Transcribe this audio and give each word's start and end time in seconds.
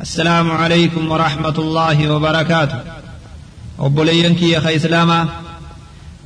السلام 0.00 0.50
عليكم 0.50 1.10
ورحمة 1.10 1.54
الله 1.58 2.10
وبركاته. 2.10 2.78
أبولينك 3.80 4.42
يا 4.42 4.60
خي 4.60 4.76
إسلاما 4.76 5.28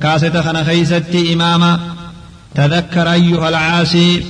كاسة 0.01 0.41
خنا 0.41 0.63
خيستي 0.63 1.33
إماما 1.33 1.79
تذكر 2.55 3.11
أيها 3.11 3.49
العاسي 3.49 4.23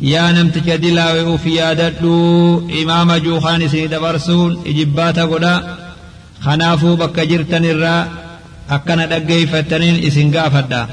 يا 0.00 0.32
نمت 0.32 0.58
جدلا 0.58 1.22
وفي 1.22 1.54
ياددو 1.54 2.70
إمام 2.82 3.16
جوخان 3.16 3.68
سيد 3.68 3.94
برسون 3.94 4.62
إجبات 4.66 5.18
قدا 5.18 5.76
خنافو 6.40 6.96
بك 6.96 7.20
جرتن 7.20 7.64
الرا 7.64 8.08
أكنا 8.70 9.06
دقي 9.06 9.46
فتنين 9.46 10.06
إسن 10.06 10.36
قافدا 10.36 10.86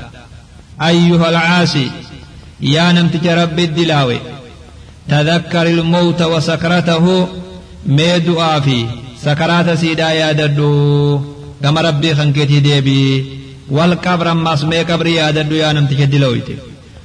أيها 0.81 1.29
العاسي 1.29 1.91
يا 2.61 2.91
نمت 2.91 3.27
رب 3.27 3.59
الدلاوي 3.59 4.19
تذكر 5.09 5.67
الموت 5.67 6.21
وسكرته 6.21 7.27
mee 7.85 8.19
du'aa 8.27 8.61
fi 8.61 8.85
sakaraata 9.23 9.77
siidhaa 9.77 10.13
yaadadhu. 10.21 10.69
Gama 11.61 11.81
rabbii 11.81 12.15
kan 12.15 12.33
keetii 12.33 12.61
deebii. 12.67 13.25
Wal 13.75 13.95
qabra 14.05 14.31
ammaas 14.31 14.63
mee 14.63 14.83
qabrii 14.83 15.15
yaadadhu 15.21 15.55
yaa 15.63 15.73
namticha 15.73 16.07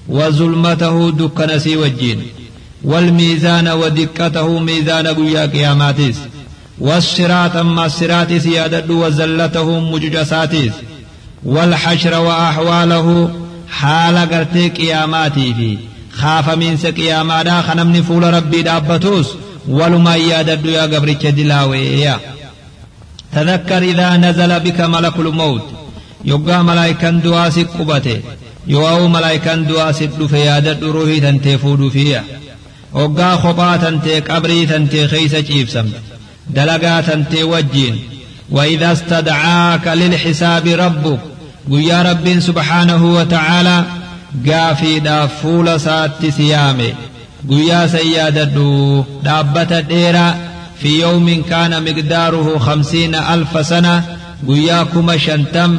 وظلمته 0.09 1.11
دكنا 1.11 1.59
سي 1.59 1.77
وجين 1.77 2.23
والميزان 2.85 3.69
ودقته 3.69 4.59
ميزان 4.59 5.07
قيا 5.07 5.47
قياماتيس 5.47 6.17
والصراط 6.79 7.57
أما 7.57 7.87
الصراط 7.87 8.33
سيادة 8.33 8.95
وزلته 8.95 9.81
مججساتيس 9.81 10.73
والحشر 11.45 12.21
وأحواله 12.21 13.31
حال 13.69 14.17
قرتي 14.19 14.69
قياماتي 14.69 15.55
في 15.55 15.79
خاف 16.13 16.51
من 16.51 16.77
سقيامادا 16.77 17.61
خنمني 17.61 18.03
فول 18.03 18.35
ربي 18.35 18.63
دابتوس 18.63 19.29
ولما 19.69 20.17
يادد 20.17 20.67
يا 20.67 20.83
قبرك 20.83 21.27
دلاوي 21.27 22.15
تذكر 23.33 23.83
إذا 23.83 24.17
نزل 24.17 24.61
بك 24.61 24.81
ملك 24.81 25.17
الموت. 25.19 25.63
يقى 26.25 26.65
ملائكا 26.65 27.11
دواسي 27.11 27.63
قبته 27.63 28.21
يواو 28.67 29.09
ملائكا 29.09 29.55
دواسي 29.55 30.07
دفي 30.07 30.39
يادد 30.39 30.85
روحي 30.85 31.21
تنتي 31.21 31.59
فود 31.59 31.89
فيها. 31.89 32.25
وقى 32.93 33.39
خبا 33.39 33.77
تنتي 33.77 34.21
قبري 34.21 34.67
تنتي 34.67 35.09
خيس 35.09 35.35
جيبسم. 35.35 35.91
دلقا 36.51 37.01
تنتي 37.01 37.43
وجين. 37.43 37.99
وإذا 38.51 38.93
استدعاك 38.93 39.89
للحساب 39.89 40.67
ربك. 40.67 41.19
قيا 41.73 42.03
رب 42.03 42.41
سبحانه 42.41 43.15
وتعالى 43.15 43.85
قافي 44.49 45.01
دا 45.01 45.27
فول 45.27 45.81
سات 45.81 46.27
سيامي 46.37 46.95
guyyaa 47.51 47.89
san 47.95 48.07
yaadadhu 48.17 48.67
dhaabbata 49.27 49.83
dheeraa 49.91 50.37
fi 50.81 50.91
yawmin 51.05 51.41
kaana 51.51 51.81
miqdaaruhu 51.87 52.53
khamsiina 52.67 53.27
alfa 53.35 53.65
sana 53.73 53.95
guyyaa 54.49 54.85
kuma 54.93 55.19
shantam 55.27 55.73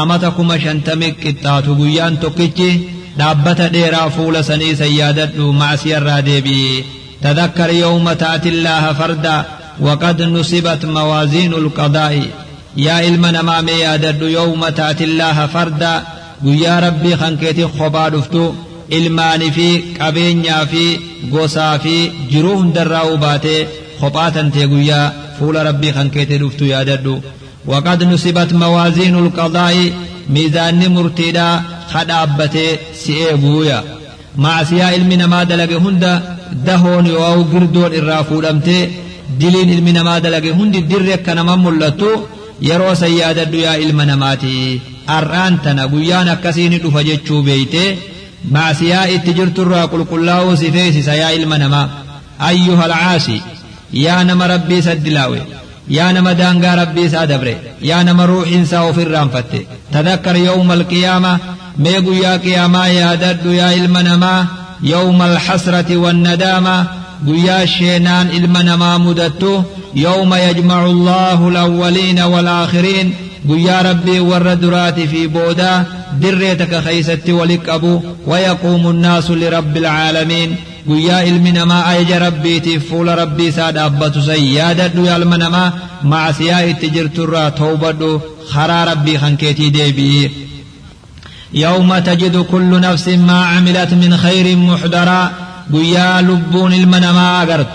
amata 0.00 0.30
kuma 0.36 0.56
shantami 0.64 1.08
qixxaatu 1.22 1.70
guyyaan 1.80 2.14
tokkichi 2.22 2.70
dhaabbata 3.18 3.72
dheeraa 3.76 4.08
fuula 4.16 4.40
sanii 4.50 4.74
san 4.80 4.92
yaadadhu 5.00 5.44
macsiyarraa 5.62 6.22
deebi'i 6.28 6.84
تذكر 7.22 7.70
يوم 7.70 8.12
تأتي 8.12 8.48
الله 8.48 8.92
فردا 8.92 9.44
وقد 9.80 10.22
نصبت 10.22 10.84
موازين 10.84 11.52
القضاء 11.52 12.22
يا 12.76 13.08
إلمنا 13.08 13.42
ما 13.42 13.60
ميادد 13.60 14.22
يوم 14.22 14.68
تأتي 14.68 15.04
الله 15.04 15.46
فردا 15.46 16.02
ويا 16.44 16.80
ربي 16.80 17.16
خنكيتي 17.16 17.68
خبا 17.78 18.08
دفتو 18.08 18.52
ilmaanii 18.98 19.50
fi 19.50 19.68
qabeenyaa 19.98 20.66
fi 20.72 20.84
gosaa 21.30 21.78
fi 21.78 21.94
jiruu 22.32 22.56
hundarraa 22.60 23.04
hubaatee 23.10 23.60
kophaa 24.00 24.30
tantee 24.30 24.66
guyyaa 24.72 25.12
fuula 25.38 25.62
rabbii 25.68 25.92
kan 25.92 26.10
keetii 26.10 26.38
dhuftu 26.38 26.64
yaadadhu. 26.74 27.22
وقد 27.66 28.04
نصبت 28.04 28.52
موازين 28.52 29.14
القضاء 29.14 29.92
ميزان 30.30 30.94
مرتدا 30.94 31.62
خدابته 31.92 32.78
سيئبويا 32.94 33.84
معصية 34.36 34.84
علمنا 34.84 35.26
ما 35.26 35.44
دلق 35.44 35.72
هند 35.72 36.22
دهون 36.66 37.06
يواو 37.06 37.42
قردون 37.42 37.92
الرافو 37.94 38.40
لمته 38.40 38.88
دلين 39.40 39.70
علمنا 39.70 40.02
ما 40.02 40.18
دلق 40.18 40.44
هند 40.58 40.76
درك 40.88 41.22
كنما 41.26 41.56
ملتو 41.56 42.10
يرو 42.62 42.94
سيادة 42.94 43.58
يا 43.58 43.70
علمنا 43.70 44.16
ماتي 44.16 44.80
أران 45.08 45.62
تنا 45.64 45.86
قيانا 45.86 46.34
كسين 46.34 46.78
دفجتشو 46.84 47.42
معسيا 48.50 49.14
اتجرت 49.14 49.58
الرا 49.58 49.84
قل 49.84 50.26
له 50.26 50.54
سفيس 50.54 51.08
يا 51.08 51.26
علم 51.26 51.54
نما 51.54 51.88
أيها 52.48 52.86
العاسي 52.86 53.40
يا 53.92 54.22
نما 54.22 54.46
ربي 54.46 54.82
سدلاوي 54.82 55.38
يا 55.88 56.12
نما 56.12 56.32
دانغا 56.32 56.74
ربي 56.74 57.08
سادبري 57.08 57.56
يا 57.82 58.02
نما 58.02 58.24
روح 58.24 58.48
انسا 58.48 58.92
في 58.92 59.02
الرانفت 59.02 59.44
تذكر 59.92 60.36
يوم 60.36 60.72
القيامة 60.72 61.38
ميقو 61.78 62.12
يا 62.12 62.36
قيامة 62.36 62.86
يا 62.86 63.14
دد 63.14 63.46
يا 63.46 63.64
علم 63.64 63.98
نما 63.98 64.46
يوم 64.82 65.22
الحسرة 65.22 65.96
والندامة 65.96 66.86
قيا 67.26 67.66
شينان 67.66 68.28
علم 68.28 68.56
نما 68.56 68.98
مدته 68.98 69.64
يوم 69.94 70.34
يجمع 70.34 70.86
الله 70.86 71.50
قيا 73.48 73.82
ربي 73.82 74.20
ورد 74.20 75.06
في 75.10 75.26
بودا 75.26 75.84
دريتك 76.20 76.84
خيست 76.84 77.30
ولك 77.30 77.68
أبو 77.68 78.00
ويقوم 78.26 78.90
الناس 78.90 79.30
لرب 79.30 79.76
العالمين. 79.76 80.56
قيا 80.88 81.14
علمنا 81.14 81.64
ما 81.64 81.92
أيج 81.92 82.12
ربي 82.12 82.60
تفول 82.60 83.18
ربي 83.18 83.52
ساد 83.52 83.78
أبت 83.78 84.18
سيادة 84.18 85.02
يا 85.02 85.16
المنما 85.16 85.72
مع 86.02 86.32
سياء 86.32 86.72
تجرت 86.72 87.18
الرا 87.18 87.48
توبد 87.48 88.20
خرا 88.48 88.84
ربي 88.84 89.18
خنكيتي 89.18 89.70
ديبي. 89.70 90.30
يوم 91.54 91.98
تجد 91.98 92.36
كل 92.36 92.80
نفس 92.80 93.08
ما 93.08 93.44
عملت 93.44 93.92
من 93.92 94.16
خير 94.16 94.56
محضرا. 94.56 95.32
قيا 95.72 96.20
لبون 96.20 96.72
المنما 96.72 97.42
أغرت 97.42 97.68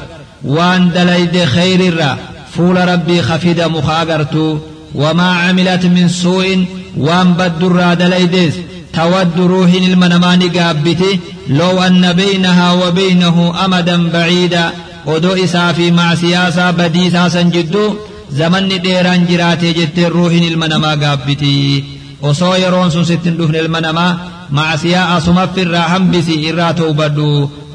وان 0.43 0.91
دليد 0.91 1.45
خير 1.45 1.79
الرا 1.93 2.17
فول 2.53 2.88
ربي 2.88 3.21
خفيد 3.21 3.61
مخاغرت 3.61 4.61
وما 4.96 5.29
عملت 5.44 5.85
من 5.85 6.07
سوء 6.07 6.66
وان 6.97 7.34
بدر 7.34 7.94
دليدس 7.94 8.53
تود 8.94 9.38
روح 9.40 9.72
المنمان 9.74 10.41
قابته 10.50 11.19
لو 11.50 11.84
أن 11.84 12.13
بينها 12.13 12.74
وبينه 12.74 13.66
أمدا 13.66 14.09
بعيدا. 14.09 14.72
ودو 15.06 15.35
في 15.74 15.91
مع 15.91 16.16
سياسة 16.16 16.72
بديسا 16.72 17.30
سنجدو. 17.30 17.96
زمن 18.31 18.81
ديران 18.81 19.25
جراتي 19.30 19.74
جت 19.74 19.97
الروح 19.97 20.34
المنما 20.34 20.96
yeroon 22.62 22.91
sun 22.94 23.06
sittin 23.06 23.38
dhufne 23.38 23.57
ilma 23.59 23.81
namaa 23.81 24.18
macsiyaa 24.57 25.16
asuma 25.16 25.47
firraa 25.56 25.88
hambisi 25.94 26.35
irraa 26.50 26.74
toobadhu 26.80 27.28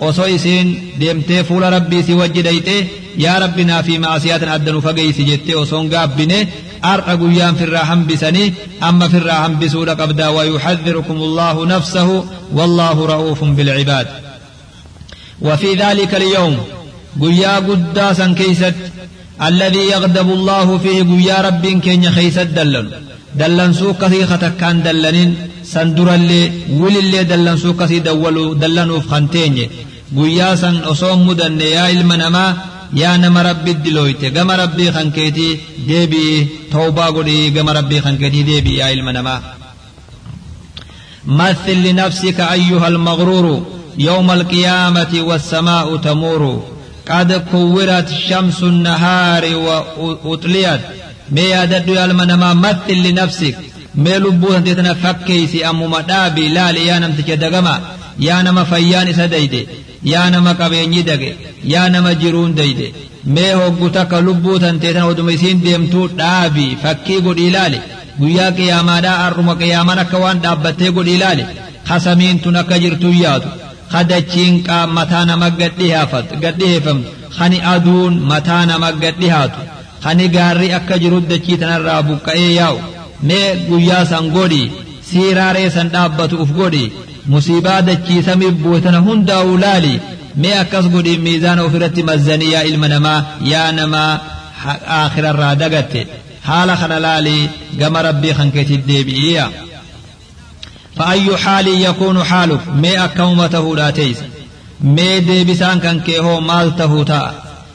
osoo 0.08 0.28
isiin 0.36 0.68
deemtee 1.00 1.42
fuula 1.48 1.70
rabbii 1.76 2.02
si 2.06 2.14
wajji 2.20 2.42
dhayxe 2.46 2.76
يا 3.18 3.38
ربنا 3.38 3.82
في 3.82 3.98
معصيات 3.98 4.42
أدنو 4.42 4.80
فقي 4.80 5.12
سجدت 5.12 5.54
وصنقا 5.54 6.06
بنا 6.06 6.46
أرقى 6.84 7.16
قيام 7.16 7.54
في 7.54 7.64
الرحم 7.64 8.06
بسني 8.06 8.54
أما 8.82 9.08
في 9.08 9.16
الرحم 9.16 9.58
بسورة 9.58 9.90
قبدا 9.90 10.28
ويحذركم 10.28 11.16
الله 11.16 11.66
نفسه 11.66 12.24
والله 12.52 13.06
رؤوف 13.06 13.44
بالعباد 13.44 14.06
وفي 15.40 15.74
ذلك 15.74 16.14
اليوم 16.14 16.58
قيا 17.20 17.56
قداسا 17.56 18.34
كيست 18.38 18.74
الذي 19.42 19.78
يغضب 19.78 20.30
الله 20.32 20.78
فيه 20.78 21.02
قيا 21.02 21.40
رب 21.40 21.66
كين 21.66 22.04
يخيست 22.04 22.38
دلن 22.40 22.90
دلن 23.34 23.72
سوق 23.72 24.04
كثيخة 24.04 24.52
كان 24.60 24.82
دلنين 24.82 25.36
سندر 25.64 26.14
اللي 26.14 26.52
ولي 26.70 26.98
اللي 26.98 27.24
دلن 27.24 27.56
سوق 27.56 27.82
كثي 27.82 27.98
دولو 27.98 28.52
دلن 28.54 28.90
وفخنتين 28.90 29.68
قيا 30.16 30.54
سن 30.54 30.76
أصوم 30.76 31.26
مدن 31.28 31.60
يا 31.60 31.80
علم 31.80 32.12
يا 32.92 33.16
نما 33.16 33.42
ربي 33.42 33.72
دلويتي 33.72 34.28
غما 34.28 34.56
ربي 34.56 34.92
خنكيتي 34.92 35.58
ديبي 35.86 36.46
توبا 36.72 37.06
غودي 37.06 37.60
غما 37.60 37.72
ربي 37.72 38.00
خنكيتي 38.00 38.42
ديبي 38.42 38.76
يا 38.76 38.84
علم 38.84 39.10
نما. 39.10 39.42
مثل 41.26 41.76
لنفسك 41.82 42.40
أيها 42.40 42.88
المغرور 42.88 43.66
يوم 43.98 44.30
القيامة 44.30 45.12
والسماء 45.14 45.96
تمور. 45.96 46.64
قد 47.10 47.32
كورت 47.32 48.08
شمس 48.28 48.62
النهار 48.62 49.56
وأطليت. 49.98 50.80
ما 51.30 51.40
يدد 51.40 51.88
يا 51.88 52.00
علم 52.00 52.22
نما 52.22 52.54
مثل 52.54 52.94
لنفسك. 53.08 53.56
ما 53.94 54.18
لبو 54.18 54.52
انت 54.52 54.96
فكيسي 55.02 55.68
ام 55.70 55.90
مدابي 55.90 56.48
لا 56.48 56.70
يا 56.70 56.98
نمت 56.98 57.28
يا 58.18 58.42
نما 58.42 58.64
فيان 58.64 59.12
سديدي. 59.12 59.66
Yaa 60.12 60.30
nama 60.30 60.54
qabeenyi 60.60 61.02
dage 61.08 61.30
yaa 61.72 61.88
nama 61.94 62.14
jiruun 62.22 62.54
dayde 62.58 62.86
mee 63.34 63.52
hoggu 63.60 63.88
takka 63.96 64.20
lubbuu 64.26 64.58
tantee 64.64 64.92
tana 64.94 65.06
oduma 65.12 65.32
isiin 65.36 65.62
deemtuu 65.64 66.08
dhaabi 66.18 66.66
fakkii 66.82 67.20
godhi 67.26 67.46
ilaali 67.50 67.80
guyyaa 68.20 68.50
qiyaamaadhaa 68.58 69.18
arruma 69.26 69.54
qiyaamaan 69.60 69.98
akka 70.04 70.18
waan 70.24 70.38
dhaabbattee 70.44 70.90
godhi 70.96 71.14
ilaali 71.18 71.44
kasamiin 71.88 72.38
tun 72.44 72.56
akka 72.62 72.78
jirtu 72.82 73.10
yaadu 73.22 73.48
kadachiin 73.92 74.54
qaammataa 74.68 75.24
nama 75.30 75.48
gadhiheeffamtu 76.42 77.10
kani 77.38 77.58
aduun 77.74 78.14
mataa 78.30 78.62
nama 78.70 78.88
gad 79.02 79.16
dhihaatu 79.22 79.60
kani 80.04 80.28
gaarri 80.36 80.68
akka 80.78 80.98
jiru 81.02 81.20
dachii 81.30 81.56
tanarraa 81.62 82.02
buqqa'ee 82.08 82.50
yaa'u 82.58 82.78
mee 83.28 83.48
guyyaa 83.68 84.04
san 84.12 84.26
godhi 84.36 84.62
siiraaree 85.08 85.68
san 85.76 85.88
dhaabbatu 85.94 86.36
uf 86.44 86.50
godhi 86.60 86.84
musiibaa 87.34 87.80
dachii 87.88 88.22
samii 88.28 88.50
buutana 88.62 88.98
hundaa'u 89.08 89.58
laali 89.64 89.94
mee 90.42 90.54
akkas 90.62 90.86
godhi 90.94 91.18
miizaana 91.26 91.66
ofirratti 91.68 92.02
mazzanii 92.10 92.52
yaa 92.54 92.64
ilma 92.70 92.88
namaa 92.94 93.20
yaa 93.52 93.68
namaa 93.78 94.12
aakhirarraa 94.98 95.54
dagatte 95.62 96.06
haala 96.48 96.76
kana 96.80 96.98
laali 97.06 97.36
gama 97.80 98.02
rabbii 98.08 98.34
kan 98.40 98.52
keetii 98.56 98.82
deebi'iya 98.90 99.46
فأي 100.96 101.36
حال 101.36 101.68
يكون 101.68 102.24
حالك 102.24 102.60
مي 102.82 103.04
أكومته 103.04 103.76
لا 103.76 103.90
تيس 103.90 104.16
مي 104.80 105.20
ديبسان 105.20 105.80
كان 105.80 106.00
كيهو 106.00 106.40
مالته 106.40 107.04
تا 107.04 107.34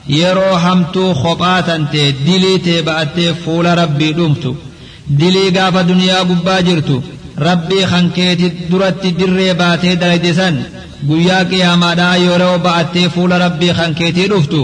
يرو 0.10 0.54
همتو 0.56 1.14
خطاتا 1.14 1.88
تي 1.92 2.12
دلي 2.12 2.58
تي 2.58 2.82
بأتي 2.82 3.34
فول 3.34 3.78
ربي 3.78 4.12
دمتو 4.14 4.56
دلي 5.10 5.50
قاف 5.50 5.78
دنيا 5.78 6.20
قبا 6.20 6.60
جرتو 6.62 7.02
ربي 7.42 7.86
خنكيت 7.88 8.72
درت 8.72 9.06
دري 9.06 9.54
باتي 9.54 9.98
fuula 13.16 13.38
rabbii 13.40 13.74
kan 13.74 13.94
keetii 14.00 14.28
dhuftu 14.32 14.62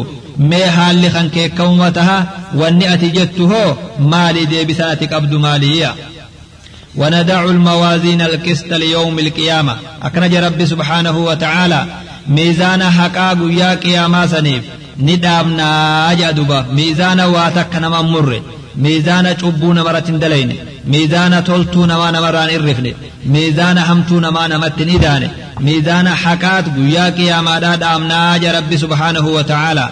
mee 0.50 0.68
haalli 0.75 1.09
kan 1.15 1.27
kee 1.33 1.45
akkuma 1.50 1.88
taha 1.97 2.18
wanni 2.62 2.85
ati 2.94 3.09
jettu 3.18 3.44
hoo 3.51 3.77
maali 4.12 4.41
deebisaan 4.51 4.91
ati 4.95 5.07
qabdu 5.13 5.39
maaliyya 5.45 5.91
وندع 6.97 7.44
الموازين 7.45 8.21
القسط 8.21 8.74
ليوم 8.74 9.19
القيامة 9.19 9.75
أكنج 10.03 10.35
رب 10.35 10.65
سبحانه 10.65 11.18
وتعالى 11.18 11.85
ميزان 12.27 12.83
حقا 12.83 13.29
قيا 13.33 13.75
قياما 13.75 14.27
سنيف 14.27 14.63
ندامنا 15.00 16.12
أجدبا 16.12 16.65
ميزان 16.74 17.19
واتك 17.19 17.75
نما 17.75 18.01
مر 18.01 18.41
ميزان 18.75 19.35
چبون 19.41 19.81
مرة 19.81 20.00
دلين 20.00 20.56
ميدانا 20.85 21.39
تولتو 21.39 21.85
نما 21.85 22.12
نما 22.12 22.29
ران 22.29 22.50
إرفني. 22.50 22.95
ميدانا 23.25 23.94
همتو 23.94 24.19
نما 24.19 24.47
نما 24.47 24.68
تنيداني 24.68 25.29
ميدانا 25.59 26.15
حكات 26.15 26.65
قياك 26.77 27.19
يا 27.19 27.41
مادا 27.41 27.75
دامنا 27.75 28.35
يا 28.35 28.51
ربي 28.57 28.77
سبحانه 28.77 29.27
وتعالى. 29.27 29.89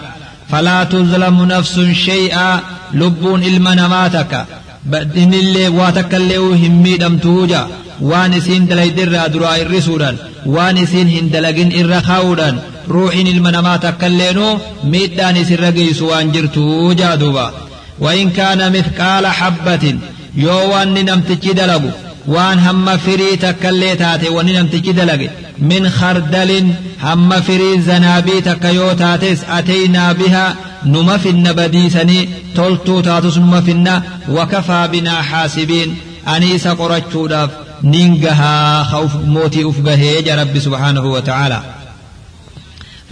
فلا 0.50 0.84
تظلم 0.84 1.44
نفس 1.44 1.80
شيئا. 1.80 2.60
لبون 2.94 3.44
علم 3.44 3.68
نماتك. 3.68 4.46
بدن 4.84 5.34
اللي 5.34 5.68
واتك 5.68 6.14
اللي 6.14 6.38
وهمي 6.38 6.96
دمتوجا 6.96 7.66
وانسين 8.00 8.66
دلائي 8.66 8.90
در 8.90 9.26
درا 9.26 9.56
الرسولا 9.56 10.14
وانسين 10.46 11.08
هندلقين 11.08 11.72
الرخاولا 11.72 12.54
روحين 12.88 13.26
المنماتك 13.26 14.04
اللي 14.04 14.32
نو 14.32 14.58
ميداني 14.84 15.44
سرقي 15.44 15.94
سوان 15.94 16.32
جرتوجا 16.32 17.14
دوبا. 17.14 17.52
وإن 17.98 18.30
كان 18.30 18.72
مثقال 18.72 19.26
حبة 19.26 19.98
yoo 20.44 20.62
wanni 20.72 21.02
namtichi 21.08 21.52
dalagu 21.58 21.90
waan 22.34 22.58
hamma 22.66 22.94
firii 23.06 23.36
takkallee 23.44 23.94
taate 24.02 24.28
wanni 24.36 24.52
namtichi 24.58 24.92
dalage 24.98 25.28
min 25.70 25.84
khardalin 25.98 26.66
hamma 27.06 27.38
firii 27.48 27.76
zanaabii 27.88 28.40
takka 28.48 28.70
yoo 28.78 28.94
taates 29.02 29.40
ataynaa 29.58 30.10
bihaa 30.20 30.56
numa 30.94 31.16
finna 31.24 31.54
badiisanii 31.58 32.28
toltuu 32.56 33.00
taatus 33.08 33.36
numa 33.44 33.60
finna 33.68 33.94
wakafaa 34.36 34.88
binaa 34.94 35.22
xaasibiin 35.30 35.90
ani 36.32 36.48
isa 36.56 36.72
qorachuudhaaf 36.80 37.50
nin 37.92 38.10
gahaa 38.24 39.00
mootii 39.34 39.64
uf 39.70 39.78
gahee 39.88 40.18
ja 40.28 40.36
rabbi 40.42 40.60
subhaanahu 40.66 41.08
wa 41.16 41.22
ta'aalaa 41.30 41.64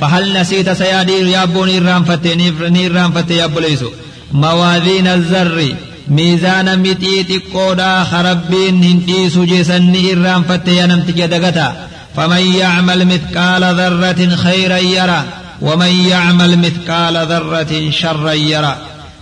فهل 0.00 0.24
نسيت 0.40 0.70
سيادير 0.72 1.26
يا 1.26 1.44
بوني 1.44 1.78
الرام 1.78 2.04
فتي 2.04 2.34
نير 2.70 2.92
رام 2.94 3.12
فتي 3.12 3.34
يا 3.36 3.46
بليسو 3.46 3.90
موازين 4.32 5.06
الزر 5.06 5.74
ميزان 6.08 6.78
متي 6.78 7.22
تقودا 7.22 8.04
خربين 8.04 8.84
هنتيسو 8.84 9.44
جسني 9.44 10.12
الرام 10.12 10.42
فتي 10.42 10.76
يا 10.76 10.86
نمتك 10.86 11.20
دغتا 11.20 11.88
فمن 12.16 12.54
يعمل 12.54 13.06
مثقال 13.06 13.62
ذرة 13.64 14.36
خيرا 14.36 14.76
يرى. 14.76 15.22
ومن 15.60 16.06
يعمل 16.08 16.58
مثقال 16.58 17.16
ذرة 17.16 17.90
شرا 17.90 18.32
يرى. 18.32 18.76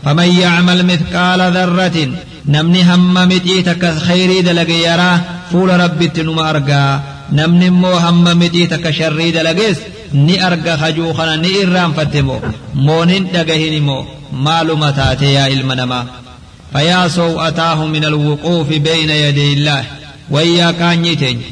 فمن 0.04 0.38
يعمل 0.38 0.86
مثقال 0.86 1.40
ذرة 1.40 2.08
نمني 2.46 2.94
هم 2.94 3.14
متيتك 3.14 3.94
خيري 3.98 4.42
دلق 4.42 4.70
يرى. 4.70 5.20
فول 5.52 5.80
ربي 5.80 6.08
تنما 6.08 6.50
أرقى 6.50 7.00
نمني 7.32 7.70
مو 7.70 7.92
هم 7.92 8.24
متيتك 8.24 8.90
شري 8.90 9.30
دلقس 9.30 9.76
ni 10.12 10.38
arga 10.38 10.76
hajuu 10.76 11.12
kana 11.18 11.36
ni 11.42 11.50
irraanfatte 11.62 12.20
moo 12.28 12.40
moo 12.86 13.04
nin 13.10 13.24
dhagahini 13.34 13.80
moo 13.80 14.02
maaluma 14.44 14.92
فيا 16.72 17.08
سوءتاه 17.08 17.86
من 17.86 18.04
الوقوف 18.04 18.68
بين 18.68 19.10
يدي 19.10 19.52
الله. 19.52 19.84
ويا 20.30 20.70
كانيتين 20.70 21.42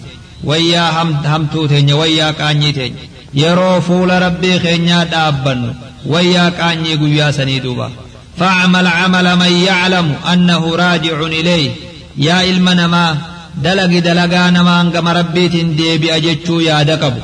ويا 0.44 1.02
هم 1.02 1.16
همتوتين 1.24 1.92
ويا 1.92 2.30
كانيتين 2.30 2.94
يرو 3.34 3.80
فول 3.80 4.22
ربي 4.22 4.58
خينيا 4.58 5.04
دابن. 5.04 5.74
ويا 6.06 6.48
كاني 6.48 6.94
قيا 6.94 7.30
سنيدوبا. 7.30 7.90
فاعمل 8.38 8.86
عمل 8.86 9.36
من 9.36 9.52
يعلم 9.52 10.14
أنه 10.32 10.76
راجع 10.76 11.20
إليه. 11.20 11.70
يا 12.18 12.44
إلمنما 12.50 13.16
دلق 13.56 13.98
دلقا 13.98 14.50
نما 14.50 14.80
أنقم 14.80 15.08
ربيت 15.08 15.56
ديبي 15.56 16.16
أجتشو 16.16 16.60
يا 16.60 16.82
دقبو 16.82 17.20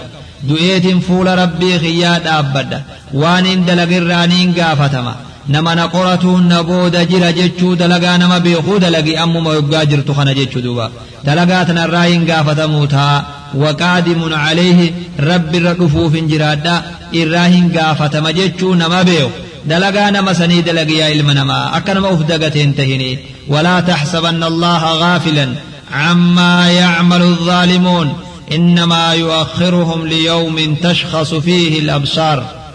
du'eetiin 0.48 1.00
fuula 1.06 1.36
rabbii 1.42 1.78
kiyyaa 1.84 2.18
dhaabbadha 2.26 2.78
waan 3.22 3.46
hin 3.50 3.62
dalagirraaniin 3.68 4.50
gaafatama 4.58 5.14
نما 5.48 5.74
نقرته 5.74 6.36
النبود 6.36 7.08
جرا 7.08 7.30
جتشو 7.30 7.74
دلقا 7.74 8.16
نما 8.16 8.38
بيخو 8.38 8.76
دلقي 8.76 9.22
أم 9.22 9.44
ما 9.44 9.54
يبقى 9.54 9.86
جرتو 9.86 10.14
خنا 10.14 10.32
جتشو 10.32 10.60
دوبا 10.60 10.90
دلقاتنا 11.24 11.84
الرايين 11.84 12.30
قافة 12.30 12.66
موتا 12.66 13.24
وقادم 13.54 14.34
عليه 14.34 14.92
رب 15.20 15.54
الرقفوف 15.54 16.16
جرادا 16.16 16.82
الرايين 17.14 17.78
قافة 17.78 18.20
ما 18.20 18.30
جتشو 18.30 18.74
نما 18.74 19.02
بيخ 19.02 19.28
دلقا 19.66 20.10
نما 20.10 20.32
سني 20.32 20.62
دلقيا 20.62 21.04
علم 21.04 21.50
أكنا 21.50 22.00
ما 22.00 22.26
انتهيني 22.56 23.18
ولا 23.48 23.80
تحسبن 23.80 24.42
الله 24.42 24.92
غافلا 24.92 25.48
عما 25.92 26.70
يعمل 26.70 27.22
الظالمون 27.22 28.12
إنما 28.52 29.14
يؤخرهم 29.14 30.06
ليوم 30.06 30.74
تشخص 30.74 31.34
فيه 31.34 31.78
الأبصار 31.78 32.65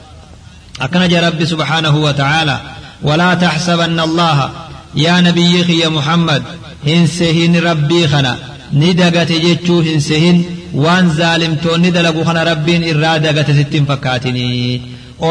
أكنج 0.82 1.14
رب 1.14 1.40
سبحانه 1.46 1.96
وتعالى 2.06 2.58
ولا 3.08 3.34
تحسبن 3.34 4.00
الله 4.00 4.38
يا 4.96 5.16
نبي 5.28 5.54
يا 5.84 5.90
محمد 5.90 6.44
هنسهن 6.88 7.54
ربي 7.70 8.08
خنا 8.08 8.34
ندقت 8.74 9.32
جتشو 9.46 9.80
هنسهن 9.88 10.38
وان 10.74 11.10
ظالمتون 11.20 11.80
ندلقو 11.82 12.24
خنا 12.28 12.44
ربين 12.52 12.82
إرادقت 12.90 13.52
ستين 13.52 13.86
فكاتني 13.86 14.82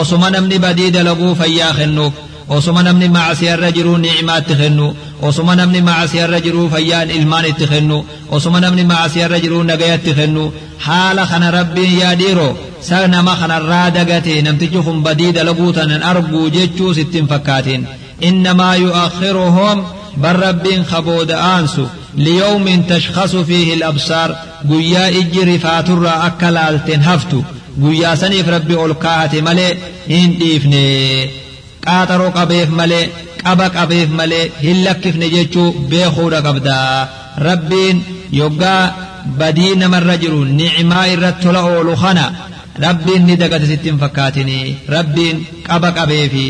osuma 0.01 0.31
namni 0.31 0.59
badii 0.65 0.91
dalaguu 0.97 1.35
fayyaa 1.41 1.73
kennuuf 1.79 2.15
osuma 2.57 2.83
namni 2.87 3.09
macsiyarra 3.17 3.71
jiruu 3.77 3.99
ni'imaatti 4.05 4.55
kennu 4.61 4.87
osuma 5.29 5.53
namni 5.61 5.81
macsiyarra 5.89 6.39
jiruu 6.45 6.67
fayyaan 6.75 7.11
ilmaan 7.19 7.47
itti 7.51 7.67
kennu 7.73 7.99
osuma 8.37 8.59
namni 8.65 8.85
macsiyarra 8.93 9.39
jiruu 9.45 9.63
nagayatti 9.71 10.13
kennu 10.19 10.45
haala 10.87 11.25
kana 11.31 11.49
rabbiin 11.59 11.95
yaa 12.03 12.15
dhiiroo 12.21 12.53
سرنا 12.83 13.23
ما 13.23 13.35
خنا 13.35 13.59
رادقتي 13.59 14.43
نمتجهم 14.43 15.03
بديد 15.03 15.39
لقوتا 15.39 16.11
أرجو 16.11 16.49
جتشو 16.49 16.93
ست 16.93 17.25
فكاتين 17.31 17.85
إنما 18.25 18.75
يؤخرهم 18.75 19.85
بالرب 20.17 20.85
خبود 20.91 21.31
آنسو 21.31 21.87
ليوم 22.15 22.83
تشخص 22.83 23.37
فيه 23.37 23.75
الأبصار. 23.75 24.37
قويا 24.69 25.09
إجري 25.09 25.59
فاتر 25.59 26.27
أكلال 26.27 26.85
تنهفتو 26.85 27.43
قويا 27.83 28.15
سنيف 28.15 28.49
ربي 28.49 28.75
ألقاتي 28.75 29.41
ملي 29.41 29.75
إن 30.11 30.39
ديفني. 30.39 31.31
قاترو 31.87 32.29
قبيف 32.29 32.71
ملي 32.71 33.09
قبا 33.47 33.69
قبيف 33.69 34.11
ملي 34.11 34.51
هلكف 34.63 35.17
نجيشو 35.17 35.71
بيخورة 35.71 36.37
قبدا. 36.37 37.09
ربين 37.39 38.03
يوغا 38.33 38.95
بدين 39.27 39.91
من 39.91 40.11
رجل 40.11 40.35
نعماء 40.53 41.15
الرتل 41.15 41.57
أولو 41.57 41.97
rabbiin 42.79 43.27
ni 43.27 43.37
dagate 43.37 43.67
sitti 43.71 43.89
hin 43.91 43.99
fakkaatini 44.03 44.59
rabbiin 44.97 45.37
qaba 45.69 45.91
qabeefi 45.99 46.45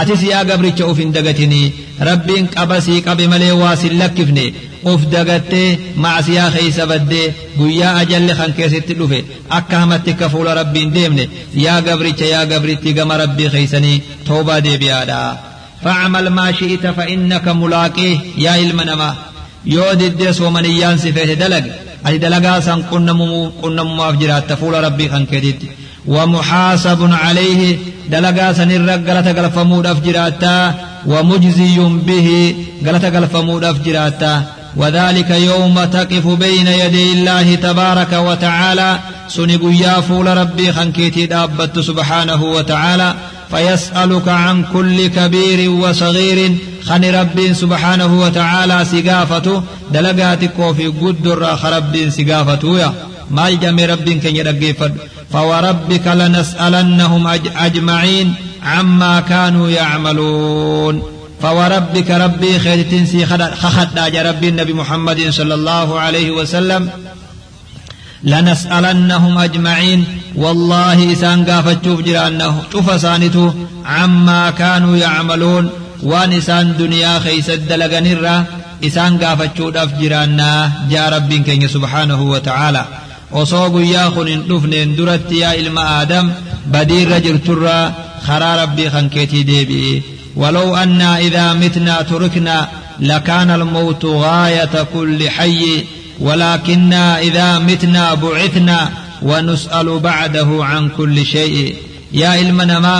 atis 0.00 0.22
yaa 0.30 0.44
gabricha 0.50 0.86
uf 0.90 0.98
hin 1.02 1.12
dagatini 1.16 1.62
rabbiin 2.08 2.48
qaba 2.56 2.80
sii 2.86 3.00
qabe 3.06 3.24
malee 3.32 3.52
waa 3.62 3.76
sin 3.82 3.94
lakkifne 4.00 4.44
uf 4.92 5.00
dagattee 5.14 5.78
macsiyaa 6.04 6.50
keeysa 6.56 6.86
baddee 6.92 7.26
guyyaa 7.58 7.94
ajalli 8.02 8.34
kan 8.40 8.52
keessatti 8.58 8.94
dhufe 9.00 9.20
akka 9.58 9.76
hamatti 9.82 10.10
akka 10.14 10.28
fuula 10.34 10.54
rabbiin 10.60 10.94
deemne 10.96 11.24
yaa 11.64 11.80
gabricha 11.88 12.26
yaa 12.34 12.44
gabritti 12.52 12.92
gama 12.98 13.16
rabbii 13.22 13.50
keeysanii 13.56 14.02
toobaa 14.28 14.60
deebi'aadha 14.68 15.22
فاعمل 15.84 16.28
ما 16.30 16.52
شئت 16.52 16.86
فإنك 16.86 17.48
ملاقيه 17.48 18.18
يا 18.38 18.54
المنما 18.56 19.14
yoo 19.66 19.94
diddee 20.00 20.32
soomaniyyaan 20.38 20.98
si 20.98 21.12
feete 21.16 21.36
dalag 22.04 22.08
ati 22.08 22.18
dalagaa 22.18 22.60
san 22.60 22.82
qunnamumuuf 22.90 24.18
jiraata 24.20 24.56
fuula 24.56 24.80
rabbii 24.80 25.08
kan 25.08 25.26
keetitti 25.26 25.68
ومحاسب 26.06 27.10
عليه 27.12 27.78
دلقا 28.10 28.52
سنر 28.52 28.90
قلت 28.90 29.28
قلفمود 29.38 29.86
أفجراتا 29.86 30.74
ومجزي 31.06 31.78
به 31.78 32.54
قلت 32.86 33.04
قلفمود 33.04 33.64
أفجراتا 33.64 34.42
وذلك 34.76 35.30
يوم 35.30 35.84
تقف 35.84 36.26
بين 36.26 36.66
يدي 36.66 37.12
الله 37.12 37.54
تبارك 37.54 38.12
وتعالى 38.12 38.98
سنق 39.28 39.60
يا 39.80 40.00
فول 40.00 40.36
ربي 40.36 40.72
خنكيتي 40.72 41.26
دابت 41.26 41.78
سبحانه 41.78 42.42
وتعالى 42.44 43.14
فيسألك 43.52 44.28
عن 44.28 44.64
كل 44.72 45.06
كبير 45.06 45.70
وصغير. 45.70 46.56
خن 46.84 47.04
رب 47.04 47.52
سبحانه 47.52 48.20
وتعالى 48.20 48.84
سقافته. 48.84 49.62
دلقاتك 49.92 50.58
وفي 50.58 50.86
قدر 50.86 51.56
خرب 51.56 52.08
سقافته 52.08 52.78
يا. 52.78 52.92
ما 53.30 53.50
جمع 53.50 53.84
رب 53.84 54.08
كن 54.08 54.36
يرقفد 54.36 54.92
فوربك 55.32 56.06
لنسألنهم 56.06 57.26
أجمعين 57.56 58.34
عما 58.62 59.20
كانوا 59.20 59.68
يعملون. 59.70 61.02
فوربك 61.42 62.10
ربي 62.10 62.58
خير 62.58 62.82
تنسي 62.90 63.26
خخد 63.62 63.88
ربي 64.16 64.48
النبي 64.48 64.72
محمد 64.72 65.30
صلى 65.30 65.54
الله 65.54 66.00
عليه 66.00 66.30
وسلم. 66.30 66.90
لنسألنهم 68.24 69.38
أجمعين. 69.38 70.04
والله 70.36 71.12
إسان 71.12 71.44
قافت 71.44 71.84
شوف 71.84 72.00
جرانه 72.00 72.62
شوف 72.72 73.00
سانته 73.00 73.54
عما 73.86 74.50
كانوا 74.50 74.96
يعملون. 74.96 75.70
وان 76.02 76.32
إسان 76.32 76.76
دنيا 76.78 77.18
خيس 77.18 77.50
الدلغن 77.50 78.06
إسان 78.84 79.18
قافت 79.18 79.58
شوف 79.58 79.76
جرانا 80.00 80.72
جاء 80.90 81.14
رب 81.14 81.32
سبحانه 81.66 82.22
وتعالى. 82.22 82.84
وصوب 83.30 83.80
ياخن 83.80 84.42
دفن 84.48 84.96
درت 84.96 85.32
يا 85.32 85.54
إلما 85.54 86.02
آدم. 86.02 86.30
بدير 86.66 87.10
رجل 87.10 87.38
ترى 87.38 87.92
خرى 88.26 88.62
ربي 88.62 88.90
خنكيتي 88.90 89.42
ديبي. 89.42 90.02
ولو 90.36 90.76
أنا 90.76 91.18
إذا 91.18 91.52
متنا 91.52 92.02
تركنا 92.02 92.68
لكان 93.00 93.50
الموت 93.50 94.04
غاية 94.04 94.86
كل 94.94 95.30
حي. 95.30 95.84
ولكنا 96.26 97.18
إذا 97.18 97.58
متنا 97.58 98.14
بعثنا 98.14 98.78
ونسأل 99.22 99.88
بعده 100.08 100.48
عن 100.70 100.88
كل 100.98 101.26
شيء. 101.26 101.74
يا 102.12 102.40
إلمنما 102.40 102.96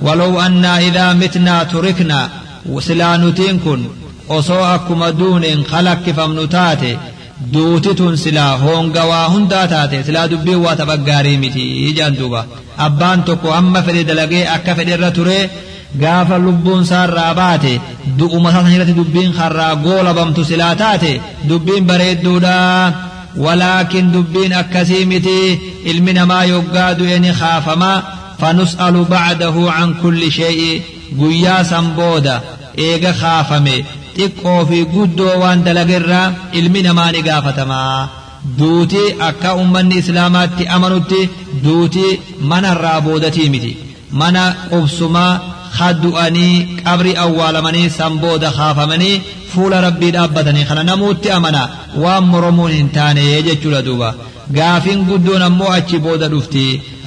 ولو 0.00 0.40
أننا 0.40 0.78
إذا 0.78 1.12
متنا 1.12 1.62
تركنا 1.72 2.28
وسلا 2.66 3.16
نتينكن 3.16 3.80
وصوأكم 4.28 5.00
دون 5.20 5.44
خلق 5.72 6.04
فمنتات 6.16 6.82
دوتت 7.52 8.00
سلا 8.14 8.48
هون 8.62 8.92
قوا 8.92 9.26
هون 9.32 9.48
داتات 9.48 10.06
سلا 10.06 10.26
دبي 10.26 10.54
واتبقاري 10.54 11.36
متي 11.36 11.92
جاندوبا. 11.92 12.46
أبان 12.78 13.24
تقو 13.24 13.58
أما 13.58 13.80
فريد 13.82 14.10
لغي 14.10 14.44
أكا 14.44 14.72
رتوري 15.08 15.48
gaafa 16.02 16.36
lubbuun 16.46 16.84
saarraa 16.90 17.32
baate 17.40 17.72
du'uma 18.18 18.50
isaa 18.50 18.70
irratti 18.74 18.94
dubbiin 19.00 19.32
harraa 19.38 19.74
goolabamtu 19.84 20.44
silaa 20.50 20.74
taate 20.82 21.12
dubbiin 21.48 21.84
bareedduudha 21.90 22.56
walaakin 23.44 24.12
dubbiin 24.14 24.52
akkasii 24.60 25.04
miti 25.12 25.38
ilmi 25.90 26.12
namaa 26.18 26.44
yoggaa 26.52 26.90
du'e 26.98 27.18
ni 27.24 27.32
kaafama 27.40 27.90
fanus'alu 28.40 29.00
bacdahu 29.12 29.62
can 29.76 29.90
kulli 30.02 30.30
shay'i 30.38 30.70
guyyaa 31.20 31.62
san 31.70 31.86
booda 31.98 32.34
eega 32.86 33.12
kaafame 33.22 33.76
xiqqoo 34.16 34.60
fi 34.68 34.78
guddoo 34.94 35.34
waan 35.42 35.64
dalagerraa 35.66 36.26
ilmi 36.58 36.80
namaa 36.86 37.10
ni 37.14 37.20
gaafatamaa 37.28 38.08
duuti 38.58 39.02
akka 39.28 39.54
ummanni 39.62 39.96
islaamaatti 40.02 40.64
amanutti 40.76 41.20
duuti 41.64 42.06
manarraa 42.50 43.00
boodatii 43.06 43.48
miti 43.54 43.72
qabri 46.84 47.16
awwaalamanii 47.24 47.90
san 47.98 48.18
booda 48.24 48.50
kaafamanii 48.58 49.20
fuula 49.54 49.80
rabbii 49.86 50.14
dhaabbatanii 50.16 50.68
kana 50.70 50.84
namuutti 50.90 51.30
amana 51.38 51.68
waan 52.04 52.30
moromuun 52.32 52.72
hin 52.78 52.88
taane 52.96 53.42
jechuudha 53.48 53.82
duuba 53.88 54.14
gaafin 54.56 55.04
guddoon 55.10 55.42
ammoo 55.48 55.72
achi 55.78 55.98
booda 56.06 56.28
dhufti 56.34 56.64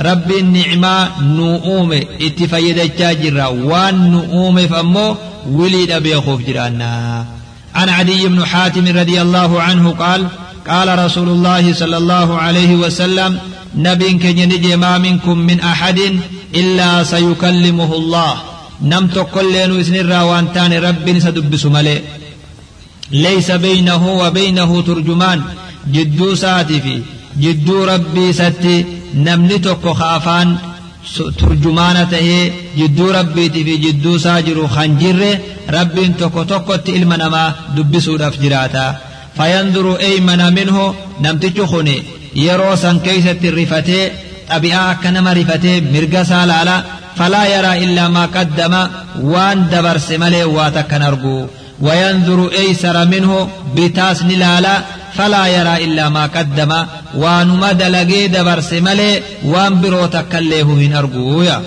rabbiin 0.09 0.51
nicmaa 0.57 1.01
nu 1.35 1.55
uume 1.73 1.99
itti 2.27 2.49
nu 4.11 4.19
uumeef 4.39 4.73
ammoo 4.83 5.17
ولد 5.47 5.93
بيخوف 5.93 6.41
جرانا 6.41 7.25
عن 7.75 7.89
عدي 7.89 8.27
بن 8.27 8.45
حاتم 8.45 8.97
رضي 8.97 9.21
الله 9.21 9.61
عنه 9.61 9.89
قال 9.91 10.27
قال 10.69 11.05
رسول 11.05 11.29
الله 11.29 11.73
صلى 11.73 11.97
الله 11.97 12.37
عليه 12.37 12.75
وسلم 12.75 13.39
نبي 13.75 14.13
كجنج 14.13 14.73
ما 14.73 14.97
منكم 14.97 15.37
من 15.37 15.59
أحد 15.59 15.99
إلا 16.55 17.03
سيكلمه 17.03 17.93
الله 17.95 18.33
نم 18.81 19.07
تقلين 19.07 19.71
وسنرا 19.71 20.21
وانتان 20.21 20.73
رب 20.73 21.19
سدب 21.19 21.55
سمالي 21.55 22.01
ليس 23.11 23.51
بينه 23.51 24.07
وبينه 24.07 24.81
ترجمان. 24.81 25.41
جدو 25.87 26.35
ساتفي 26.35 27.01
جدو 27.39 27.83
ربي 27.83 28.33
ستي 28.33 28.85
نم 29.13 29.45
نتق 29.45 29.93
خافان. 29.93 30.57
ترجمان 31.39 32.09
تهي 32.11 32.51
جدو 32.77 33.11
ربي 33.11 33.49
تفي 33.49 33.77
جدو 33.77 34.17
ساجر 34.17 34.67
خنجر 34.67 35.39
ربي 35.69 36.05
انتق 36.05 36.43
تقت 36.43 36.89
علم 36.89 37.13
نما. 37.13 37.53
دب 37.75 37.99
سودف 37.99 38.41
جراتا. 38.41 38.95
اي 39.99 40.19
من 40.19 40.53
منه. 40.53 40.95
نم 41.21 41.37
تتخني 41.37 42.03
يروسا 42.35 42.99
كيست 43.05 43.41
الرفته. 43.43 44.11
أبي 44.49 44.75
أكنا 44.75 45.21
مرفته. 45.21 45.81
مرقسا 45.93 46.45
لالا 46.45 46.98
illaa 47.17 48.09
maa 48.09 48.27
qaddama 48.35 48.81
waan 49.33 49.69
dabarse 49.71 50.17
malee 50.17 50.43
waa 50.57 50.71
takkan 50.71 51.01
argu 51.01 51.47
وينظر 51.81 52.51
أيسر 52.51 53.05
منه 53.05 53.49
بتاس 53.75 54.23
نلالا 54.23 54.81
فلا 55.17 55.47
يرى 55.47 55.83
إلا 55.85 56.09
ما 56.09 56.25
قدم 56.35 56.71
وانما 57.15 57.71
دلقي 57.71 58.27
دبرس 58.27 58.73
ملي 58.73 59.21
وان 59.45 59.81
برو 59.81 60.05
تكليه 60.05 60.63
من 60.63 60.95
أرقويا 60.95 61.61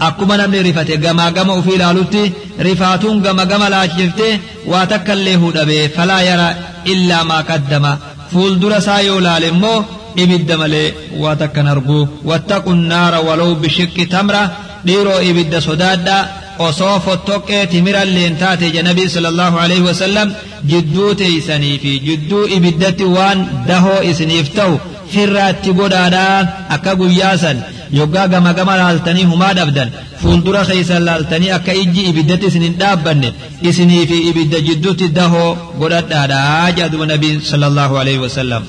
akkuma 0.00 0.36
namni 0.36 0.62
rifate 0.62 0.96
gamaa 1.04 1.30
gama 1.36 1.54
ufii 1.54 1.74
ilaalutti 1.74 2.32
rifaatuun 2.66 3.20
gama 3.24 3.44
gama 3.50 3.68
laachifte 3.74 4.40
waa 4.70 4.86
takka 4.86 5.12
illee 5.18 5.34
hudhabe 5.42 5.88
falaa 5.96 6.22
yara 6.28 6.48
illaa 6.92 7.24
maa 7.30 7.42
qaddama 7.50 7.90
fuuldura 8.32 8.78
isaa 8.82 9.00
yoo 9.08 9.20
laale 9.26 9.48
immoo 9.54 9.84
ibidda 10.22 10.54
malee 10.62 10.88
waa 11.22 11.36
takkan 11.42 11.66
argu 11.74 12.00
wattaqu 12.30 12.70
nnaara 12.80 13.20
walow 13.28 13.50
bishiqqi 13.62 14.04
tamra 14.14 14.42
dhiiroo 14.86 15.20
ibidda 15.30 15.58
sodaadhaa 15.68 16.22
osoo 16.66 16.96
fottoqqee 17.06 17.62
timiralleen 17.72 18.34
taate 18.42 18.66
janabii 18.76 19.08
sallallahu 19.14 19.56
alaihi 19.64 19.84
wasallam 19.90 20.28
jidduu 20.70 21.10
teeysanii 21.20 21.76
fi 21.82 21.92
jidduu 22.06 22.44
ibiddatti 22.56 23.04
waan 23.16 23.38
dahoo 23.68 24.00
isiniif 24.10 24.48
ta'u 24.58 24.74
firraatti 25.12 25.70
godhaadhaa 25.80 26.38
akka 26.76 26.92
guyyaa 27.00 27.36
san 27.44 27.58
yoggaa 27.98 28.26
gama 28.32 28.50
gama 28.58 28.74
laaltanii 28.80 29.26
humaa 29.32 29.52
dhabdan 29.58 29.90
fuuldura 30.22 30.62
keeysan 30.70 31.02
laaltanii 31.08 31.50
akka 31.58 31.72
ijji 31.82 32.02
ibiddatti 32.10 32.46
isin 32.50 32.64
hin 32.66 32.76
dhaabbanne 32.82 33.28
isinii 33.70 34.02
fi 34.10 34.16
ibidda 34.30 34.60
jidduutti 34.68 35.08
dahoo 35.20 35.48
godhadhaadhaa 35.80 36.66
jedhuma 36.80 37.06
nabiin 37.12 37.40
sallallahu 37.52 37.94
alaihi 38.02 38.22
wasallam 38.26 38.62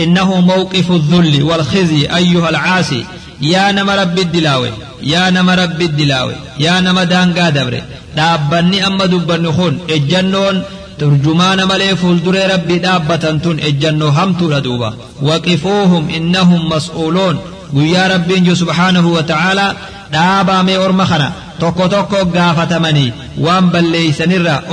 إنه 0.00 0.40
موقف 0.40 0.90
الذل 0.90 1.42
والخزي 1.42 2.06
أيها 2.16 2.48
العاسي 2.48 3.04
يا 3.40 3.72
نما 3.72 3.94
رب 3.94 4.18
الدلاوي 4.18 4.70
يا 5.02 5.30
نما 5.30 5.54
رب 5.54 5.82
الدلاوي 5.82 6.34
يا 6.58 6.80
نما 6.80 7.04
دانغا 7.04 7.50
دبري 7.50 7.82
دابني 8.16 8.86
أما 8.86 9.06
دبني 9.06 9.52
خون 9.52 9.78
الجنون 9.90 10.62
ترجمان 10.98 11.68
ملي 11.68 11.96
فلدر 11.96 12.52
ربي 12.54 12.78
دابة 12.78 13.16
تن 13.16 13.58
الجنو 13.68 14.08
هم 14.08 14.32
تردوبا 14.32 14.94
وقفوهم 15.22 16.10
إنهم 16.10 16.68
مسؤولون 16.68 17.38
ويا 17.72 18.06
ربي 18.14 18.54
سبحانه 18.54 19.08
وتعالى 19.08 19.76
دابا 20.12 20.62
مي 20.62 20.76
أرمخنا 20.76 21.32
توكو 21.60 21.86
توكو 21.86 22.16
غافة 22.34 22.78
مني 22.78 23.12
وان 23.38 23.68
بل 23.68 24.12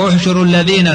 احشروا 0.07 0.45
الذين 0.45 0.87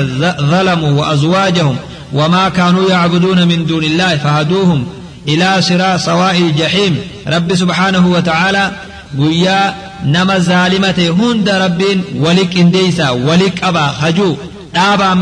ظلموا 0.50 0.91
وأزواجهم. 0.91 1.76
وما 2.12 2.49
كانوا 2.49 2.90
يعبدون 2.90 3.49
من 3.49 3.66
دون 3.66 3.85
الله 3.85 4.16
فهدوهم 4.16 4.87
إلى 5.28 5.62
صراط 5.62 6.00
سواء 6.00 6.37
الجحيم. 6.38 6.99
رب 7.26 7.54
سبحانه 7.54 8.07
وتعالى 8.07 8.71
قويا 9.19 9.75
نما 10.04 10.38
ظالمة 10.38 11.16
هند 11.21 11.49
رب 11.49 11.83
ولك 12.16 12.57
انديسا 12.57 13.11
ولك 13.11 13.64
أبا 13.64 13.87
خجو. 13.87 14.37
دابا 14.75 15.12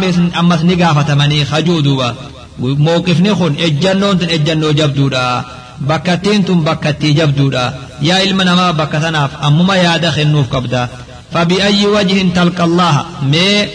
أمس 0.41 0.61
نقافة 0.65 1.15
مني 1.15 1.45
خجو 1.45 1.81
دوبا. 1.81 2.15
موقفني 2.59 3.35
خن 3.35 3.55
اجنون 3.61 4.19
تن 4.19 4.29
اجنو 4.31 4.71
جبدودا 4.71 5.45
بكتين 5.81 6.45
تن 6.45 6.61
بكتي 6.61 7.13
جبدودا 7.13 7.75
يا 8.03 8.15
علم 8.15 8.43
نما 8.43 8.71
بكتناف. 8.71 9.31
أمما 9.45 9.75
يا 9.75 9.97
دخل 9.97 10.29
نوف 10.29 10.55
قبدا. 10.55 10.89
فبأي 11.33 11.87
وجه 11.87 12.27
تلقى 12.35 12.65
الله؟ 12.65 13.05
مي 13.23 13.69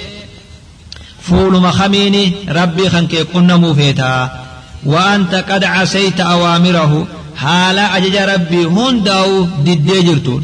فولما 1.29 1.71
خميني 1.71 2.33
ربي 2.49 2.89
خنكي 2.89 3.23
كنا 3.23 3.55
موفيتا. 3.55 4.31
وأنت 4.85 5.35
قد 5.49 5.63
عسيت 5.63 6.19
أوامره 6.19 7.07
حالا 7.37 7.97
أجج 7.97 8.15
ربي 8.17 8.65
هنداو 8.65 9.43
ددي 9.65 10.01
جرتون. 10.01 10.43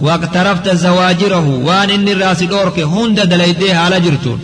واقترفت 0.00 0.74
زواجره 0.74 1.48
وان 1.48 1.90
ان 1.90 2.08
الراس 2.08 2.42
دورك 2.42 2.78
هند 2.78 3.20
دليديه 3.20 3.74
على 3.74 4.00
جرتون. 4.00 4.40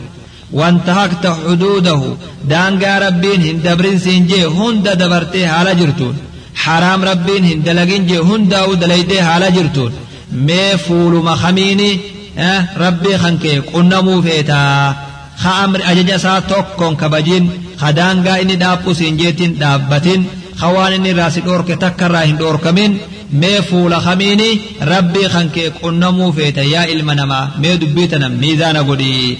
وانتهكت 0.52 1.26
حدوده 1.26 2.02
دان 2.44 2.82
ربي 3.02 3.34
هند 3.50 3.68
برنسين 3.78 4.26
جي 4.26 4.44
هند 4.46 4.88
دبرته 4.88 5.48
على 5.48 5.74
جرتون. 5.74 6.16
حرام 6.54 7.04
ربي 7.04 7.38
هند 7.38 7.68
لغين 7.68 8.06
جي 8.06 8.18
هنداو 8.18 8.74
دليديه 8.74 9.22
على 9.22 9.50
جرتون. 9.50 9.92
ما 10.32 10.76
فولما 10.76 11.34
خميني 11.34 12.00
أه، 12.38 12.68
ربي 12.78 13.18
خنكي 13.18 13.60
كنا 13.60 14.00
موفيتا. 14.00 14.94
Ha 15.42 15.52
amri 15.64 15.82
ajaja 15.90 16.16
isaa 16.20 16.40
tokkoon 16.52 16.94
kabajin 17.02 17.44
ha 17.80 17.88
daangaa 17.98 18.38
inni 18.42 18.56
dhaabbu 18.62 18.90
siin 18.98 19.16
jeetiin 19.20 19.52
dhaabbatin 19.62 20.20
ha 20.60 20.66
waan 20.76 20.92
inni 20.96 21.10
irraa 21.14 21.30
si 21.34 21.40
dhoorke 21.46 21.74
takka 21.84 22.04
irraa 22.08 22.24
hin 22.28 22.36
dhoorkamin 22.40 22.92
mee 23.40 23.58
fuula 23.68 23.98
kamiini 24.06 24.48
rabbii 24.92 25.28
kan 25.34 25.46
kee 25.54 25.68
qunnamuu 25.82 26.32
feeta 26.38 26.62
yaa 26.74 26.86
ilma 26.94 27.14
namaa 27.20 27.44
mee 27.62 27.74
dubbii 27.82 28.08
tana 28.12 28.28
miizaana 28.42 28.82
godhii 28.90 29.38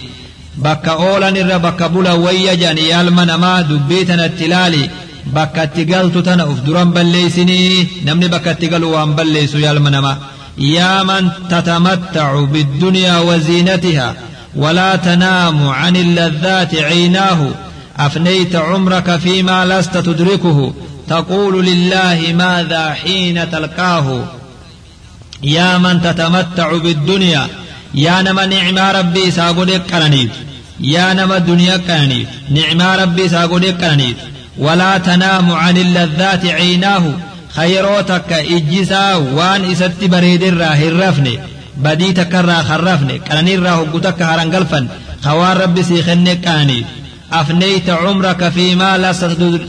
bakka 0.64 0.92
oolan 1.08 1.36
irra 1.42 1.58
bakka 1.66 1.86
bula 1.94 2.12
wayya 2.24 2.54
jedhan 2.62 2.80
yaa 2.90 3.02
ilma 3.06 3.24
namaa 3.32 3.58
dubbii 3.70 4.04
tanatti 4.08 4.44
ilaali 4.48 4.82
bakka 5.36 5.62
itti 5.68 5.82
galtu 5.92 6.20
tana 6.28 6.44
uf 6.52 6.58
duran 6.66 6.90
balleeysinii 6.96 7.88
namni 8.06 8.28
bakka 8.34 8.50
itti 8.56 8.66
galu 8.72 8.88
waan 8.94 9.12
balleeysu 9.18 9.58
yaa 9.66 9.74
ilma 9.78 9.90
namaa 9.98 10.16
يا 10.76 10.94
من 11.08 11.24
تتمتع 11.52 12.28
بالدنيا 12.52 13.16
وزينتها 13.28 14.08
ولا 14.56 14.96
تنام 14.96 15.68
عن 15.68 15.96
اللذات 15.96 16.74
عيناه. 16.74 17.48
أفنيت 17.98 18.56
عمرك 18.56 19.16
فيما 19.16 19.64
لست 19.64 19.96
تدركه. 19.96 20.74
تقول 21.08 21.66
لله 21.66 22.34
ماذا 22.34 22.90
حين 22.90 23.50
تلقاه. 23.50 24.24
يا 25.42 25.78
من 25.78 26.02
تتمتع 26.02 26.72
بالدنيا. 26.72 27.48
يا 27.94 28.22
نما 28.22 28.46
نعم 28.46 28.96
ربي 28.96 29.30
ساقودك 29.30 29.82
كرنيف 29.90 30.30
يا 30.80 31.14
نما 31.14 31.36
الدنيا 31.36 31.76
كرنيف 31.76 32.28
نعم 32.50 33.00
ربي 33.00 33.28
ساقودك 33.28 33.76
كرنيف 33.76 34.16
ولا 34.58 34.98
تنام 34.98 35.52
عن 35.52 35.76
اللذات 35.76 36.46
عيناه. 36.46 37.02
خيروتك 37.56 38.32
إجسا 38.32 39.14
وان 39.14 39.64
إسات 39.70 40.04
بريد 40.04 40.42
الراهر 41.84 41.94
رفني 41.94 42.06
بدي 42.06 42.12
تكرا 42.12 42.62
خرفني 42.62 43.18
كرني 43.18 43.54
الراه 43.54 43.86
قتك 43.92 44.22
هرنقلفن 44.22 44.88
خوان 45.24 45.56
ربي 45.56 45.82
سيخنك 45.82 46.40
كانيف 46.40 46.86
أفنيت 47.32 47.90
عمرك 47.90 48.48
فيما 48.48 48.98
لست 48.98 49.24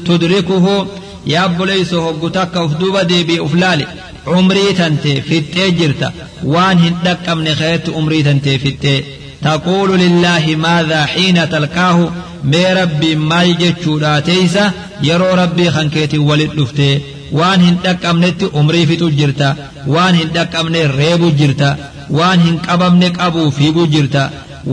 تدركه 0.07 0.87
يا 1.27 1.47
بليس 1.47 1.93
هقتك 1.93 2.57
أفدوب 2.57 2.97
ديبي 2.97 3.45
أفلالي 3.45 3.87
عمري 4.27 4.73
تنتي 4.73 5.21
في 5.21 5.37
التجرت 5.37 6.11
وان 6.43 6.77
هندك 6.77 7.29
من 7.29 7.55
خيت 7.55 7.89
عمري 7.89 8.23
تنتي 8.23 8.59
في 8.59 8.69
التي 8.69 9.03
تقول 9.41 9.99
لله 9.99 10.55
ماذا 10.55 11.05
حين 11.05 11.49
تلقاه 11.49 12.11
مي 12.43 12.73
ربي 12.73 13.15
ما 13.15 13.43
يجتشودا 13.43 14.19
تيسا 14.19 14.71
يرو 15.03 15.33
ربي 15.33 15.71
خنكيتي 15.71 16.17
ولد 16.17 16.51
لفتي 16.55 17.01
waan 17.31 17.61
hin 17.61 17.77
dhaqqabnetti 17.83 18.45
umrii 18.59 18.85
fixu 18.89 19.09
jirta 19.19 19.55
waan 19.87 20.15
hin 20.15 20.29
dhaqqabne 20.35 20.81
reebu 20.99 21.31
jirta. 21.39 21.77
Waan 22.17 22.39
hin 22.45 22.57
qabamne 22.67 23.09
qabuu 23.17 23.47
fiiguu 23.57 23.87
jirta 23.93 24.23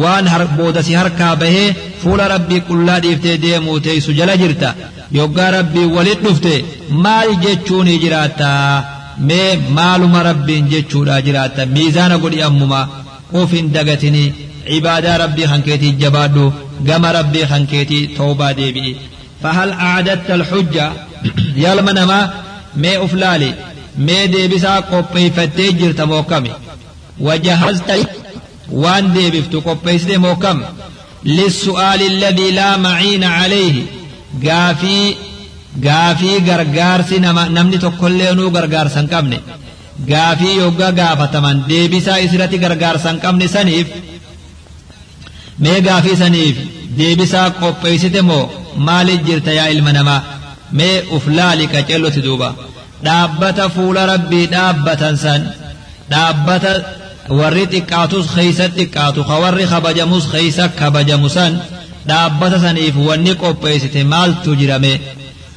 waan 0.02 0.26
boodasi 0.58 0.94
harkaa 1.00 1.34
bahee 1.42 1.74
fuula 2.02 2.28
rabbii 2.34 2.60
qullaa 2.68 3.00
dhiiftee 3.04 3.36
deemuu 3.44 3.78
teessu 3.86 4.12
jala 4.18 4.36
jirta 4.42 4.74
yoggaa 5.18 5.50
rabbii 5.56 5.86
walit 5.96 6.20
dhufte 6.26 6.54
maal 7.04 7.30
jechuun 7.44 7.88
jiraatta 8.04 8.48
mee 9.28 9.50
maaluma 9.78 10.22
rabbiin 10.28 10.68
jechuudha 10.72 11.20
jiraatta 11.26 11.66
miizaana 11.74 12.18
godhi 12.24 12.42
ammuma 12.48 12.80
uf 13.40 13.52
hin 13.58 13.72
dagatini 13.76 14.24
cibaadaa 14.68 15.18
rabbii 15.24 15.44
hankeetii 15.52 15.92
jabaadhu 16.02 16.44
gama 16.88 17.12
rabbii 17.18 17.46
hankeetii 17.52 18.06
toobaa 18.16 18.54
deebi'i 18.62 18.96
فهل 19.42 19.70
أعددت 19.72 20.30
الحجة 20.30 20.86
يا 21.56 21.72
المنما 21.72 22.18
mee 22.82 22.96
uf 23.04 23.12
laali 23.22 23.50
mee 24.06 24.28
deebisaa 24.32 24.82
qopheeyfattee 24.90 25.72
jirta 25.80 26.06
mookami 26.12 26.50
wajahazta 27.26 27.94
waan 28.82 29.04
deebiftu 29.16 29.56
qopheeysite 29.68 30.16
mookam 30.26 30.58
للسؤال 31.38 32.00
الذي 32.12 32.48
لا 32.50 32.76
معين 32.76 33.24
عليه 33.24 33.74
gaafii 34.46 35.16
gaafii 35.86 36.40
gargaarsi 36.48 37.16
nama 37.24 37.42
namni 37.56 37.78
tokkolleenu 37.84 38.44
gargaarsa 38.56 38.98
hin 39.00 39.08
qabne 39.14 39.38
gaafii 40.10 40.54
yogga 40.62 40.88
gaafataman 41.00 41.56
deebisaa 41.70 42.18
isirratti 42.26 42.58
gargaarsa 42.64 43.08
hin 43.12 43.20
qabne 43.24 43.46
saniif 43.56 43.88
mee 45.64 45.78
gaafii 45.88 46.16
saniif 46.22 46.56
deebisaa 46.98 47.48
qopheeysite 47.60 48.20
moo 48.28 48.42
maaliif 48.88 49.20
jirta 49.28 49.52
yaa 49.58 49.68
ilma 49.74 49.92
namaa 49.98 50.20
mee 50.78 50.96
uf 51.16 51.24
laali 51.38 51.64
qaceelloti 51.74 52.20
duuba 52.26 52.48
dhaabbata 53.06 53.64
fuula 53.76 54.02
rabbii 54.12 54.46
dhaabbatan 54.54 55.14
san 55.24 55.42
dhaabbata 56.12 56.72
warri 57.28 57.64
xiqqaatus 57.72 58.26
keeysa 58.34 58.68
xiqqaatu 58.76 59.20
ka 59.28 59.34
warri 59.42 59.66
kabajamus 59.72 60.24
keeysa 60.32 60.64
kabajamu 60.78 61.28
san 61.36 61.52
dhaabbata 62.08 62.58
saniif 62.64 62.96
wanni 63.08 63.32
qopheessite 63.42 64.00
maaltu 64.12 64.50
jirame 64.60 64.94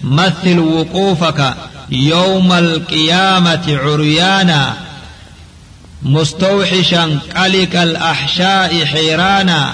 مثل 0.03 0.59
وقوفك 0.59 1.53
يوم 1.91 2.53
القيامة 2.53 3.65
عريانا 3.83 4.73
مستوحشا 6.03 7.19
قلق 7.37 7.81
الأحشاء 7.81 8.85
حيرانا 8.85 9.73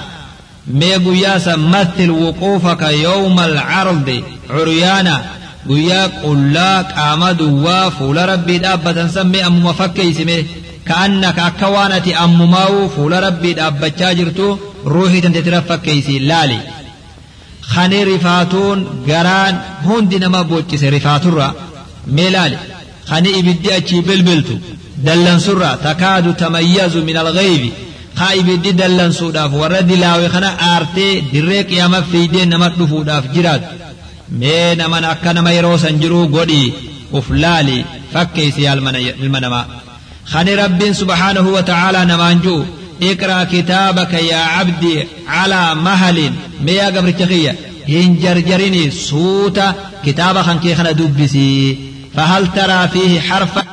ميغو 0.68 1.14
ياسا 1.14 1.56
مثل 1.56 2.10
وقوفك 2.10 2.82
يوم 2.82 3.40
العرض 3.40 4.24
عريانا 4.50 5.22
guyyaa 5.70 6.10
qullaa 6.24 6.84
qaama 6.84 7.34
duwwaa 7.34 7.92
fuula 7.98 8.26
rabbii 8.26 8.60
dhaabbatan 8.66 9.10
sammee 9.10 9.42
ammuma 9.48 9.74
fakkeeysime 9.74 10.38
ka'annaka 10.90 11.42
akka 11.50 11.68
waan 11.76 11.92
ati 11.98 12.12
ammumaa'u 12.26 12.90
fuula 12.96 13.20
rabbii 13.28 13.54
dhaabbachaa 13.60 14.14
jirtu 14.20 14.48
ruuhii 14.94 15.22
tanteetira 15.26 15.62
fakkeeysi 15.70 16.20
laali 16.30 16.60
kani 17.74 18.00
rifaatuun 18.12 18.80
garaan 19.08 19.56
hundi 19.88 20.20
nama 20.24 20.44
boccise 20.52 20.90
rifaaturra 20.96 21.48
mee 22.16 22.30
laali 22.36 22.58
kani 23.10 23.30
ibiddi 23.40 23.70
achii 23.78 24.02
bilbiltu 24.10 24.56
dallansurra 25.08 25.78
takaadu 25.88 26.34
tamayyazu 26.44 27.00
min 27.08 27.18
alghaybi 27.24 27.70
haa 28.20 28.34
ibiddi 28.42 28.72
dallansuudhaaf 28.82 29.52
warra 29.62 29.82
dilaawe 29.90 30.28
kana 30.36 30.50
aartee 30.70 31.14
dirree 31.32 31.64
qiyaama 31.70 32.02
fiidee 32.12 32.46
nama 32.52 32.70
dhufuudhaaf 32.78 33.26
jiraatu 33.36 33.68
mee 34.42 34.76
naman 34.82 35.04
akka 35.14 35.34
nama 35.38 35.52
yeroo 35.58 35.78
san 35.84 36.00
jiruu 36.04 36.28
godhii 36.36 36.74
uf 37.18 37.28
خني 40.26 40.56
رب 40.56 40.92
سبحانه 40.92 41.50
وتعالى 41.50 42.06
نمانجو 42.06 42.66
اقرأ 43.04 43.44
كتابك 43.44 44.14
يا 44.14 44.38
عبدي 44.38 45.08
على 45.28 45.76
مهل 45.76 46.34
ميا 46.62 46.86
قبر 46.86 47.12
تخية 47.12 47.56
هنجرجرني 47.90 48.92
صوت 48.92 49.62
كتاب 50.06 50.42
خنكي 50.42 50.76
خنا 50.76 50.92
دبسي 50.92 51.78
فهل 52.16 52.54
ترى 52.54 52.88
فيه 52.88 53.22
حرفا؟ 53.22 53.64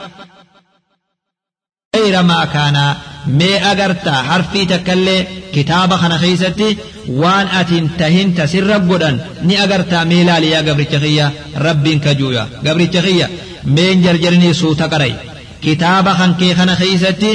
غير 1.97 2.23
ما 2.23 2.45
كان. 2.45 2.95
مي 3.27 3.59
أغرتا 3.59 4.12
حرفي 4.12 4.65
تكلي 4.65 5.27
كتاب 5.55 5.95
خنا 5.95 6.19
خيستي. 6.19 6.77
وان 7.09 7.47
أتن 7.47 7.88
تهن 7.99 8.35
تسر 8.35 8.73
قدن 8.73 9.19
ني 9.43 9.65
أغرتا 9.65 10.05
ميلالي 10.05 10.51
يا 10.51 10.59
قبر 10.59 10.83
تخية 10.83 11.33
رب 11.57 11.88
كجويا 11.88 12.49
قبر 12.67 12.85
تخية 12.85 13.31
مين 13.65 14.03
جرجرني 14.03 14.53
صوت 14.55 14.83
قري 14.83 15.15
keeysatti 15.64 17.33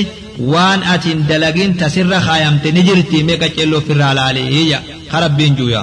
waan 0.54 0.82
atin 0.94 1.20
dalagin 1.30 1.72
tasirra 1.82 2.20
kaayamte 2.28 2.72
ni 2.76 2.82
jirti 2.88 3.24
mee 3.28 3.38
qaceelloo 3.44 3.80
ofirraa 3.82 4.14
laaleeyya 4.20 4.80
ka 5.12 5.18
rabbiin 5.24 5.54
juuya 5.60 5.82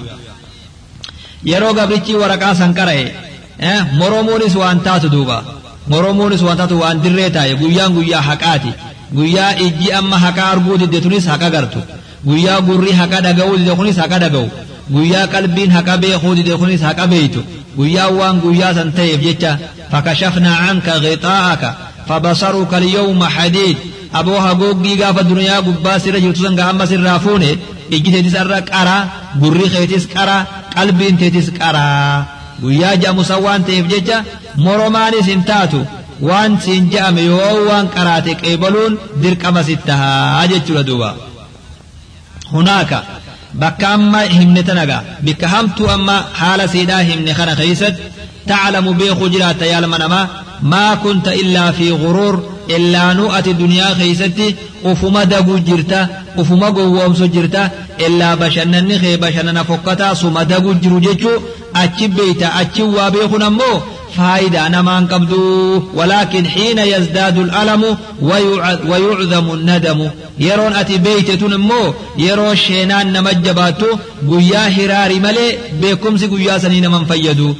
yeroo 1.50 1.72
gabrichi 1.78 2.14
waraqaa 2.22 2.54
san 2.60 2.72
qara'e 2.78 3.04
moroomuunis 4.00 4.54
waan 4.62 4.78
taatu 4.86 5.08
duuba 5.14 5.36
moroomuunis 5.92 6.42
waan 6.46 6.58
taatu 6.60 6.76
waan 6.82 7.02
dirree 7.04 7.30
taa'e 7.36 7.54
guyyaan 7.62 7.92
guyyaa 7.96 8.22
haqaati 8.30 8.70
guyyaa 9.16 9.52
ijji 9.66 9.88
amma 10.00 10.18
haqaa 10.24 10.48
arguu 10.54 10.76
didde 10.82 11.00
tunis 11.04 11.26
haqa 11.32 11.48
gartu 11.54 11.80
guyyaa 12.28 12.60
gurri 12.68 12.92
haqa 13.00 13.18
dhaga'uu 13.26 13.56
didde 13.60 13.74
kunis 13.80 13.96
haqa 14.02 14.18
dhaga'u 14.24 14.46
guyyaa 14.94 15.26
qalbiin 15.34 15.70
haqa 15.76 15.94
beekuu 16.02 16.34
didde 16.38 16.54
kunis 16.62 16.82
haqa 16.88 17.04
beeytu 17.12 17.40
guyyaa 17.78 18.08
waan 18.18 18.36
guyyaa 18.44 18.72
san 18.78 18.88
ta'eef 18.98 19.20
jecha 19.26 19.50
fakashafnaa 19.92 20.56
canka 20.66 20.94
ghixaa'aka 21.04 21.68
فبصرك 22.08 22.74
اليوم 22.74 23.24
حديد 23.24 23.76
أبوها 24.14 24.52
قوقي 24.52 25.02
قاف 25.02 25.18
الدنيا 25.18 25.56
قبا 25.56 25.98
سر 25.98 26.18
جرتسن 26.18 26.60
قام 26.60 26.86
سر 26.86 27.00
رافونه 27.00 27.56
إجي 27.92 28.10
تيتس 28.10 28.34
أرى 28.36 28.60
قرا 28.60 29.08
بري 29.40 29.68
خيتس 29.68 30.06
قرا 30.14 30.46
قلبي 30.76 31.10
تيتس 31.10 31.50
ta'eef 33.66 33.86
jecha 33.92 34.16
moromaanis 34.64 35.26
hin 35.32 35.42
taatu 35.50 35.80
waan 36.28 36.52
siin 36.64 36.84
je'ame 36.92 37.22
yoo 37.30 37.56
waan 37.68 37.86
qaraate 37.94 38.32
qeebaluun 38.42 38.98
dirqama 39.22 39.62
sitti 39.68 39.86
tahaa 39.88 40.46
jechuudha 40.52 40.86
duuba 40.88 41.10
hunaaka 42.54 42.98
bakka 43.62 43.86
amma 43.96 44.20
himne 44.36 44.62
tanaga 44.68 44.98
bikka 45.24 45.52
hamtuu 45.54 45.90
amma 45.96 46.16
haala 46.40 46.70
siidhaa 46.74 47.02
himne 47.10 47.32
kana 47.38 47.54
جرات 49.28 49.62
يا 49.62 49.78
المنما 49.78 50.28
ما 50.64 50.94
كنت 50.94 51.28
إلا 51.28 51.72
في 51.72 51.90
غرور 51.90 52.42
إلا 52.70 53.12
نؤت 53.12 53.48
دنيا 53.48 53.88
خيستي 53.98 54.54
أفما 54.84 55.24
دقو 55.24 55.56
جرتا 55.58 56.08
أفما 56.38 56.68
قوام 56.68 57.12
جرتا 57.12 57.70
إلا 58.06 58.34
بشنن 58.34 58.98
خي 58.98 59.16
بشنن 59.16 59.62
فكتا 59.62 60.14
سما 60.14 60.42
دقو 60.42 60.72
جرو 60.72 60.98
جيشو 61.00 61.30
أتشي 61.76 62.06
بيتا 62.06 62.60
أتشي 62.60 62.82
وابيخو 62.82 63.36
نمو 63.36 63.80
فايدة 64.16 64.66
أنا 64.66 64.82
ما 64.82 64.98
انقبضو 64.98 65.82
ولكن 65.94 66.46
حين 66.46 66.78
يزداد 66.78 67.38
الألم 67.38 67.82
ويعظم 68.88 69.52
الندم. 69.52 70.08
يرون 70.38 70.72
أتي 70.72 70.98
بيت 70.98 71.30
تنمو 71.30 71.94
يرو 72.18 72.54
شينان 72.54 73.12
نمجباتو 73.12 73.86
قيا 74.30 74.68
هراري 74.76 75.18
ملي 75.18 75.58
بيكم 75.80 76.16
سي 76.16 76.26
قيا 76.26 76.58
سنين 76.58 76.90
من 76.90 77.04
فيدو. 77.04 77.54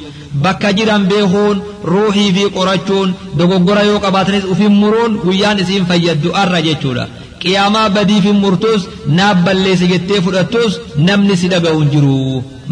Bakka 0.45 0.73
jiran 0.77 1.03
beekuun 1.11 1.57
ruuhii 1.93 2.31
fi 2.37 2.43
qorachuun 2.57 3.13
dogoggora 3.37 3.83
yoo 3.89 3.99
qabaatanis 4.05 4.45
ufin 4.53 4.73
muruun 4.81 5.13
guyyaan 5.25 5.59
isiin 5.63 5.85
fayyaddu 5.91 6.29
arra 6.41 6.61
jechuudha 6.67 7.05
qiyaamaa 7.43 7.89
badiifin 7.95 8.37
murtus 8.43 8.81
naaf 9.17 9.37
balleesse 9.45 9.87
jettee 9.93 10.21
fudhattus 10.25 10.73
namni 11.07 11.35
si 11.41 11.47
dhaga'u 11.53 11.79
hin 11.81 11.89
jiru 11.95 12.15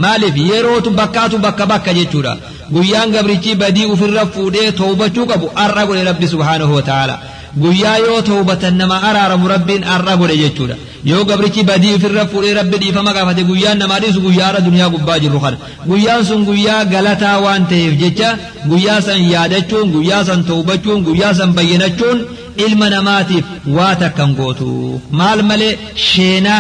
maaliif 0.06 0.36
yerootu 0.50 0.90
bakkaatu 1.00 1.38
bakka 1.46 1.66
bakka 1.74 1.94
jechuudha 2.00 2.34
guyyaan 2.76 3.12
gabrichi 3.16 3.56
badii 3.62 3.86
ufirra 3.94 4.24
fuudhee 4.36 4.72
toobachuu 4.80 5.26
qabu 5.32 5.48
arra 5.66 5.86
godhe 5.90 6.04
rabbi 6.10 6.28
subhaanahu 6.34 6.74
wa 6.80 6.84
ta'ala 6.90 7.16
guyyaa 7.64 7.98
yoo 8.06 8.22
toobatan 8.30 8.76
nama 8.82 8.96
araaramu 9.10 9.48
rabbiin 9.54 9.84
arra 9.96 10.14
godhe 10.22 10.38
jechuudha 10.44 10.76
yoo 11.12 11.24
gabrichi 11.30 11.64
badii 11.70 11.94
ofirra 11.98 12.26
fuudhee 12.32 12.54
rabbi 12.60 12.78
dhiifama 12.84 13.14
gaafate 13.18 13.44
guyyaan 13.50 13.78
namaa 13.84 14.00
dhiisu 14.04 14.22
guyyaa 14.26 14.48
arra 14.52 14.62
duniyaa 14.68 14.90
gubbaa 14.96 15.20
jirru 15.24 15.40
kana 15.44 15.58
guyyaan 15.90 16.26
sun 16.30 16.42
guyyaa 16.50 16.86
galataa 16.94 17.38
waan 17.46 17.66
ta'eef 17.72 17.94
jecha 18.04 18.30
guyyaa 18.72 19.02
san 19.08 19.22
yaadachuun 19.34 19.92
guyyaa 19.96 20.24
san 20.30 20.42
toobachuun 20.50 21.04
guyyaa 21.08 21.34
san 21.40 21.52
bayyanachuun 21.60 22.20
ilma 22.66 22.90
namaatiif 22.96 23.46
waa 23.78 23.94
takkan 24.02 24.32
gootu 24.40 24.72
maal 25.20 25.42
malee 25.52 25.74
sheena 26.10 26.56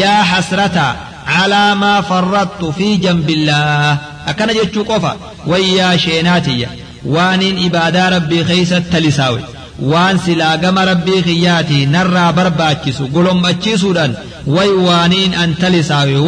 yaa 0.00 0.22
hasrata 0.32 0.88
على 1.38 1.74
ما 1.74 2.00
فرطت 2.00 2.62
في 2.78 2.96
جنب 2.96 3.30
الله 3.30 3.98
أكن 4.30 4.46
جتشو 4.58 4.82
قفا 4.90 5.12
ويا 5.46 5.96
شيناتي 5.96 6.66
وانين 7.14 7.64
إبادة 7.66 8.08
ربي 8.08 8.44
خيسة 8.44 8.82
waan 9.80 10.18
silaa 10.18 10.56
gama 10.56 10.84
rabbii 10.84 11.22
kiyyaati 11.22 11.86
narraa 11.86 12.32
barbaachisu 12.32 13.08
golommachiisuudhaan 13.14 14.16
way 14.46 14.70
waaniin 14.86 15.34
an 15.42 15.56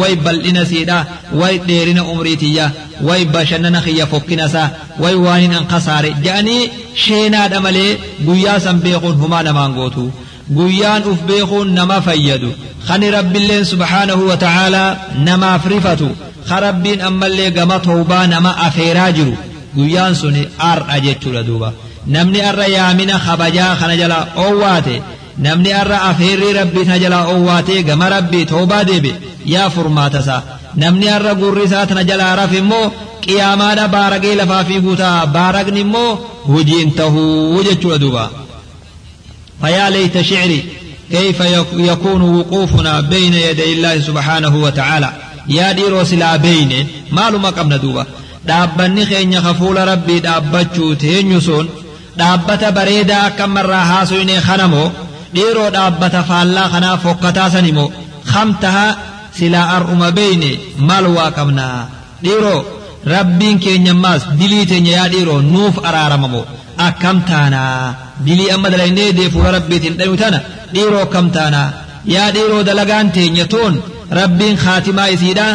way 0.01 0.15
bal'ina 0.15 0.65
siidha 0.65 1.05
way 1.33 1.55
dheerina 1.67 2.03
umriitiyya 2.03 2.71
way 3.01 3.25
bashannana 3.25 3.81
kiyya 3.81 4.07
fokkinasaa 4.07 4.69
way 4.99 5.15
waaniin 5.25 5.53
an 5.53 5.65
kasaare 5.73 6.15
je'anii 6.23 6.69
sheenaadha 7.03 7.61
malee 7.65 7.97
guyyaa 8.25 8.59
san 8.59 8.81
beekuun 8.85 9.19
humaa 9.23 9.43
namaan 9.43 9.73
gootu 9.73 10.11
guyyaan 10.57 11.03
uf 11.11 11.19
beekuun 11.29 11.73
nama 11.73 12.01
fayyadu 12.07 12.53
kani 12.87 13.11
rabbiilleen 13.17 13.65
subhaanahu 13.65 14.29
wa 14.31 14.37
ta'aalaa 14.45 14.95
namaaf 15.27 15.65
rifatu 15.73 16.09
ka 16.49 16.59
rabbiin 16.67 17.01
ammallee 17.09 17.51
gama 17.51 17.79
toobaa 17.87 18.25
nama 18.33 18.57
afeeraa 18.67 19.11
jiru 19.11 19.37
guyyaan 19.75 20.15
suni 20.15 20.49
ar'a 20.71 20.99
jechuudha 21.05 21.43
duuba. 21.47 21.73
Namni 22.07 22.41
arra 22.41 22.67
yaamina 22.67 23.19
kabajaa 23.25 23.75
kana 23.79 23.95
jala 24.01 24.17
oowwaate 24.43 24.95
namni 25.45 25.71
arra 25.81 26.01
afeerrii 26.09 26.53
rabbii 26.59 26.85
tana 26.85 26.99
jala 27.03 27.19
oowwaate 27.33 27.83
gama 27.83 28.09
rabbii 28.15 28.45
toobaa 28.51 28.83
deebe 28.89 29.11
yaa 29.53 29.69
furmaatasaa 29.75 30.41
namni 30.75 31.09
arra 31.17 31.33
gurri 31.41 31.63
isaa 31.63 31.85
tana 31.85 32.03
jalaa 32.09 32.35
raf 32.41 32.53
immoo 32.61 32.91
qiyaamaadha 33.25 33.87
baaragee 33.95 34.35
lafaa 34.41 34.63
fi 34.69 34.79
guutaa 34.85 35.25
baaragni 35.35 35.79
immoo 35.85 36.11
hojiin 36.51 36.91
tahuu 36.99 37.63
jechuudha 37.63 37.97
duuba 38.05 38.29
فيا 39.61 39.89
ليت 39.89 40.21
شعري 40.21 40.63
كيف 41.11 41.39
يكون 41.73 42.21
وقوفنا 42.21 43.01
بين 43.01 43.33
يدي 43.33 43.73
الله 43.73 43.99
سبحانه 43.99 44.55
وتعالى 44.55 45.13
يا 45.47 45.71
ديرو 45.71 46.03
سلا 46.03 46.35
بين 46.35 46.87
معلومة 47.11 47.49
قمنا 47.49 47.77
دوبا 47.77 48.05
dhaabbanni 48.47 49.05
keenya 49.05 49.41
kafuula 49.41 49.85
rabbii 49.85 50.19
dhaabbachuu 50.19 50.95
teenyu 50.95 51.41
sun 51.41 51.65
dhaabbata 52.19 52.67
bareedaa 52.77 53.23
akka 53.29 53.45
marraa 53.55 53.85
haasuyne 53.91 54.35
kanamoo 54.47 54.87
dhiiroo 55.35 55.69
dhaabbata 55.75 56.21
faallaa 56.29 56.69
kanaa 56.73 56.97
fokkataa 57.03 57.49
sanimoo 57.55 57.89
kamtaha 58.31 58.85
silaa 59.37 59.67
ar'uma 59.77 60.07
beeyne 60.17 60.51
maal 60.87 61.05
waa 61.17 61.31
qabnaa 61.37 61.77
dhiiroo 62.23 62.59
rabbiin 63.13 63.57
keenya 63.63 63.93
maas 64.03 64.23
dilii 64.39 64.65
teenya 64.71 64.91
yaa 64.97 65.07
dhiiroo 65.13 65.39
nuuf 65.53 65.75
araaramamoo 65.89 66.45
akkam 66.87 67.17
taanaa 67.29 67.93
dilii 68.25 68.49
amma 68.55 68.69
dalaynee 68.73 69.09
deefuula 69.19 69.51
rabbiitiin 69.57 69.95
dhayu 69.99 70.15
tana 70.21 70.39
dhiiroo 70.73 71.01
akkam 71.05 71.27
taanaa 71.37 71.67
yaa 72.15 72.29
dhiiroo 72.35 72.63
dalagaan 72.69 73.07
teenya 73.15 73.45
toon 73.53 73.73
rabbiin 74.19 74.57
kaatimaa 74.63 75.07
isiidha 75.15 75.47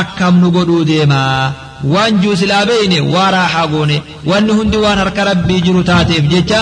akkam 0.00 0.34
nu 0.42 0.48
godhuu 0.56 0.84
deemaa 0.90 1.52
waan 1.94 2.20
juusilaa 2.22 2.64
beeyne 2.70 2.98
waa 3.14 3.30
raaxaa 3.36 3.66
goone 3.72 3.96
wanni 4.30 4.52
hundi 4.58 4.76
waan 4.84 4.98
harka 5.02 5.24
rabbii 5.30 5.60
jiru 5.66 5.82
taateef 5.90 6.24
jecha 6.32 6.60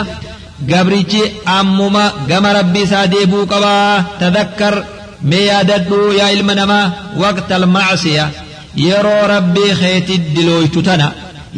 gabrichi 0.70 1.22
ammuma 1.59 2.05
gama 2.29 2.53
rabbii 2.59 2.83
isaa 2.88 3.07
deebuu 3.14 3.46
qabaa 3.53 4.05
tadakkar 4.20 4.74
mee 5.31 5.44
yaadadhu 5.50 5.98
yaa 6.20 6.31
ilma 6.37 6.55
namaa 6.61 6.92
waqta 7.22 7.55
almacsiya 7.61 8.24
yeroo 8.87 9.22
rabbii 9.35 9.72
keetit 9.81 10.24
dilooytu 10.37 10.83
tana 10.88 11.09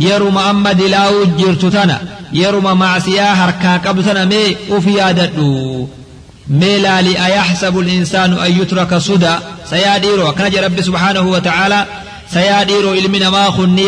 yeruma 0.07 0.41
amma 0.51 0.75
dilaa'uu 0.81 1.27
jirtu 1.39 1.71
tana 1.77 1.97
yeruma 2.41 2.73
macsiyaa 2.83 3.35
harkaa 3.43 3.77
qabdu 3.85 4.03
tana 4.09 4.23
mee 4.33 4.49
uf 4.77 4.85
yaadadhu 4.99 5.47
mee 6.61 6.79
laali 6.87 7.13
ayaxsabu 7.27 7.81
linsaanu 7.89 8.37
an 8.45 8.51
yutraka 8.59 9.01
suda 9.09 9.33
sayaadhiiro 9.71 10.25
akkana 10.31 10.49
jedhe 10.55 10.65
rabbi 10.69 10.83
subhaanahu 10.89 11.29
wa 11.35 11.41
ta'aalaa 11.49 11.85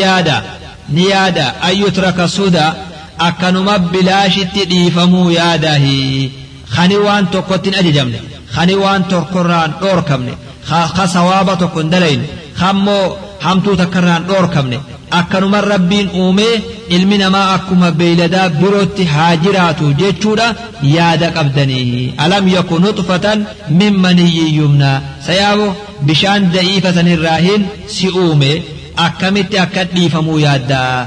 yaada 0.04 0.42
ni 0.88 1.04
yaada 1.10 1.54
an 1.62 1.74
yutraka 1.82 2.28
suda 2.28 2.64
akkanuma 3.18 3.78
bilaashitti 3.78 4.64
dhiifamuu 4.70 5.30
yaadahi 5.30 6.32
kani 6.74 6.96
waan 7.06 7.26
tokkottin 7.34 7.74
ajajamne 7.80 8.18
kani 8.54 8.74
waan 8.82 9.04
tokkorraan 9.12 9.72
dhoorkamne 9.80 10.32
ka 10.96 11.04
sawaaba 11.14 11.56
tokko 11.56 11.80
hin 11.80 11.90
dalayne 11.90 12.24
kammoo 12.60 13.16
hamtuu 13.44 13.76
takkarraan 13.80 14.24
dhoorkamne 14.28 14.78
akkanuman 15.20 15.64
rabbiin 15.72 16.08
uumee 16.22 16.54
ilmi 16.96 17.16
namaa 17.22 17.46
akkuma 17.56 17.90
beeyladaa 18.00 18.48
birootti 18.60 19.04
haa 19.14 19.36
jiraatu 19.44 19.92
jechuudha 20.00 20.46
yaada 20.96 21.28
qabdanii 21.36 22.14
alam 22.24 22.44
yaku 22.56 22.74
nutfatan 22.86 23.46
min 23.80 23.94
maniyyin 24.04 24.50
yumnaa 24.60 24.96
sayaabo 25.28 25.68
bishaan 26.08 26.42
da'iifa 26.56 26.90
sanirraahin 26.98 27.62
si 27.96 28.06
uume 28.24 28.50
akkamitti 29.06 29.56
akka 29.64 29.84
dhiifamuu 29.94 30.38
yaaddaa 30.46 30.98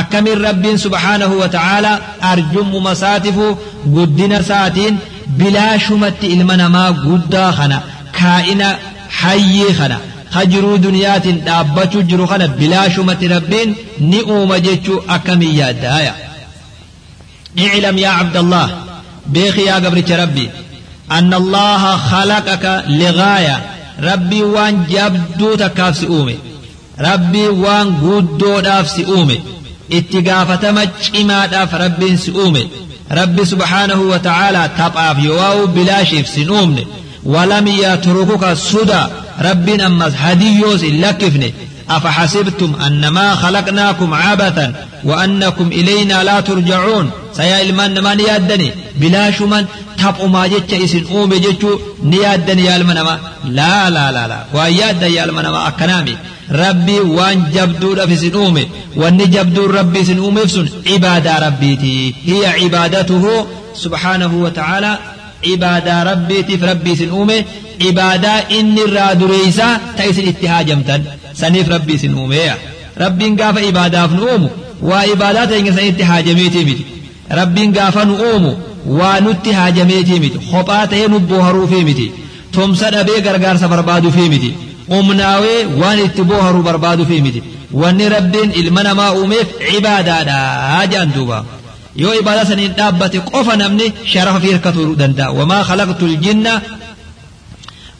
akkamin 0.00 0.38
rabbiin 0.48 0.78
subhaanahu 0.86 1.34
wa 1.42 1.48
ta'aalaa 1.56 2.00
arjumuma 2.32 2.94
saatifu 3.04 3.46
guddina 3.96 4.42
saatiin 4.50 4.94
bilaashumatti 5.38 6.26
ilma 6.36 6.56
namaa 6.62 6.90
guddaa 7.06 7.50
kana 7.60 7.78
kaa'ina 8.20 8.68
hayyii 9.20 9.72
kana 9.80 9.96
hajiruu 10.30 10.78
duniyaatiin 10.86 11.40
dhaabbachuu 11.48 12.02
jiru 12.10 12.26
kana 12.26 12.48
bilaashumatti 12.48 13.28
rabbiin 13.28 13.76
ni 14.10 14.20
uuma 14.34 14.60
jechuu 14.68 15.04
akkamin 15.16 15.52
yaaddaaya 15.60 16.14
اعلم 17.58 17.98
يا 17.98 18.08
عبد 18.08 18.36
الله 18.36 18.68
بيخي 19.26 19.62
يا 19.62 19.74
قبرك 19.74 20.10
ربي 20.10 20.50
أن 21.12 21.34
الله 21.34 21.96
خلقك 21.96 22.84
لغاية 22.88 23.56
ربي 24.02 24.42
وان 24.42 24.84
جبدو 24.90 25.54
تكاف 25.54 25.96
سئومي 25.96 26.38
ربي 27.00 27.48
وان 27.48 27.96
قدو 27.96 28.60
داف 28.60 28.90
سئومي 28.90 29.40
اتقافة 29.92 30.70
مجئما 30.70 31.46
داف 31.46 31.74
ربي 31.74 32.16
سئومي 32.16 32.68
ربي 33.12 33.44
سبحانه 33.44 34.00
وتعالى 34.00 34.70
تبعاف 34.78 35.18
يواو 35.18 35.66
بلاشف 35.66 36.28
سنومني 36.28 36.86
ولم 37.26 37.66
يتركك 37.66 38.54
سدى 38.54 39.02
ربي 39.42 39.86
أمس 39.86 40.12
هديوس 40.16 40.84
لكفني 40.84 41.54
أفحسبتم 41.90 42.72
أنما 42.86 43.34
خلقناكم 43.34 44.14
عبثا 44.14 44.74
وأنكم 45.04 45.66
إلينا 45.66 46.22
لا 46.22 46.40
ترجعون. 46.40 47.10
سيا 47.36 47.62
إلمان 47.62 47.98
ما 47.98 48.14
نيادني 48.14 48.70
بلا 48.96 49.30
شمن 49.30 49.66
تبقوا 49.98 50.28
ما 50.28 50.46
جتش 50.46 50.74
إسن 50.74 51.04
أومي 51.12 51.38
جتشو 51.38 51.78
نيادني 52.02 52.64
يا 52.64 52.76
المنما 52.76 53.18
لا 53.44 53.90
لا 53.90 54.12
لا 54.12 54.28
لا. 54.28 54.44
وأياد 54.54 55.02
يا 55.02 55.24
المنما 55.24 55.68
أكنامي. 55.68 56.16
ربي 56.52 57.00
وان 57.00 57.50
جبدو 57.54 57.94
في 57.94 58.34
أومي. 58.34 58.68
وان 58.96 59.18
جبدو 59.18 59.66
ربي 59.66 60.04
سن 60.04 60.18
أومي 60.18 60.40
فسن. 60.40 60.68
عبادة 60.86 61.46
ربيتي 61.46 62.14
هي 62.26 62.46
عبادته 62.46 63.46
سبحانه 63.74 64.34
وتعالى. 64.34 64.98
عبادة 65.46 66.02
ربيتي 66.02 66.58
في 66.58 66.64
ربي 66.66 66.96
سن 66.96 67.08
أومي 67.08 67.44
عبادة 67.86 68.28
إني 68.28 68.82
الرادريسة 68.84 69.78
تيسن 69.98 70.28
اتهاجمتا 70.28 71.02
سنيف 71.34 71.68
ربي 71.68 71.98
سن 71.98 72.14
أومي 72.18 72.38
ربي 73.00 73.28
قاف 73.28 73.58
عبادة 73.58 74.06
فنؤومو 74.06 74.48
وعبادات 74.82 75.52
إنك 75.52 75.70
سن 75.70 75.78
اتهاجميتي 75.78 76.64
متي 76.64 76.84
ربي 77.32 77.66
قاف 77.66 77.98
نؤومو 77.98 78.56
ونتي 78.86 79.52
هاجميتي 79.52 80.18
متي 80.18 80.38
خطاتي 80.52 81.06
نبوهرو 81.06 81.66
في 81.66 81.84
متي 81.84 82.10
تمسد 82.52 82.94
أبي 82.94 83.12
غرغار 83.12 83.56
سفربادو 83.56 84.10
في 84.10 84.28
متي 84.28 84.52
waan 84.88 85.98
itti 86.06 86.22
booharu 86.22 86.62
barbaadu 86.62 87.04
fi 87.06 87.20
miti 87.20 87.42
wanni 87.72 88.08
rabbiin 88.08 88.50
ilma 88.60 88.82
namaa 88.82 89.12
uumeef 89.18 89.48
cibaadaadha 89.70 90.86
jedhan 90.90 91.12
duuba 91.14 91.44
yoo 92.02 92.14
ibaada 92.20 92.44
saniin 92.50 92.72
dhaabbate 92.78 93.18
qofa 93.30 93.56
namni 93.62 93.86
sharafa 94.12 94.40
fi 94.42 94.48
hirkatuu 94.52 94.96
danda'a 95.02 95.30
wamaa 95.38 95.62
khalaqtu 95.68 96.04
ljinna 96.14 96.54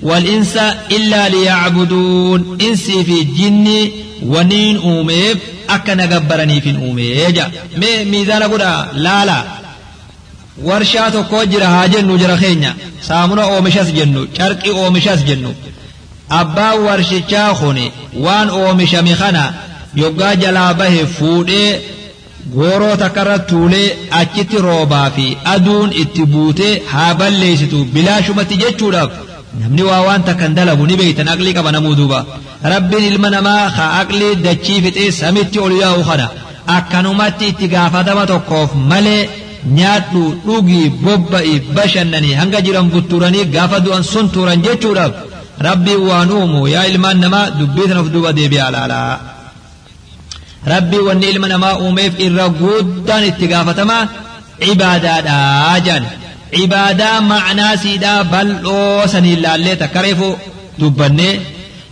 والإنس 0.03 0.57
إلا 0.91 1.29
ليعبدون 1.29 2.59
إنسي 2.61 3.05
في 3.05 3.21
الجن 3.23 3.91
ونين 4.23 4.77
أوميف 4.77 5.39
أكا 5.69 5.95
نقبرني 5.95 6.61
في 6.61 6.77
أوميجا 6.77 7.51
مي 7.77 8.05
ميزان 8.05 8.43
قدا 8.43 8.89
لا 8.93 9.25
لا 9.25 9.45
jennu 11.93 12.19
jira 12.19 12.37
keenya 12.37 12.75
saamuna 13.09 13.43
oomishas 13.47 13.89
jennu 13.99 14.21
carqii 14.39 14.71
oomishas 14.83 15.21
jennu 15.29 15.51
abbaan 16.29 16.79
warshichaa 16.87 17.55
kun 17.61 17.79
waan 18.25 18.49
oomishame 18.51 19.15
kana 19.21 19.45
yoggaa 20.03 20.35
jalaa 20.43 20.75
bahe 20.75 21.07
fuudhee 21.17 21.81
gooroo 22.55 22.97
takkarra 23.03 23.37
tuulee 23.51 23.89
achitti 24.21 24.59
roobaa 24.67 25.09
fi 25.17 25.27
aduun 25.55 25.91
itti 26.03 26.25
buutee 26.33 26.73
haa 26.93 27.13
balleessitu 27.21 27.79
bilaashumatti 27.95 28.57
jechuudhaaf 28.63 29.11
namni 29.61 29.83
waa 29.89 30.03
waan 30.07 30.23
takkan 30.29 30.55
dalagu 30.59 30.87
ni 30.87 30.97
beeytan 31.01 31.29
aqlii 31.35 31.55
qaba 31.59 31.73
namuu 31.77 31.95
duuba 32.01 32.21
rabbiin 32.75 33.05
ilma 33.11 33.31
namaa 33.37 33.63
haa 33.77 33.91
aqlii 34.03 34.35
dachii 34.47 34.81
fixee 34.85 35.11
samitti 35.21 35.59
ol 35.67 35.75
yaa'u 35.83 36.03
kana 36.11 36.27
akkanumatti 36.77 37.45
itti 37.53 37.69
gaafatama 37.75 38.25
tokkoof 38.33 38.71
malee 38.91 39.23
nyaadhu 39.79 40.23
dhugii 40.47 40.89
bobba'i 41.05 41.55
bashannanii 41.77 42.35
hanga 42.41 42.61
jiran 42.67 42.91
butturanii 42.95 43.45
gaafa 43.55 43.79
du'an 43.87 44.05
sun 44.13 44.27
turan 44.35 44.63
jechuudhaaf 44.67 45.13
rabbiin 45.69 46.03
waan 46.09 46.31
uumu 46.39 46.61
yaa 46.75 46.87
ilmaan 46.91 47.19
namaa 47.25 47.47
dubbii 47.59 47.89
sana 47.89 48.01
of 48.05 48.09
duuba 48.15 48.33
deebi'aa 48.39 48.71
laalaa 48.77 49.13
ربي 50.69 50.99
ونيل 50.99 51.40
من 51.40 51.55
ما 51.55 51.71
أوميف 51.71 52.21
إرقود 52.21 53.11
اتقافتما 53.11 54.09
عبادة 54.62 55.21
داجان 55.21 56.05
عبادة 56.55 57.21
معنى 57.21 57.77
سيدا 57.77 58.23
بل 58.23 58.64
أوسني 58.64 59.35
الله 59.35 59.55
اللي 59.55 59.77
تكرفو 59.77 60.35
دبني 60.79 61.40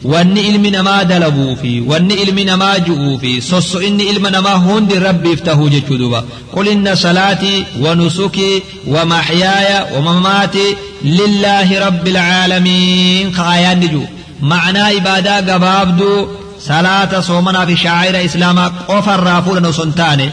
ونيل 0.05 0.55
إلمي 0.55 0.71
ما 0.71 1.03
دلبو 1.03 1.55
في 1.55 1.81
ون 1.81 2.13
إلمي 2.13 2.45
نما 2.45 2.79
جؤو 2.79 3.19
في 3.19 3.41
سس 3.41 3.77
إني 3.77 4.11
إلمي 4.11 4.31
ما 4.31 4.55
هند 4.55 4.93
ربي 4.93 5.33
افتهو 5.35 5.69
جتشدوبا 5.69 6.25
قل 6.53 6.69
إن 6.69 6.95
صلاتي 6.95 7.65
ونسكي 7.81 8.63
ومحياي 8.87 9.97
ومماتي 9.97 10.77
لله 11.05 11.87
رب 11.87 12.09
العالمين 12.09 13.35
خايا 13.35 13.75
نجو 13.75 14.03
معنى 14.43 14.79
عبادة 14.81 15.55
قبابدو 15.55 16.29
salaata 16.69 17.19
soomanaa 17.29 17.67
fi 17.71 17.77
shaacira 17.85 18.21
islaamaa 18.29 18.69
qofarraa 18.91 19.41
fuudhan 19.47 19.67
osoo 19.71 19.85
hin 19.87 19.95
taane 20.01 20.27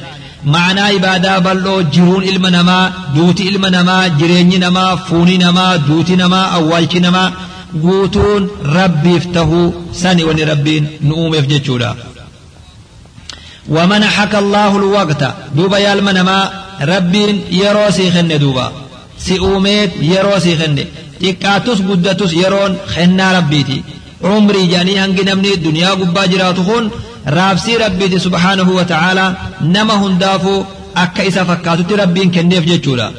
macnaa 0.53 0.89
ibaadaa 0.97 1.39
bal'oo 1.47 1.79
jiruun 1.95 2.23
ilma 2.31 2.49
namaa 2.57 2.83
duuti 3.15 3.43
ilma 3.51 3.69
namaa 3.77 4.03
jireenyi 4.19 4.57
namaa 4.65 4.91
fuuni 5.07 5.35
namaa 5.45 5.73
duuti 5.87 6.15
namaa 6.21 6.45
awwaalchi 6.59 6.99
namaa 7.07 7.27
guutuun 7.83 8.43
rabbiif 8.77 9.23
tahuu 9.35 9.65
sani 10.01 10.23
wani 10.29 10.43
rabbiin 10.51 10.83
nu 11.07 11.13
uumeef 11.23 11.45
jechuudha 11.53 11.91
ومنحك 13.69 14.33
الله 14.35 14.71
الوقت 14.77 15.23
دوبا 15.55 15.77
يا 15.77 15.93
المنما 15.93 16.51
ربين 16.81 17.35
يروسي 17.51 18.11
خن 18.11 18.31
دوبا 18.43 18.71
سئوميت 19.27 19.91
يروسي 20.01 20.53
خن 20.59 20.75
xiqqaatus 21.23 21.79
guddatus 21.89 22.31
yeroon 22.41 22.73
kennaa 22.93 23.31
rabbiiti 23.37 23.77
duniyaa 25.65 25.95
gubbaa 26.01 26.27
jiraatu 26.33 26.63
kun 26.69 26.91
raabsii 27.37 27.77
rabbiiti 27.85 28.23
subhaanahu 28.27 28.75
wa 28.79 28.85
ta'aalaa 28.93 29.35
nama 29.75 29.93
hundaafuu 30.03 30.65
akka 31.03 31.27
isa 31.29 31.45
fakkaatutti 31.45 32.01
rabbiin 32.03 32.31
kenneef 32.31 32.65
jechuudha 32.71 33.11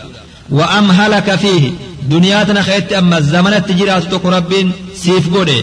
wa 0.58 0.70
amhalaka 0.78 1.38
fiihi 1.44 1.74
duniyaa 2.14 2.44
tana 2.48 2.66
keessatti 2.68 2.94
amma 3.02 3.20
zamanatti 3.34 3.78
jiraatu 3.80 4.12
tokko 4.14 4.30
rabbiin 4.38 4.74
siif 5.02 5.30
godhe 5.36 5.60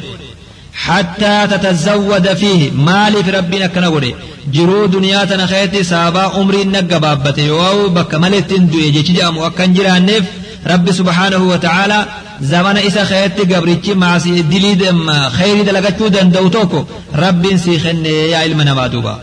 حتى 0.85 1.47
تتزود 1.51 2.33
فيه 2.33 2.71
مالي 2.71 3.23
في 3.23 3.31
ربنا 3.31 3.67
كنا 3.67 3.87
غوري 3.87 4.15
جرو 4.53 4.85
دنيا 4.85 5.25
تنا 5.25 5.45
خيتي 5.45 5.83
سابا 5.83 6.21
عمري 6.21 6.63
نغبابته 6.63 7.41
يو 7.41 7.89
بك 7.89 8.15
ملتين 8.15 8.69
دوي 8.69 8.91
جيجي 8.91 9.13
جامو 9.13 9.47
اكن 9.47 9.73
جرانيف 9.73 10.23
رب 10.67 10.91
سبحانه 10.91 11.43
وتعالى 11.43 12.05
زمن 12.41 12.77
إسا 12.77 13.03
خيرت 13.03 13.53
قبرتي 13.53 13.93
مع 13.93 14.17
دليد 14.17 14.83
خير 15.29 15.63
دلقتو 15.63 16.07
دندوتوكو 16.07 16.85
رب 17.15 17.57
سيخن 17.57 18.05
يا 18.05 18.37
علم 18.37 18.61
نمادوبا 18.61 19.19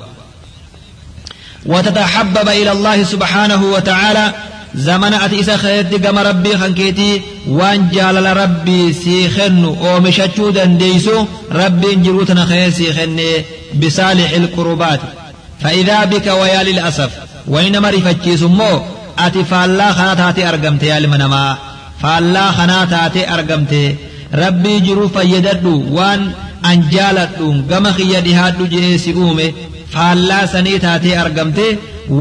وتتحبب 1.67 2.49
إلى 2.49 2.73
الله 2.73 3.05
سبحانه 3.05 3.65
وتعالى. 3.65 4.33
زمن 4.75 5.15
أتي 5.15 5.41
إسا 5.41 5.57
خيرت 5.57 6.07
قم 6.07 6.19
ربي 6.19 6.59
خنكيتي. 6.59 7.23
وان 7.49 7.89
جالل 7.89 8.37
ربي 8.37 8.93
سيخن 8.93 9.65
ومشتشو 9.65 10.51
دنديسو. 10.51 11.25
ربي 11.53 11.95
جروتنا 11.95 12.47
خير 12.47 12.71
سيخن 12.71 13.21
بصالح 13.75 14.31
القربات. 14.31 15.01
فإذا 15.63 16.05
بك 16.05 16.27
ويا 16.27 16.63
للأسف. 16.63 17.11
وإنما 17.47 17.91
رفتشي 17.91 18.37
سمو 18.37 18.81
kanaa 19.17 20.17
taate 20.17 20.45
argamte 20.45 20.87
yaa 20.87 20.99
ilma 20.99 21.19
namaa 21.19 21.57
faallaa 22.03 22.51
kanaa 22.59 22.85
taate 22.95 23.23
argamte 23.37 23.83
rabbii 24.43 24.79
jiru 24.87 25.07
fayyadadhu 25.17 25.73
waan 25.99 26.23
an 26.71 26.79
jaaladhu 26.95 27.47
gama 27.71 27.91
kiyya 27.99 28.21
dhihaadhu 28.27 28.65
jedhee 28.75 28.99
si 29.05 29.13
uume 29.23 29.47
faallaa 29.95 30.45
sanii 30.55 30.79
taatee 30.87 31.15
argamte 31.25 31.67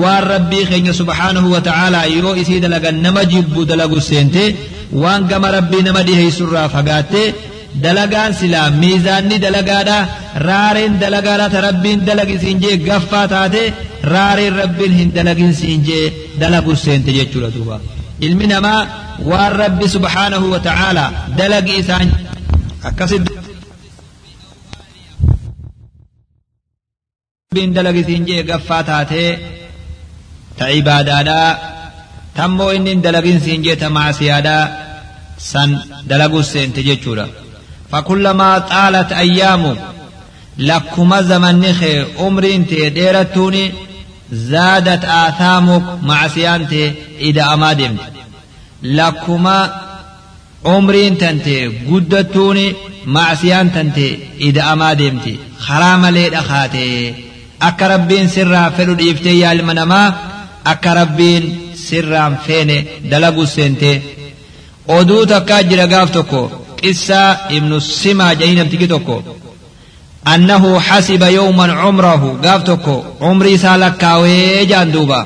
waan 0.02 0.24
rabbii 0.34 0.66
keenya 0.70 0.94
subhaanahu 1.00 1.48
wa 1.56 1.62
ta'aalaa 1.68 2.06
yeroo 2.14 2.36
isii 2.44 2.60
dalagan 2.66 2.98
nama 3.06 3.22
jibbu 3.34 3.66
dalagu 3.72 4.00
seente 4.10 4.44
waan 5.02 5.24
gama 5.32 5.50
rabbii 5.58 5.84
nama 5.88 6.02
dhiheessurraa 6.08 6.68
fagaatte 6.76 7.24
dalagaan 7.86 8.34
silaa 8.40 8.70
miizaanni 8.82 9.38
dalagaadha 9.46 9.98
raareen 10.48 10.94
dalagaadha 11.04 11.48
ta 11.56 11.60
rabbiin 11.68 12.00
dalagi 12.10 12.38
siin 12.44 12.60
jee 12.64 12.76
gaffaa 12.88 13.26
taate 13.34 13.62
raareen 14.14 14.56
rabbiin 14.62 14.94
hin 15.00 15.10
dalagin 15.18 15.54
siin 15.62 15.82
jee 15.90 16.06
dalagu 16.42 16.74
seente 16.86 17.12
jechuudha 17.18 17.50
duuba 17.56 17.78
المنما 18.24 18.88
والرب 19.20 19.88
سبحانه 19.88 20.38
وتعالى 20.46 21.12
دلق 21.38 21.78
إسان 21.80 22.12
أكسد 22.86 23.30
بين 27.52 27.74
دلق 27.74 27.96
إسان 28.00 28.26
جي 28.26 28.42
قفاتاته 28.42 29.38
تعبادادا 30.58 31.58
تمو 32.36 32.70
إن 32.72 33.02
دلق 33.02 33.26
إسان 33.36 33.62
جي 33.62 33.76
تماسيادا 33.76 34.86
سن 35.38 35.80
دلق 36.08 36.34
إسان 36.40 36.74
تجيشورا 36.74 37.28
فكلما 37.92 38.60
طالت 38.60 39.12
أيامه 39.12 39.76
لكم 40.58 41.22
زمن 41.22 41.60
نخي 41.60 42.06
عمر 42.20 42.44
انت 42.56 42.74
ديرتوني 42.74 43.72
زادت 44.36 45.06
آثامك 45.06 45.84
مع 46.04 46.28
سيانتي 46.28 46.94
إذا 47.20 47.54
أمادمت 47.54 48.00
لكما 48.84 49.82
عمر 50.66 51.10
تنتي 51.10 51.68
قدتوني 51.68 52.74
مع 53.06 53.36
سيان 53.36 53.74
تنتي 53.74 54.20
إذا 54.42 54.74
أمادمت 54.74 55.36
خرام 55.60 56.06
لي 56.06 56.30
دخاتي 56.30 57.14
أكا 57.62 57.88
ربين 57.88 58.28
سرا 58.28 58.70
فلو 58.70 58.94
الإفتي 58.94 59.40
يا 59.40 59.52
المنما 59.52 60.14
أكا 60.68 60.94
ربين 60.94 61.60
سرا 61.76 62.38
فين 62.48 62.86
دلقو 63.04 63.46
سنتي. 63.46 64.02
أدو 64.90 65.24
تكا 65.24 65.62
جرقاف 65.62 66.10
تكو 66.10 66.50
qissaa 66.86 67.30
ibnu 67.58 67.82
simaa 67.82 68.36
tokko 68.88 69.16
أنه 70.28 70.80
حسب 70.80 71.24
يوما 71.24 71.74
عمره. 71.74 72.40
قافتكو 72.44 73.04
عمري 73.22 73.58
سالك 73.58 73.98
كاوي 73.98 74.66
جاندوبا. 74.66 75.26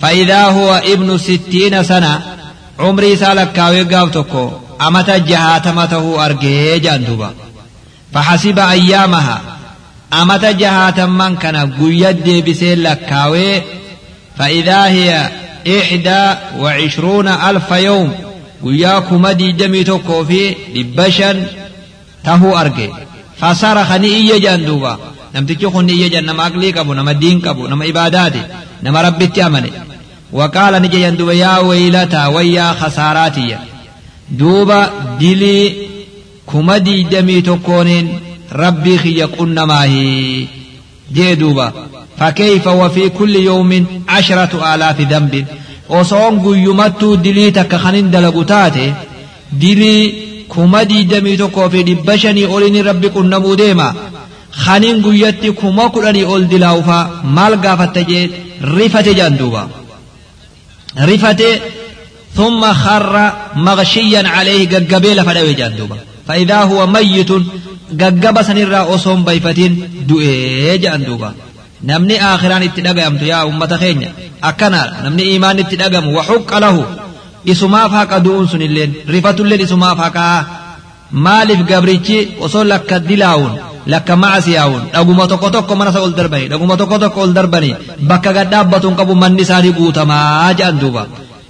فإذا 0.00 0.44
هو 0.44 0.74
ابن 0.74 1.18
ستين 1.18 1.82
سنة 1.82 2.36
عمري 2.78 3.16
سالك 3.16 3.52
كاوي 3.52 3.82
قافتكو 3.82 4.50
أمت 4.86 5.10
جهاتمته 5.10 6.24
أرجي 6.26 6.78
جاندوبا. 6.78 7.30
فحسب 8.14 8.58
أيامها. 8.58 9.40
أمت 10.22 10.44
جهاتم 10.44 11.18
من 11.18 11.36
كان 11.36 11.56
قيد 11.56 12.48
بسيل 12.50 12.84
لكاوي. 12.84 13.62
فإذا 14.38 14.84
هي 14.84 15.30
إحدى 15.68 16.38
وعشرون 16.58 17.28
ألف 17.28 17.70
يوم 17.70 18.12
وياكم 18.62 19.22
مدي 19.22 19.52
دمي 19.52 19.84
توكو 19.84 20.24
في 20.24 20.54
لبشن 20.74 21.46
تهو 22.24 22.58
أرجي 22.58 22.90
فصرخ 23.40 23.92
نئي 23.92 24.38
جندوبا 24.38 24.98
نمتكي 25.34 25.66
خن 25.66 25.86
نئي 25.86 26.08
جن 26.08 26.24
نما 26.26 26.46
أقلي 26.46 26.72
كبو 26.72 26.94
نما 26.94 27.12
دين 27.12 27.40
كبو 27.40 27.66
نما 27.66 27.84
عباداتي 27.84 28.42
نما 28.82 29.02
ربي 29.02 29.26
تأمني 29.26 29.70
وقال 30.32 30.82
نجي 30.82 31.00
جندوبا 31.00 31.32
يا 31.32 31.58
ويلتا 31.58 32.26
ويا 32.26 32.72
خساراتي 32.72 33.56
دوبا 34.30 34.90
دلي 35.20 35.72
كمدي 36.52 37.02
دمي 37.02 37.40
توكونين 37.40 38.20
ربي 38.52 38.98
خي 38.98 39.22
قلنا 39.22 39.64
ما 39.64 39.84
هي 39.84 40.46
جدوبا 41.12 41.72
فكيف 42.18 42.66
وفي 42.66 43.08
كل 43.08 43.36
يوم 43.36 43.86
عشرة 44.08 44.74
آلاف 44.74 45.00
ذنب 45.00 45.46
وصون 45.88 46.40
قيمتو 46.40 47.14
دلي 47.14 47.50
تكخنين 47.50 48.10
دلقوتاتي 48.10 48.94
دلي 49.52 50.27
كمدي 50.58 51.02
دمي 51.02 51.36
توكو 51.36 51.68
في 51.68 51.82
دبشني 51.82 52.46
أولين 52.46 52.76
ربي 52.88 53.08
قلنا 53.08 53.38
موديما 53.38 53.88
خنين 54.52 54.96
قيتي 55.04 55.50
كما 55.52 55.86
كلني 55.94 56.22
أول 56.24 56.48
دلاوفا 56.48 56.98
مال 57.36 57.62
قافت 57.62 57.98
جيد 57.98 58.30
رفت 58.64 59.08
جندوبا 59.18 59.62
رفت 61.10 61.42
ثم 62.36 62.62
خر 62.82 63.14
مغشيا 63.56 64.22
عليه 64.34 64.68
قبيل 64.92 65.18
فدوي 65.24 65.54
جندوبا 65.60 65.96
فإذا 66.28 66.58
هو 66.70 66.86
ميت 66.86 67.30
osoon 68.94 69.24
bayfatiin 69.24 69.74
du'ee 70.08 70.78
jedhan 70.82 71.02
duuba 71.06 71.32
namni 71.82 72.16
aakhiraan 72.30 72.62
itti 72.68 72.82
dhaga'amtu 72.86 73.24
yaa 73.32 73.44
ummata 73.50 73.78
keenya 73.78 74.10
akkanaadha 74.50 75.02
namni 75.04 75.34
imaan 75.36 75.58
itti 75.58 75.76
dhagamu 75.82 76.16
waxuqqa 76.18 76.60
lahu 76.64 76.82
isumaaf 77.44 77.92
haqa 77.98 78.20
du'uun 78.24 78.48
sun 78.48 78.62
illeen 78.68 78.92
rifatulleen 79.14 79.60
isumaaf 79.66 79.98
haqaa 80.04 80.36
maaliif 81.24 81.60
gabrichi 81.70 82.18
osoo 82.44 82.64
lakka 82.72 82.98
dilaawun 83.08 83.52
lakka 83.92 84.16
macasiyaawun 84.22 84.82
dhaguma 84.94 85.26
tokko 85.30 85.50
tokko 85.54 85.74
mana 85.78 85.90
isa 85.90 86.00
ol 86.06 86.12
darbanii 86.18 86.48
dhaguma 86.52 86.76
tokko 86.80 86.98
tokko 87.02 87.20
ol 87.26 87.32
darbanii 87.38 87.74
bakka 88.10 88.32
gad 88.36 88.48
dhaabbatuun 88.52 88.96
qabu 88.98 89.14
manni 89.22 89.42
isaanii 89.46 89.72
guutamaa 89.78 90.52
jedhan 90.58 90.78
duuba 90.82 91.02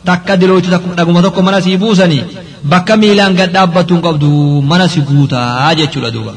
takka 0.08 0.36
diloochu 0.40 0.70
dhaguma 0.98 1.22
tokko 1.26 1.42
mana 1.46 1.60
sii 1.64 1.76
buusanii 1.82 2.22
bakka 2.72 2.96
miilaan 3.00 3.34
gad 3.40 3.50
dhaabbattuun 3.56 4.00
qabdu 4.06 4.30
mana 4.70 4.86
si 4.92 5.00
guutaa 5.08 5.74
jechuudha 5.78 6.10
duuba 6.16 6.32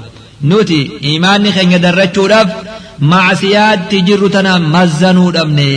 nuti 0.50 0.80
imaanni 1.14 1.52
keenya 1.56 1.80
darrachuudhaaf 1.86 2.50
macsiyaatti 3.12 4.02
jirru 4.08 4.30
tana 4.36 4.52
mazzanuu 4.74 5.32
dhabne 5.36 5.68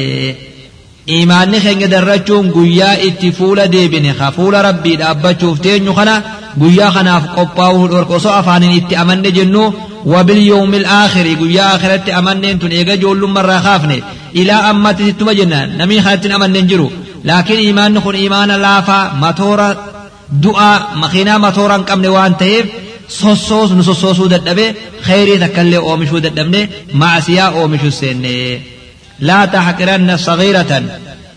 إيمان 1.08 1.60
خنج 1.60 1.84
درتشون 1.84 2.50
قيا 2.50 3.06
اتفولا 3.06 3.66
دي 3.66 3.88
بني 3.88 4.12
خفولا 4.12 4.60
ربي 4.68 4.96
دابا 4.96 5.32
تشوف 5.32 5.58
تينو 5.58 5.92
خنا 5.94 6.22
قيا 6.60 6.90
خنا 6.90 7.20
في 7.20 7.28
قباو 7.28 7.86
الأرقصو 7.86 8.28
أفان 8.28 8.62
إت 8.62 8.92
أمن 8.92 9.22
جنو 9.22 9.72
وباليوم 10.06 10.74
الآخر 10.74 11.26
قيا 11.34 11.76
آخر 11.76 11.94
إت 11.94 12.08
أمن 12.08 12.44
إنتون 12.44 12.70
إيجا 12.70 12.94
جول 12.94 13.30
مرة 13.30 13.58
خافني 13.58 14.02
إلى 14.36 14.52
أما 14.52 14.92
تتوا 14.92 15.32
جنا 15.32 15.66
نمي 15.66 16.02
خاتن 16.02 16.32
أمن 16.32 16.52
نجرو 16.52 16.90
لكن 17.24 17.54
إيمان 17.54 17.94
نخون 17.94 18.14
إيمان 18.14 18.48
لافا 18.48 19.12
مطورة 19.22 19.84
دعاء 20.32 20.88
مخينا 20.96 21.38
مطورة 21.38 21.76
كم 21.76 22.02
نوان 22.02 22.36
تيب 22.36 22.66
سوسوس 23.08 23.70
نسوسوس 23.72 24.18
ودت 24.20 24.48
نبي 24.48 24.74
خيري 25.02 25.38
تكلي 25.38 25.76
أومشو 25.76 26.14
ودت 26.16 26.40
نبي 26.40 26.68
معسيا 26.94 27.42
أومشو 27.42 27.90
سيني 27.90 28.73
لا 29.18 29.44
تحكرن 29.44 30.16
صغيرة. 30.16 30.82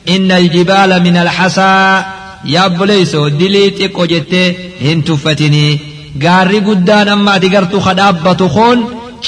إن 0.09 0.31
الجبال 0.31 1.03
من 1.03 1.17
الحصى 1.17 2.03
يا 2.45 2.67
بليسو 2.67 3.27
دليت 3.27 3.81
إكوجتي 3.81 4.55
هنتو 4.81 5.15
فتني. 5.15 5.79
غاري 6.23 6.59
قدان 6.59 7.07
أما 7.07 7.37
تقرتو 7.37 7.79
خد 7.79 7.99
أبتو 7.99 8.47
خون 8.47 8.79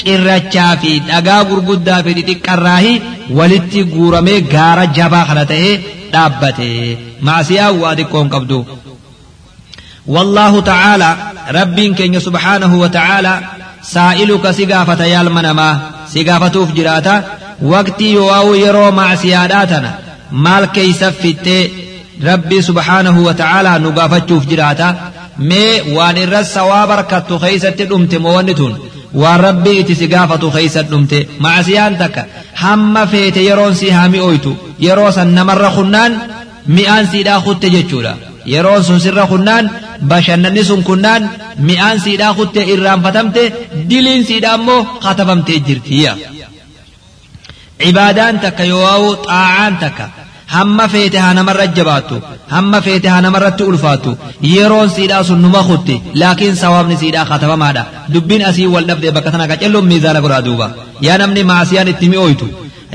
إرى 0.08 0.36
الشافي 0.36 1.02
أقابر 1.10 1.58
قدا 1.58 2.02
في 2.02 2.12
دي 2.12 2.34
كراهي 2.34 3.00
ولتي 3.30 3.82
قورمي 3.82 4.40
قارة 4.40 4.84
جبا 4.84 5.24
خلته 5.24 5.80
دابتة. 6.12 6.96
مع 7.22 7.42
سياو 7.42 7.84
وادكم 7.84 8.28
قبدو 8.28 8.64
والله 10.06 10.60
تعالى 10.60 11.16
رب 11.50 11.80
كن 11.80 12.20
سبحانه 12.20 12.80
وتعالى 12.80 13.40
سائلك 13.82 14.50
سقافة 14.50 15.04
يا 15.04 15.20
المنما 15.20 15.80
سقافة 16.14 16.64
في 16.64 16.72
وقتي 17.62 18.12
يواو 18.12 18.54
يرو 18.54 18.90
مع 18.90 19.14
سياداتنا 19.14 19.98
مال 20.32 20.64
كيس 20.64 21.04
فتي 21.04 21.70
ربي 22.24 22.62
سبحانه 22.62 23.20
وتعالى 23.20 23.78
نقافة 23.78 24.38
فجراتا 24.40 24.96
مي 25.38 25.80
وان 25.96 26.16
الرس 26.16 26.56
وابركت 26.56 27.32
خيسة 27.32 27.74
الأمت 27.80 28.14
مونتون 28.14 28.78
وربي 29.14 29.80
اتسقافة 29.80 30.50
خيسة 30.50 30.80
الأمت 30.80 31.26
مع 31.40 31.62
سيانتك 31.62 32.26
هم 32.60 33.06
فيت 33.06 33.36
يرون 33.36 33.74
سيهامي 33.74 34.20
أويتو 34.20 34.52
يروسا 34.80 35.24
نمر 35.24 35.70
خنان 35.70 36.18
مئان 36.66 37.06
سيدا 37.06 37.40
خط 37.40 37.66
جتشولا 37.66 38.14
yeroon 38.46 38.82
sun 38.82 38.98
sirra 39.04 39.24
kunnaan 39.32 39.64
bashannanni 40.10 40.62
sun 40.64 40.82
kunnaan 40.88 41.22
mi'aan 41.68 41.98
siidhaa 42.04 42.34
kuttee 42.38 42.64
irraanfatamte 42.72 43.42
diliin 43.90 44.24
siidhaa 44.28 44.54
immoo 44.60 44.84
katabamtee 45.04 45.58
jirtiyya. 45.66 46.12
Takka 49.82 50.06
hamma 50.54 50.86
feete 50.92 51.18
haa 51.24 51.34
namarra 51.38 51.66
jabaattu 51.78 52.16
hamma 52.52 52.78
feete 52.86 53.08
haa 53.12 53.20
namarratti 53.26 53.62
ulfaattu 53.70 54.10
yeroon 54.54 54.88
siidhaa 54.96 55.22
sun 55.28 55.40
numa 55.44 55.60
kutti 55.68 55.96
laakiin 56.22 56.56
sawaabni 56.62 56.96
siidhaa 57.02 57.26
katabamaadha 57.30 57.82
dubbiin 58.14 58.42
asii 58.48 58.66
wal 58.74 58.86
dhabdee 58.88 59.12
bakka 59.16 59.30
tana 59.34 59.46
qacelloon 59.52 59.86
miizaana 59.90 60.20
godhaa 60.24 60.42
duuba 60.48 60.66
yaa 61.06 61.18
namni 61.22 61.42
maasiyaan 61.52 61.92
itti 61.92 62.06
mi'ooytu 62.14 62.46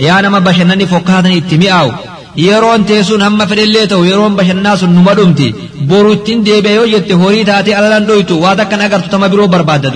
yaa 0.08 0.20
nama 0.26 0.40
bashannanni 0.48 0.86
fokkaatan 0.94 1.34
itti 1.40 1.56
mi'aawu 1.64 1.92
yeroon 2.48 2.82
teessuun 2.90 3.24
hamma 3.28 3.46
fedhellee 3.52 3.88
ta'u 3.92 4.04
yeroon 4.12 4.34
bashannaa 4.40 4.78
sun 4.82 4.92
numa 4.98 5.14
dhumti 5.20 5.48
boru 5.92 6.10
ittiin 6.18 6.40
deebi'a 6.48 6.76
yoo 6.80 6.88
jette 6.96 7.14
horii 7.22 7.46
taatee 7.52 7.76
alalan 7.80 8.04
dhoytu 8.10 8.42
waa 8.44 8.56
takkan 8.60 8.82
agartu 8.88 9.10
tama 9.14 9.28
biroo 9.34 9.48
barbaadda 9.56 9.90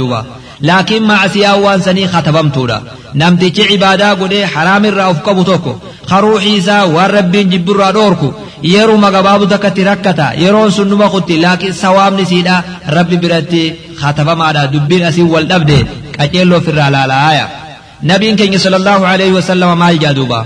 laakiin 0.68 1.04
maasiyaa 1.10 1.56
waan 1.66 1.82
sanii 1.88 2.08
katabamtuudha 2.14 2.78
namtichi 3.22 3.64
cibaadaa 3.70 4.16
godhee 4.22 4.46
haraamirraa 4.56 5.08
of 5.14 5.20
qabu 5.28 5.44
tokko 5.50 5.74
karuuxii 6.10 6.56
isaa 6.62 6.84
waan 6.96 7.12
rabbiin 7.18 7.52
jibbirraa 7.54 7.92
dhoorku 7.98 8.30
yeruma 8.74 9.10
gabaabu 9.16 9.46
takkatti 9.54 9.84
rakkata 9.90 10.26
yeroon 10.44 10.72
sun 10.78 10.88
numa 10.94 11.08
kutti 11.14 11.36
laakiin 11.44 11.74
sawaabni 11.84 12.26
siidha 12.32 12.56
rabbi 12.98 13.18
biratti 13.24 13.62
katabamaadha 14.02 14.64
dubbiin 14.74 15.04
asii 15.10 15.28
wal 15.34 15.48
dhabde 15.52 15.78
qaceelloo 16.18 16.58
ofirraa 16.62 16.90
laalaaya 16.96 17.46
nabiin 18.12 18.36
keenya 18.40 18.60
sallallahu 18.66 19.04
alaihi 19.14 19.34
wasallama 19.38 19.76
maal 19.84 19.98
jaa 20.04 20.14
duuba 20.20 20.40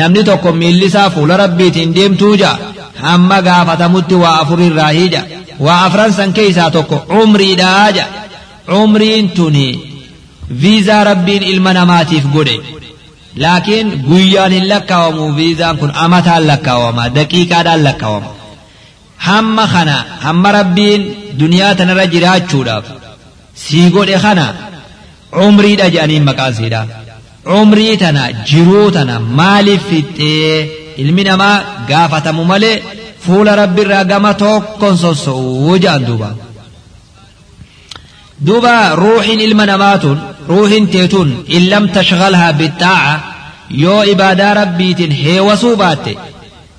namni 0.00 0.22
tokko 0.30 0.52
miilli 0.62 0.86
isaa 0.92 1.10
fuula 1.14 1.36
rabbiitiin 1.42 1.94
deemtuu 1.98 2.34
ja'a 2.42 2.58
hamma 3.04 3.38
gaafatamutti 3.48 4.14
waa 4.22 4.34
afurirraa 4.42 4.90
hiija 4.98 5.22
waa 5.66 5.78
afran 5.86 6.12
san 6.18 6.32
keessaa 6.38 6.70
tokko 6.76 6.96
umriidhaa 7.22 7.86
ja'a 7.98 8.08
umriin 8.68 9.28
tuni 9.38 9.68
viizaa 10.62 11.04
rabbiin 11.10 11.42
ilma 11.52 11.72
namaatiif 11.78 12.24
godhe 12.34 12.56
laakiin 13.42 13.88
guyyaan 14.08 14.52
hin 14.56 14.68
lakkaawamu 14.72 15.26
viizaan 15.36 15.76
kun 15.80 15.92
amataan 16.04 16.46
lakkaawama 16.50 17.04
daqiiqaadhaan 17.18 17.84
lakkaawama 17.88 18.30
hamma 19.28 19.64
kana 19.74 19.96
hamma 20.24 20.52
rabbiin 20.58 21.02
duniyaa 21.40 21.74
tanarra 21.80 22.06
jiraachuudhaaf 22.14 22.84
sii 23.64 23.86
godhe 23.96 24.18
kana 24.26 24.46
umriidha 25.46 25.86
jedhaniin 25.94 26.24
maqaan 26.30 26.54
siidha 26.58 26.80
umrii 27.60 27.96
tana 28.02 28.22
jiruu 28.50 28.90
tana 28.96 29.14
maaliif 29.40 29.82
fixxee 29.90 30.68
ilmi 31.02 31.22
namaa 31.30 31.56
gaafatamu 31.90 32.44
malee 32.52 32.76
fuula 33.24 33.52
rabbiirraa 33.62 34.04
gama 34.12 34.32
tokkon 34.42 34.96
sosso'uu 35.04 35.74
jedhan 35.84 36.06
duuba 36.08 36.30
دوبا 38.40 38.88
روح 38.88 39.26
المنامات 39.28 40.02
روح 40.48 40.70
تيتون 40.92 41.44
إن 41.54 41.60
لم 41.60 41.86
تشغلها 41.86 42.50
بالطاعة 42.50 43.24
يو 43.70 44.00
عبادة 44.00 44.52
ربي 44.52 44.96
هي 45.24 45.40
وصوبات 45.40 46.06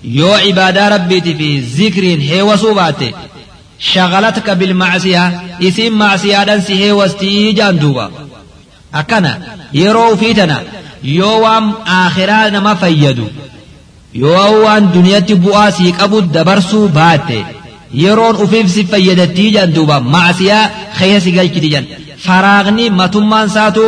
يو 0.04 0.34
عبادة 0.34 0.90
ربي 0.96 1.22
في 1.22 1.60
ذكر 1.60 2.04
هي 2.04 2.42
وصوبات 2.42 3.04
شغلتك 3.80 4.50
بالمعصية 4.50 5.42
اسم 5.64 5.94
معصية 5.94 6.44
دنسي 6.44 6.86
هي 6.86 6.92
وستيجان 6.92 7.80
دوبا. 7.80 8.12
أكنا 8.94 9.42
يرو 9.74 10.16
فيتنا 10.16 10.64
يوام 11.04 11.74
آخران 11.88 12.58
ما 12.58 12.74
فيدو 12.74 13.28
يوام 14.16 14.86
دنيا 14.86 15.20
تبؤاسي 15.20 15.92
قبو 15.92 16.20
الدبرسو 16.20 16.88
باتي. 16.88 17.46
Yeroon 18.04 18.36
ufiif 18.44 18.68
si 18.76 18.82
fayyadattii 18.92 19.50
jedhan 19.56 19.74
duuba 19.76 19.96
macsiyaa 20.14 20.64
keessa 20.98 21.24
si 21.26 21.32
galchiti 21.38 21.70
jedhan 21.74 21.88
faraaqni 22.26 22.86
matummaan 23.00 23.50
saatu 23.56 23.86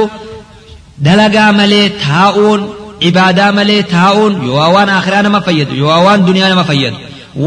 dalagaa 1.05 1.51
malee 1.59 1.87
taa'uun 2.05 2.61
ibaadaa 3.09 3.51
malee 3.57 3.81
taa'uun 3.95 4.33
yoo 4.47 4.67
waan 4.75 4.89
aakhiraa 4.95 5.23
nama 5.27 5.41
fayyadu 5.47 5.73
yoo 5.83 5.99
waan 6.05 6.21
duniyaa 6.27 6.49
nama 6.53 6.63
fayyadu 6.71 6.97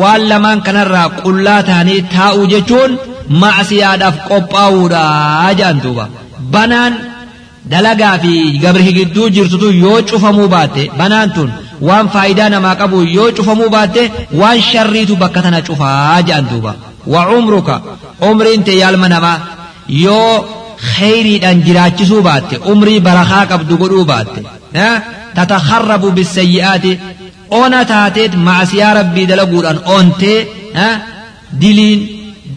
waan 0.00 0.22
lamaan 0.30 0.60
kanarraa 0.66 1.08
qullaa 1.24 1.60
ta'anii 1.70 2.00
taa'uu 2.16 2.46
jechuun 2.54 2.92
macsiyaadhaaf 3.42 4.16
qophaa'uudha 4.30 5.02
jedhan 5.58 5.78
duuba 5.84 6.04
banaan 6.54 6.92
dalagaa 7.72 8.16
fi 8.24 8.32
gabri 8.64 8.92
gidduu 8.98 9.28
jirtutu 9.36 9.68
yoo 9.84 9.98
cufamuu 10.10 10.48
baatte 10.54 10.82
banaan 11.00 11.30
tun 11.36 11.50
وان 11.80 12.08
faayidaa 12.08 12.48
namaa 12.48 12.76
qabu 12.80 13.02
yoo 13.16 13.32
cufamuu 13.38 13.70
baatte 13.76 14.02
waan 14.40 14.62
sharriitu 14.70 15.16
bakka 15.22 15.42
tana 15.42 15.62
cufaa 15.68 16.22
jedhan 16.28 16.46
duuba. 16.50 16.74
Wa 17.06 17.28
umruka 17.38 17.82
umriin 18.28 18.62
tee 18.66 18.78
yaalma 18.82 19.08
namaa 19.08 19.38
yoo 20.04 20.44
خيري 20.76 21.38
جراتشو 21.38 22.20
بات 22.20 22.66
عمري 22.66 22.98
برخاك 22.98 23.52
عبد 23.52 23.72
غدو 23.72 24.04
بات 24.04 24.26
تتخرب 25.36 26.00
بالسيئات 26.00 26.98
اونا 27.52 27.82
تاتيت 27.82 28.34
مع 28.36 28.64
سيارة 28.64 29.02
بيدلقو 29.02 29.60
ان 29.60 29.76
اونت 29.76 30.22
دلين 31.52 32.08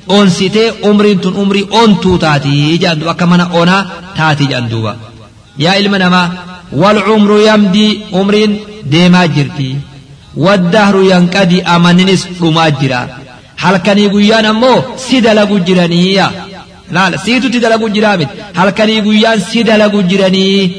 اونسيت 0.10 0.58
عمري 0.84 1.16
تن 1.16 1.34
عمري 1.36 1.68
اونتو 1.74 2.18
تاتي 2.18 2.78
جاندو 2.78 3.10
وكمان 3.10 3.42
اونا 3.42 3.86
تاتي 4.18 4.46
جاندو 4.46 4.92
يا 5.60 5.72
علم 5.72 5.96
نما 5.96 6.32
والعمر 6.74 7.40
يمدي 7.40 8.00
عمرين 8.14 8.60
ديما 8.86 9.26
جرتي 9.26 9.76
والدهر 10.38 10.96
ينقضي 11.04 11.62
أمننس 11.62 12.28
رما 12.42 12.70
جرا. 12.70 13.08
هل 13.58 13.78
كان 13.78 13.98
يقولان 13.98 14.46
أمو؟ 14.46 14.84
سيدا 14.98 15.34
لغو 15.34 15.58
جرانية 15.58 16.32
لا 16.92 17.10
لا 17.10 17.18
سيتو 17.18 17.48
تدا 17.48 17.70
لغو 17.70 17.88
جرامت 17.88 18.28
هل 18.56 18.70
كان 18.70 18.90
يقولان 18.90 19.40
سيدا 19.40 19.78
لغو 19.78 20.02
جراني 20.02 20.72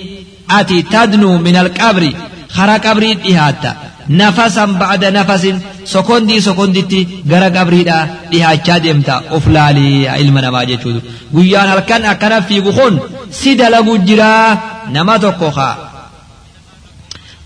أتي 0.51 0.83
تدنو 0.83 1.39
من 1.39 1.57
القبر. 1.57 2.13
خرا 2.49 2.77
قبري 2.77 3.19
إهاتا 3.31 3.77
نفسا 4.11 4.65
بعد 4.65 5.05
نفس 5.05 5.45
سكوندي 5.85 6.41
سكوندتي 6.41 7.09
غرا 7.31 7.49
قبريدا 7.59 8.09
إهاچا 8.35 8.79
ديمتا. 8.79 9.23
أفلالي 9.31 10.09
علمنا 10.09 10.51
ما 10.51 10.65
جيشودو 10.65 11.01
قيان 11.35 11.69
هل 11.69 11.79
كان 11.79 12.05
أكنا 12.05 12.41
في 12.41 12.61
بخون 12.61 13.01
سيدا 13.33 13.69
لغو 13.71 13.97
جرا 13.97 14.59
nama 14.97 15.15
tokko 15.25 15.49
haa 15.59 15.75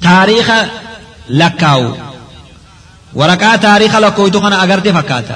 taariika 0.07 0.57
lakkaawu 1.41 1.91
waraqaa 3.20 3.57
taariika 3.66 3.99
lakkooytu 4.05 4.39
kana 4.45 4.57
agarte 4.64 4.91
fakkaata 4.99 5.35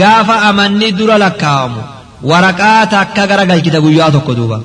gaafa 0.00 0.34
amanni 0.48 0.88
dura 0.98 1.16
lakkaawamu 1.24 1.82
waraqaa 2.30 2.86
takka 2.94 3.22
gara 3.30 3.44
galchita 3.50 3.78
guyyaa 3.84 4.10
tokko 4.16 4.32
duuba 4.38 4.58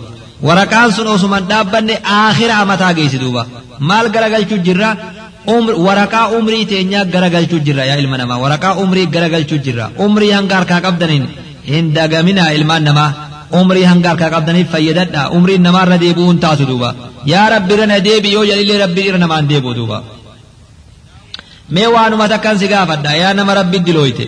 waraqaan 0.47 0.89
sun 0.95 1.07
osuman 1.15 1.43
dhaabbanne 1.51 1.95
aakhira 2.17 2.55
amataa 2.63 2.93
geessi 2.97 3.17
duuba 3.23 3.41
maal 3.89 4.07
gara 4.15 4.27
galchuu 4.33 4.59
jirra 4.67 4.89
waraqaa 5.87 6.25
umrii 6.37 6.65
teenyaa 6.71 7.05
gara 7.13 7.29
galchuu 7.35 7.59
jirra 7.67 7.83
yaa 7.89 7.99
ilma 8.03 8.17
namaa 8.21 8.39
waraqaa 8.45 8.73
umrii 8.83 9.07
gara 9.15 9.29
galchuu 9.33 9.59
jirra 9.65 9.85
umrii 10.05 10.31
hanga 10.37 10.55
harkaa 10.59 10.81
qabdaniin 10.85 11.25
hin 11.71 11.85
dagaminaa 11.97 12.49
ilmaan 12.57 12.83
namaa 12.89 13.09
umrii 13.59 13.85
hanga 13.91 14.09
harkaa 14.09 14.29
qabdaniif 14.35 14.67
fayyadadha. 14.73 15.29
Umriin 15.37 15.61
namaarra 15.67 15.97
deebi'uun 16.03 16.39
taatu 16.43 16.65
duuba. 16.69 16.89
Yaa 17.25 17.49
rabbi 17.55 17.73
irra 17.73 17.85
na 17.87 17.99
deebi 17.99 18.29
yoo 18.35 18.43
rabbi 18.83 19.01
irra 19.09 19.17
namaan 19.17 19.47
deebi'u 19.51 19.73
duuba. 19.79 20.03
Mee 21.69 21.87
waanuma 21.95 22.27
takkan 22.27 22.57
si 22.59 22.67
gaafadha. 22.67 23.17
Yaa 23.21 23.33
nama 23.33 23.53
rabbi 23.59 23.79
dilooyte 23.79 24.25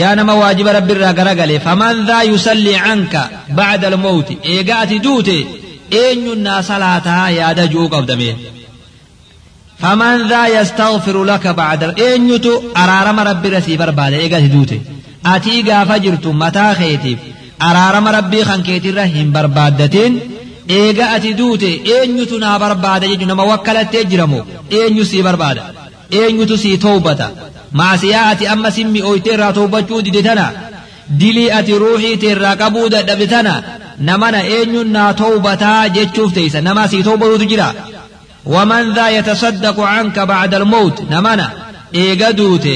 yaa 0.00 0.14
nama 0.16 0.34
waajiba 0.34 0.72
rabbi 0.72 0.92
irraa 0.92 1.12
garagale. 1.12 1.60
Faman 1.60 2.06
dhaa 2.08 2.22
yusalli 2.30 2.74
canka 2.84 3.22
bacda 3.58 3.86
almawti 3.92 4.38
eega 4.52 4.74
ati 4.82 4.98
duute 5.04 5.36
eenyun 5.90 6.40
naa 6.46 6.62
salaataa 6.70 7.30
yaada 7.38 7.66
ju'uu 7.72 7.88
qabdame 7.94 8.28
faman 9.82 10.28
dhaa 10.30 10.48
yastaghfiru 10.56 11.24
laka 11.30 11.50
bacda 11.60 11.86
eenyutu 12.06 12.52
araarama 12.82 13.22
rabbi 13.30 13.48
irra 13.48 13.60
sii 13.66 13.76
barbaada 13.82 14.16
eega 14.24 14.36
ati 14.40 14.48
duute. 14.56 14.76
Atii 15.32 15.62
gaafa 15.68 15.98
jirtu 16.04 16.32
mataa 16.42 16.74
keetiif 16.80 17.20
araarama 17.58 18.10
rabbii 18.18 18.44
kan 18.44 18.62
keetirra 18.62 19.04
hin 19.14 19.32
barbaaddatin. 19.36 20.12
Eega 20.78 21.06
ati 21.16 21.34
duute 21.38 21.70
eenyutu 21.94 22.38
naa 22.44 22.58
barbaada 22.58 23.06
jechuun 23.10 23.28
nama 23.32 23.44
wakkalattee 23.52 24.04
jiramo 24.10 24.38
eenyu 24.78 25.04
sii 25.10 25.22
barbaada? 25.26 25.62
Eenyutu 26.20 26.56
sii 26.62 26.76
toobata 26.84 27.26
maasiyaa 27.80 28.26
ati 28.32 28.46
amma 28.54 28.70
simmi 28.76 29.02
ooyteerraa 29.08 29.52
toobachuu 29.58 30.00
dide 30.06 30.22
tana? 30.28 30.46
Dilii 31.20 31.50
ati 31.58 31.72
ruuxii 31.82 32.16
teerraa 32.22 32.56
qabuu 32.62 32.88
dadhabde 32.94 33.26
tana? 33.34 33.54
Namana 34.08 34.40
eenyun 34.56 34.88
naa 34.96 35.12
toobataa 35.20 35.88
jechuuf 35.96 36.32
teeysa 36.36 36.60
nama 36.68 36.88
sii 36.88 37.02
toobatutu 37.08 37.44
jira. 37.52 37.68
Waman 38.54 38.94
dhaa 38.96 39.10
yatasaddaqu 39.16 39.82
canka 39.92 40.26
bacda 40.30 40.56
almawt 40.62 40.96
namana 41.12 41.46
eega 42.02 42.32
duute 42.38 42.74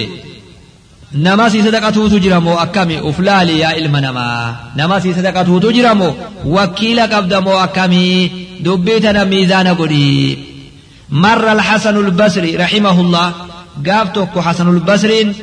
نما 1.12 1.48
سي 1.48 1.62
صدقته 1.62 2.08
تجرمو 2.08 2.54
أكامي 2.54 3.10
أفلالي 3.10 3.58
يا 3.58 3.66
علم 3.66 3.96
نما 3.96 4.56
نما 4.76 5.00
سي 5.00 5.14
صدقته 5.14 5.60
تجرمو 5.60 6.14
وكيل 6.44 7.00
قبض 7.00 7.34
مو 7.34 7.58
أكامي 7.58 8.30
دبيتنا 8.60 9.24
ميزان 9.24 9.68
قدي 9.68 10.38
مر 11.10 11.52
الحسن 11.52 11.96
البصري 11.96 12.56
رحمه 12.56 13.00
الله 13.00 13.32
قابتك 13.86 14.38
حسن 14.38 14.68
البصري 14.68 15.34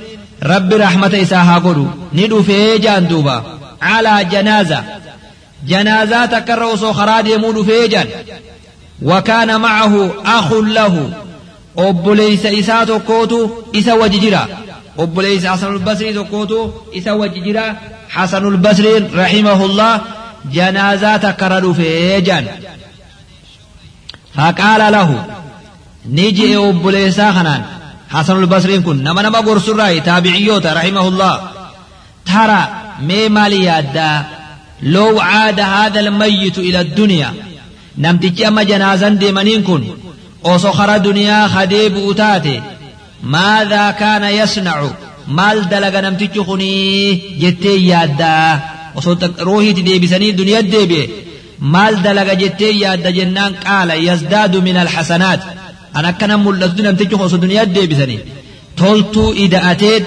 رب 0.43 0.73
رحمة 0.73 1.11
إساها 1.21 1.57
قدو 1.57 1.87
ندو 2.13 2.43
في 2.43 2.51
إيجان 2.51 3.07
دوبا 3.07 3.43
على 3.81 4.25
جنازة 4.31 4.83
جنازة 5.67 6.25
تكرر 6.25 6.75
صخرات 6.75 7.27
يمون 7.27 7.63
في 7.63 7.71
إيجان 7.71 8.07
وكان 9.01 9.61
معه 9.61 10.11
أخ 10.25 10.53
له 10.53 11.11
أبليس 11.77 12.45
إساتو 12.45 12.99
كوتو 12.99 13.49
إسا 13.75 13.93
وججرا 13.93 14.47
أبليس 14.99 15.45
حسن 15.45 15.73
البصري 15.73 16.23
كوتو 16.23 16.69
إسا 16.97 17.11
وججرا 17.11 17.75
حسن 18.09 18.47
البصري 18.47 18.97
رحمه 18.97 19.65
الله 19.65 20.01
جنازات 20.53 21.25
كرر 21.25 21.73
في 21.73 22.21
فقال 24.35 24.91
له 24.91 25.25
نجي 26.09 26.57
أبليس 26.57 27.21
خنان. 27.21 27.61
حسن 28.09 28.35
البصري 28.39 28.79
كن. 28.79 29.03
نما 29.03 29.21
نما 29.21 29.39
قرص 29.39 29.69
الرأي 29.69 29.99
تابعيوتا 29.99 30.73
رحمه 30.73 31.07
الله 31.07 31.41
ترى 32.25 32.67
مي 33.01 33.29
مالي 33.29 33.83
لو 34.81 35.19
عاد 35.19 35.59
هذا 35.59 35.99
الميت 35.99 36.57
إلى 36.57 36.81
الدنيا. 36.81 37.33
amma 37.97 38.63
janaazan 38.65 39.19
deemaniin 39.19 39.63
kun 39.63 39.83
osoo 40.43 40.73
kara 40.73 40.99
duniyaa 41.03 41.49
kadeebi'u 41.49 42.13
taate 42.13 42.61
ماذا 43.23 43.91
كان 43.91 44.23
يصنع؟ 44.23 44.89
مال 45.27 45.69
دلغ 45.69 45.99
نمتيكو 45.99 46.43
خني 46.43 47.13
جتي 47.39 47.87
يادا. 47.87 48.59
وصوت 48.95 49.39
روحي 49.39 49.73
تدي 49.73 49.99
بسني 49.99 50.31
دنيا 50.31 50.61
دي 50.61 51.09
مال 51.59 52.03
دلغ 52.03 52.33
جتي 52.33 52.79
يادا 52.79 53.09
جنان 53.09 53.53
قال 53.55 53.91
يزداد 54.07 54.55
من 54.57 54.77
الحسنات. 54.77 55.39
أنا 55.95 56.11
كان 56.11 56.39
ملت 56.39 56.71
دنيا 56.71 56.91
نمتيكو 56.91 57.17
خصو 57.17 57.37
دنيا 57.37 57.63
دي 57.63 57.87
بسني 57.87 58.19
تولتو 58.77 59.33
إداءتت 59.37 60.05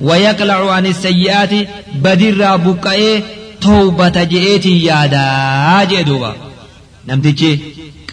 ويقلع 0.00 0.72
عن 0.72 0.86
السيئات 0.86 1.50
بدر 1.94 2.56
بقائي 2.56 3.22
توبة 3.60 4.24
جئت 4.24 4.66
يادا 4.66 5.84
جئدوبا 5.84 6.36
نمتيكي 7.08 7.58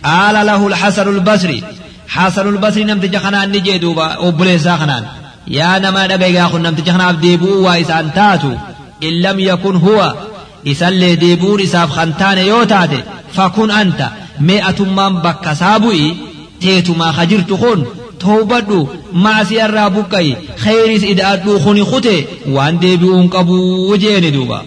قال 0.04 0.46
له 0.46 0.68
الحسن 0.68 1.08
البصري 1.08 1.64
حاصل 2.08 2.48
البصري 2.48 2.84
نمت 2.84 3.06
جخنا 3.06 3.46
نجي 3.46 3.78
دوبا 3.78 4.18
وبلي 4.18 4.60
ساخنان. 4.60 5.06
يا 5.48 5.80
نما 5.80 6.08
دبيغا 6.08 6.48
خن 6.48 6.62
نمت 6.62 6.82
جخنا 6.82 7.04
عبدي 7.04 7.38
بو 7.38 7.66
وايس 7.66 7.90
ان 7.92 8.14
تاتو. 8.14 8.52
إن 9.04 9.22
لم 9.22 9.40
يكن 9.40 9.76
هو 9.76 10.16
يسل 10.66 11.16
دي 11.16 11.36
بو 11.36 11.56
رساب 11.56 11.90
خنتان 11.90 12.38
يوتاد 12.38 13.04
فكن 13.34 13.72
أنت. 13.72 14.10
مئة 14.40 14.84
من 14.84 15.20
بك 15.20 15.54
سابوي. 15.54 16.16
تيتو 16.62 16.94
ما 16.94 17.12
خجرت 17.12 17.54
خن. 17.54 17.86
توبدو. 18.20 18.88
ما 19.14 19.44
سير 19.44 19.74
رابوكاي 19.74 20.38
خيرس 20.58 21.04
ادادو 21.04 21.60
خني 21.60 21.84
خوتي 21.84 22.26
وان 22.48 22.80
دي 22.80 22.98
بو 22.98 23.22
انقبو 23.22 23.92
وجين 23.92 24.34
دوبا. 24.34 24.62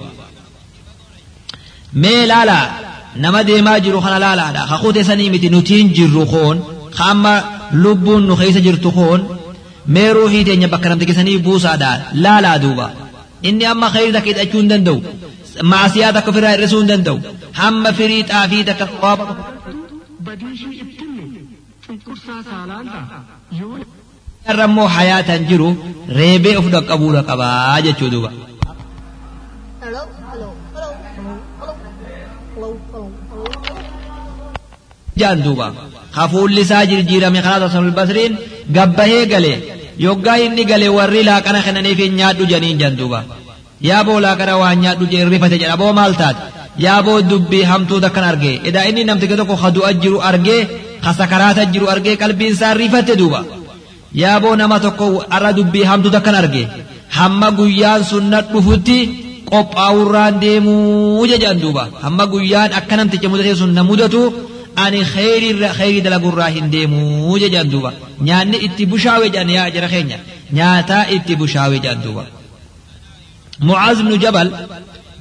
مي 1.95 2.26
لالا 2.26 2.70
نما 3.16 3.43
دي 3.43 3.62
جرو 3.80 4.01
خنا 4.01 4.18
لالا 4.18 4.66
خوتي 4.66 5.05
سني 5.05 5.49
نوتين 5.49 5.93
جرو 5.93 6.26
خون. 6.26 6.78
Ka 6.99 7.05
amma 7.14 7.34
lubbuun 7.82 8.22
nu 8.28 8.34
keessa 8.40 8.61
jirtu 8.66 8.90
koon 8.99 9.20
mee 9.94 10.09
ruuxii 10.16 10.44
teenya 10.49 10.68
bakka 10.74 10.88
namticha 10.90 11.14
sanii 11.18 11.38
buusaadha 11.46 11.90
laalaa 12.24 12.59
duuba 12.64 12.86
inni 13.49 13.64
amma 13.72 13.86
kheyri 13.94 14.12
takka 14.16 14.30
hidhachuu 14.30 14.61
hin 14.62 14.70
danda'u 14.72 14.99
maasiyaa 15.72 16.12
takka 16.16 16.30
ofirraa 16.32 16.55
hir'isuu 16.55 16.80
hin 16.82 16.90
danda'u 16.92 17.18
hamma 17.61 17.90
firii 17.99 18.22
xaafii 18.30 18.64
takka 18.68 18.84
yoo 23.61 23.76
irra 24.51 24.64
immoo 24.70 24.88
hayaatan 24.96 25.40
jiru 25.51 25.68
reebee 26.18 26.57
of 26.61 26.66
dhaqqabuudha 26.74 27.22
qabaa 27.30 27.80
jechuu 27.86 28.11
duuba. 28.14 28.30
Jaan 35.18 35.42
duuba 35.44 35.66
hafuulli 36.19 36.61
isaa 36.66 36.85
jirjiirame 36.91 37.41
kanaa 37.45 37.61
tasasul 37.64 37.91
basriin 37.99 38.33
gabbahee 38.77 39.25
galee 39.33 39.57
yoggaa 40.07 40.39
inni 40.47 40.64
gale 40.71 40.89
warri 40.97 41.23
laaqana 41.29 41.61
kennaniif 41.66 41.99
hin 42.05 42.14
nyaadhu 42.21 42.45
janiin 42.53 42.79
jaan 42.83 42.97
duuba 43.01 43.21
yaaboo 43.89 44.19
laaqana 44.27 44.55
waan 44.62 44.79
nyaadhu 44.85 45.05
jee 45.12 45.25
rifate 45.35 45.57
jedha 45.62 45.77
boo 45.83 45.93
maal 45.99 46.14
taate 46.21 46.41
yaaboo 46.87 47.19
dubbii 47.31 47.64
hamtuu 47.71 48.01
takkan 48.05 48.25
argee 48.33 48.55
edaa 48.69 48.85
inni 48.91 49.03
namticha 49.09 49.37
tokko 49.41 49.57
kadu'a 49.62 49.91
jiru 50.03 50.19
argee 50.31 50.61
kasakaraata 51.05 51.64
jiru 51.73 51.87
argee 51.95 52.14
qalbiin 52.23 52.53
isaa 52.57 52.75
rifate 52.83 53.14
duuba 53.21 53.41
yaaboo 54.23 54.55
nama 54.61 54.77
tokko 54.85 55.07
arra 55.37 55.51
dubbii 55.59 55.85
hamtuu 55.91 56.12
takkan 56.16 56.37
argee 56.43 56.66
hamma 57.19 57.49
guyyaan 57.59 58.03
sunna 58.11 58.39
dhufutti 58.53 58.99
qophaa'urraan 59.53 60.35
deemuu 60.43 61.27
jajaan 61.31 61.59
duuba 61.64 61.85
hamma 62.05 62.25
guyyaan 62.33 62.71
akka 62.79 62.95
namticha 63.01 63.29
mudatee 63.33 63.57
sun 63.61 63.73
na 63.77 63.83
mudatu 63.91 64.21
ani 64.85 65.01
kheyriirra 65.14 65.68
kheyrii 65.79 66.03
dalagurraa 66.07 66.51
hin 66.57 66.66
deemuu 66.74 67.37
jajaan 67.43 67.68
duuba 67.72 67.91
nyaanni 68.29 68.57
itti 68.66 68.83
bushaawe 68.93 69.26
jedhan 69.35 69.51
yaa 69.59 69.68
jara 69.76 69.89
keenya 69.95 70.18
nyaataa 70.59 71.05
itti 71.16 71.33
bushaawe 71.41 71.76
jedhan 71.85 72.01
duuba 72.05 72.24
mucaaz 73.66 73.99
binu 74.05 74.16
jabal 74.24 74.49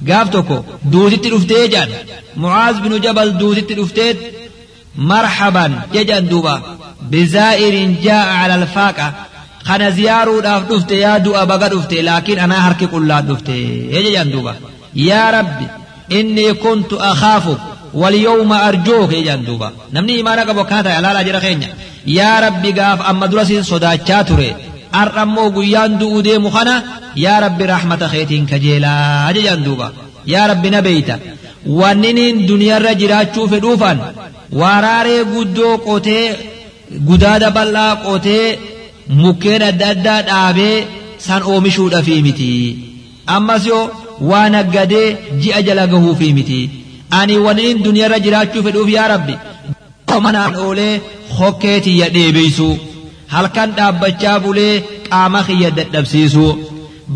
gaaf 0.08 0.28
tokko 0.34 0.56
duutitti 0.92 1.28
dhuftee 1.34 1.64
jedhan 1.74 1.90
mucaaz 2.42 2.76
binu 2.84 2.96
jabal 3.06 3.28
duutitti 3.40 3.74
dhuftee 3.78 4.10
marhaban 5.10 5.72
jedhan 5.94 6.24
duuba 6.32 6.54
bizaa'irin 7.12 7.92
jaa'a 8.06 8.34
ala 8.44 8.54
alfaaqa 8.60 9.06
kana 9.68 9.86
ziyaaruudhaaf 9.98 10.62
dhufte 10.70 10.94
yaa 11.04 11.18
du'a 11.26 11.42
baga 11.50 11.66
dhufte 11.72 11.96
laakiin 12.08 12.40
anaa 12.44 12.62
harki 12.66 12.86
qullaan 12.94 13.24
dhufte 13.30 13.54
jedhan 14.04 14.28
duuba 14.34 14.52
yaa 15.08 15.28
rabbi 15.38 15.66
innii 16.18 16.52
kuntu 16.64 16.94
akhaafuk 17.10 17.60
walyooma 18.02 18.56
arjoo 18.68 19.04
kee 19.10 19.22
jaan 19.28 19.42
duuba 19.48 19.68
namni 19.94 20.12
imaana 20.22 20.42
qabu 20.48 20.60
akkaa 20.64 20.82
ta'e 20.86 20.96
alaalaa 21.00 21.24
jira 21.28 21.40
keenya 21.46 21.68
yaa 22.18 22.36
rabbi 22.46 22.70
gaaf 22.78 22.98
amma 23.10 23.26
dura 23.30 23.44
siin 23.50 23.64
sodaachaa 23.72 24.22
ture 24.28 24.48
ar'ammoo 25.02 25.48
guyyaan 25.56 25.92
du'u 26.00 26.18
deemu 26.26 26.50
kana 26.56 26.74
yaa 27.24 27.38
rabbi 27.46 27.64
raaxmata 27.72 28.06
keetiin 28.14 28.44
kajeelaa 28.50 29.32
jejaan 29.36 29.60
duuba 29.66 29.86
yaa 30.32 30.46
rabbi 30.52 30.68
na 30.74 30.80
beeyta 30.86 31.14
wanniniin 31.80 32.36
duniyarra 32.50 32.92
jiraachuu 33.00 33.46
fedhuufan 33.52 33.98
waraaree 34.60 35.22
guddoo 35.34 35.74
qotee 35.88 36.26
gudaada 37.08 37.48
bal'aa 37.56 37.92
qotee 38.06 38.46
mukkeen 39.22 39.62
adda 39.70 39.86
addaa 39.94 40.20
dhaabee 40.28 40.76
san 41.26 41.42
oomishuudhafi 41.52 42.16
miti 42.26 42.50
ammas 43.36 43.64
yoo 43.70 43.84
waa 44.30 44.48
naggadee 44.54 45.08
ji'a 45.42 45.60
jala 45.66 45.84
gahuufi 45.92 46.28
miti 46.38 46.60
ani 47.20 47.36
waniin 47.46 47.76
duniyaarra 47.84 48.18
jiraachuu 48.26 48.62
fedhuuf 48.66 48.88
yaa 48.96 49.08
rabbi 49.14 49.34
manaan 50.26 50.54
oolee 50.66 50.94
hokkee 51.38 51.80
tiyya 51.86 52.06
dheebeysu 52.14 52.68
halkan 53.34 53.70
dhaabbachaa 53.76 54.38
bulee 54.44 54.74
qaama 55.10 55.40
kiyya 55.48 55.70
dadhabsiisu 55.78 56.44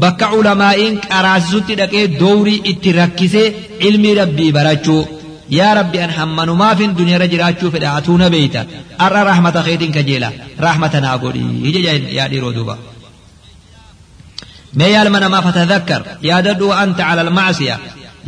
bakka 0.02 0.26
ulamaa'iin 0.38 0.94
qaraasisutti 1.12 1.74
dhaqee 1.80 2.04
dowrii 2.20 2.60
itti 2.72 2.90
rakkisee 3.00 3.46
ilmi 3.88 4.10
rabbii 4.20 4.50
barachuu 4.56 5.02
yaa 5.58 5.74
rabbi 5.80 5.98
an 6.04 6.10
hammanumaafin 6.18 6.90
duniyaarra 6.98 7.28
jiraachuu 7.32 7.70
fedha 7.74 7.88
atuu 7.98 8.16
na 8.22 8.26
beeyta 8.34 8.60
arra 9.06 9.20
rahmata 9.30 9.60
keetiin 9.66 9.92
kajeela 9.96 10.28
rahmata 10.66 10.98
naa 11.04 11.16
godhii 11.24 11.72
ija 11.80 11.92
yaa 12.18 12.28
dhiiroo 12.32 12.52
duuba 12.58 12.74
mee 14.78 14.90
yaalma 14.94 15.18
namaa 15.24 15.42
fatadhakkar 15.48 16.00
yaadadhu 16.30 16.66
wa 16.70 16.76
anta 16.84 17.02
cala 17.08 17.20
almacsiya 17.26 17.76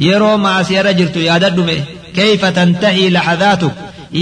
yeroo 0.07 0.36
maasiyarra 0.45 0.92
jirtu 0.99 1.20
yaadadhume 1.28 1.76
kayfa 2.16 2.53
tantahii 2.57 3.11
laxadaatuk 3.16 3.72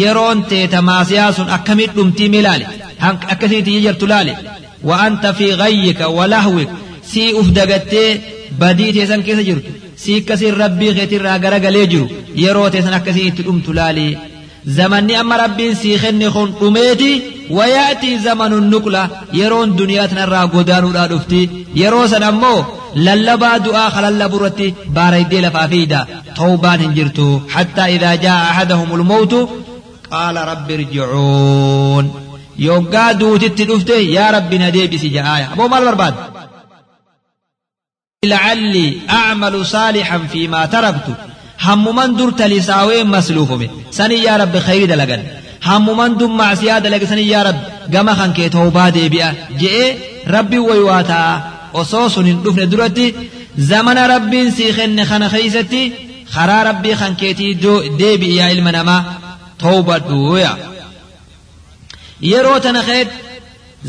yeroon 0.02 0.38
teeta 0.50 0.82
maasiyaa 0.88 1.32
sun 1.36 1.50
akkamit 1.56 1.90
dhumtii 1.96 2.28
milaali 2.34 2.66
akkasiiti 3.32 3.80
jirtu 3.84 4.06
laali 4.12 4.34
wa 4.88 4.96
anta 5.06 5.32
fi 5.38 5.46
gayyika 5.60 6.08
wa 6.18 6.26
lahwik 6.32 6.70
sii 7.10 7.32
uf 7.40 7.48
dagattee 7.58 8.10
badii 8.60 8.92
teessan 8.96 9.22
keessa 9.26 9.44
jirtu 9.48 9.70
sii 10.02 10.16
akkasiin 10.20 10.56
rabbii 10.62 10.94
keetirraa 10.98 11.38
garagalee 11.44 11.86
jiru 11.92 12.06
yeroo 12.44 12.68
teessan 12.70 12.94
akkasii 13.00 13.26
itti 13.30 13.42
dhumtu 13.46 13.72
laali 13.78 14.06
zamanni 14.76 15.14
amma 15.22 15.36
rabbiin 15.44 15.74
sii 15.82 15.98
kenne 16.02 16.30
kun 16.36 16.50
dhumeeti 16.60 17.12
ويأتي 17.50 18.18
زمن 18.18 18.52
النقلة 18.52 19.08
يرون 19.32 19.76
دنياتنا 19.76 20.24
را 20.24 20.42
غدانودا 20.54 21.06
دفتي 21.06 21.48
يرو 21.74 22.06
سن 22.06 22.22
امو 22.22 22.64
للبا 22.96 23.58
دعاء 23.58 23.90
خلل 23.90 24.28
برتي 24.28 24.74
باردي 24.86 25.40
لفافيدا 25.40 26.06
توبان 26.36 26.80
هنجرتو 26.80 27.40
حتى 27.48 27.80
إذا 27.80 28.14
جاء 28.14 28.42
أحدهم 28.42 28.94
الموت 28.94 29.48
قال 30.10 30.36
رب 30.36 30.70
ارجعون. 30.70 32.14
يوغا 32.58 33.12
دوتي 33.12 33.48
دفتي 33.48 34.12
يا 34.12 34.30
رب 34.30 34.54
ندي 34.54 34.86
بسي 34.86 35.08
جاء 35.08 35.48
أبو 35.52 35.68
مال 35.68 35.84
برباد 35.84 36.14
لعلي 38.24 38.98
أعمل 39.10 39.66
صالحا 39.66 40.18
فيما 40.18 40.66
تركت. 40.66 41.08
هم 41.62 41.96
من 41.96 42.16
درت 42.16 42.42
لساوي 42.42 43.04
مسلوف 43.04 43.52
به. 43.52 43.70
سني 43.90 44.14
يا 44.14 44.36
رب 44.36 44.58
خير 44.58 44.84
دلقن 44.88 45.22
hammuman 45.68 46.18
dun 46.18 46.32
macsiyaa 46.40 46.80
dalagisanii 46.84 47.30
yaa 47.30 47.44
rabbi 47.48 47.64
gama 47.94 48.12
kan 48.20 48.32
kee 48.36 48.48
tawbaa 48.56 48.90
deebi'a 48.96 49.28
je'ee 49.60 49.90
rabbi 50.34 50.58
waywaataa 50.68 51.30
osoo 51.34 51.51
sun 52.14 52.24
hin 52.30 52.38
dhufne 52.44 52.66
duratti 52.72 53.06
zamana 53.70 54.02
rabbiin 54.14 54.48
sii 54.56 54.72
kenne 54.78 55.02
kana 55.10 55.26
keeysatti 55.34 55.82
karaa 56.34 56.62
rabbii 56.70 56.96
kan 57.00 57.12
keetii 57.20 57.52
deebi'i 58.00 58.36
yaa 58.40 58.50
ilma 58.56 58.72
namaa 58.78 59.00
tawbadhuuya 59.62 60.52
yeroo 62.30 62.58
tana 62.64 62.82
keet 62.88 63.08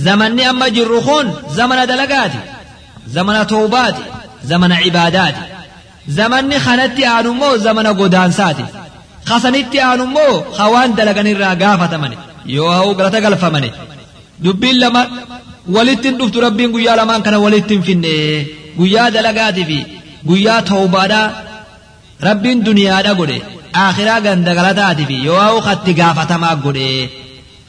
zamanni 0.06 0.44
amma 0.52 0.68
jirru 0.76 1.00
kun 1.08 1.28
zamana 1.58 1.84
dalagaati 1.92 2.40
zamana 3.16 3.42
tawbaati 3.54 4.04
zamana 4.52 4.76
cibaadaati 4.84 5.42
zamanni 6.18 6.58
kanatti 6.66 7.04
aanummoo 7.14 7.54
zamana 7.66 7.92
godaansaati 8.00 8.66
kasanitti 9.30 9.78
aanummoo 9.90 10.34
hawaan 10.60 10.92
dalaganirraa 10.98 11.56
gaafatamane 11.64 12.18
yoo 12.56 12.72
ha'u 12.78 12.92
galata 13.00 13.20
galfamane 13.26 13.70
dubbiin 14.44 14.78
lama 14.84 15.02
walittin 15.68 16.18
dhuftu 16.20 16.42
rabbiin 16.46 16.72
guyyaa 16.76 16.96
lamaan 17.00 17.24
kana 17.26 17.40
walittin 17.46 17.82
finne 17.88 18.14
guyyaa 18.78 19.10
dalagaatii 19.16 19.66
fi 19.70 19.78
guyyaa 20.30 20.62
tawbaadhaa 20.72 21.28
rabbiin 22.28 22.64
duniyaadha 22.66 23.14
godhe 23.20 23.38
akhiraa 23.86 24.20
ganda 24.26 24.52
galataatii 24.60 25.06
fi 25.12 25.16
yoo 25.28 25.40
ha'u 25.46 25.62
katti 25.68 25.94
gaafatamaa 26.00 26.56
godhe 26.66 26.88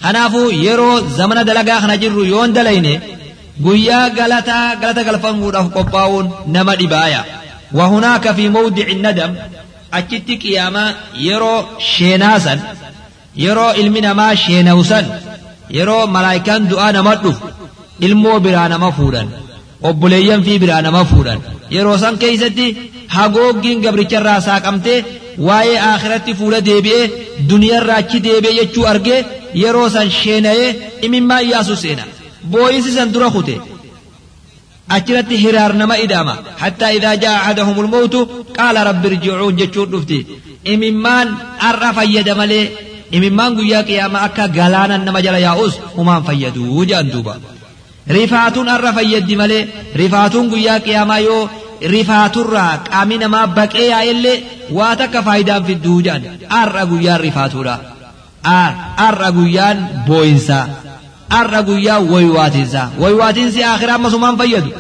kanaafuu 0.03 0.49
yeroo 0.67 0.97
zamana 1.19 1.43
dalagaa 1.51 1.81
kana 1.85 1.97
jirru 2.03 2.25
yoon 2.33 2.51
dalayne 2.57 2.93
guyyaa 3.67 4.05
galataa 4.19 4.67
galata 4.83 5.03
galfamuudhaaf 5.09 5.69
qophaa'uun 5.77 6.27
nama 6.57 6.75
dhibaaya 6.83 7.23
وهناك 7.79 8.25
في 8.37 8.45
موضع 8.49 8.87
الندم 8.97 9.33
achitti 9.99 10.35
qiyaamaa 10.43 10.89
yeroo 11.27 11.59
sheenaasan 11.93 12.59
yeroo 13.45 13.73
ilmi 13.81 14.01
namaa 14.07 14.35
sheenawsan 14.45 15.05
yeroo 15.77 16.07
malaayikaan 16.15 16.63
du'aa 16.71 16.93
nama 16.97 17.13
dhufu 17.23 17.45
ilmoo 18.07 18.39
biraa 18.47 18.69
nama 18.69 18.91
fuudhan 18.99 19.29
obboleeyyan 19.89 20.43
fi 20.47 20.59
biraa 20.63 20.83
nama 20.87 21.05
fuudhan 21.11 21.39
yeroo 21.75 21.99
san 22.05 22.19
keeysatti 22.23 22.67
hagooggiin 23.17 23.83
gabricharraa 23.85 24.41
saaqamtee 24.49 25.05
waa'ee 25.49 25.79
akhiratti 25.93 26.33
fuula 26.41 26.61
deebi'ee 26.69 27.05
duniyarraa 27.51 27.97
achi 28.03 28.19
deebi'ee 28.27 28.57
jechuu 28.61 28.87
argee 28.93 29.21
yeroo 29.63 29.89
san 29.97 30.11
sheenayee 30.21 30.71
imimmaa 31.07 31.41
iyyaasu 31.47 31.77
seena 31.85 32.05
booyinsi 32.53 32.91
san 32.99 33.13
dura 33.15 33.31
kute 33.37 33.57
أجرت 34.91 35.33
هرار 35.33 35.73
نما 35.73 36.03
إداما 36.03 36.35
حتى 36.59 36.85
إذا 36.97 37.15
جاء 37.15 37.35
أحدهم 37.37 37.81
الموت 37.81 38.15
قال 38.59 38.77
رب 38.87 39.07
ارجعون 39.07 39.57
جتشون 39.57 39.91
دفتي 39.91 40.27
إممان 40.69 41.35
أرى 41.69 41.91
فيد 41.95 42.29
ملي 42.29 42.69
إممان 43.15 43.61
قيا 43.61 43.81
قياما 43.89 44.25
أكا 44.25 44.45
غلانا 44.47 44.97
نما 44.97 45.21
جل 45.21 45.35
ياؤس 45.35 45.75
ومان 45.97 46.23
فيدو 46.23 46.85
جان 46.85 47.11
دوبا 47.11 47.41
رفاتون 48.11 48.69
أرى 48.69 48.93
فيد 48.93 49.33
ملي 49.33 49.69
رفاتون 49.97 50.51
قيا 50.55 50.79
قياما 50.79 51.17
يو 51.19 51.49
رفاتون 51.85 52.47
را 52.47 52.79
قامي 52.93 53.17
نما 53.19 53.45
بقيا 53.45 54.11
إلي 54.11 54.41
واتك 54.73 55.21
فايدان 55.21 55.65
في 55.65 55.73
الدوجان 55.73 56.23
أرى 56.53 56.81
قيا 56.81 57.17
رفاتورا 57.17 57.81
أرى 58.99 59.27
قيان 59.39 60.05
بوينسا 60.07 60.67
arra 61.41 61.63
guyyaa 61.63 61.99
woywaatinsa 62.13 62.83
woywaatinsi 63.03 63.61
akhiraa 63.73 63.99
masumaan 64.05 64.37
fayyadu 64.41 64.71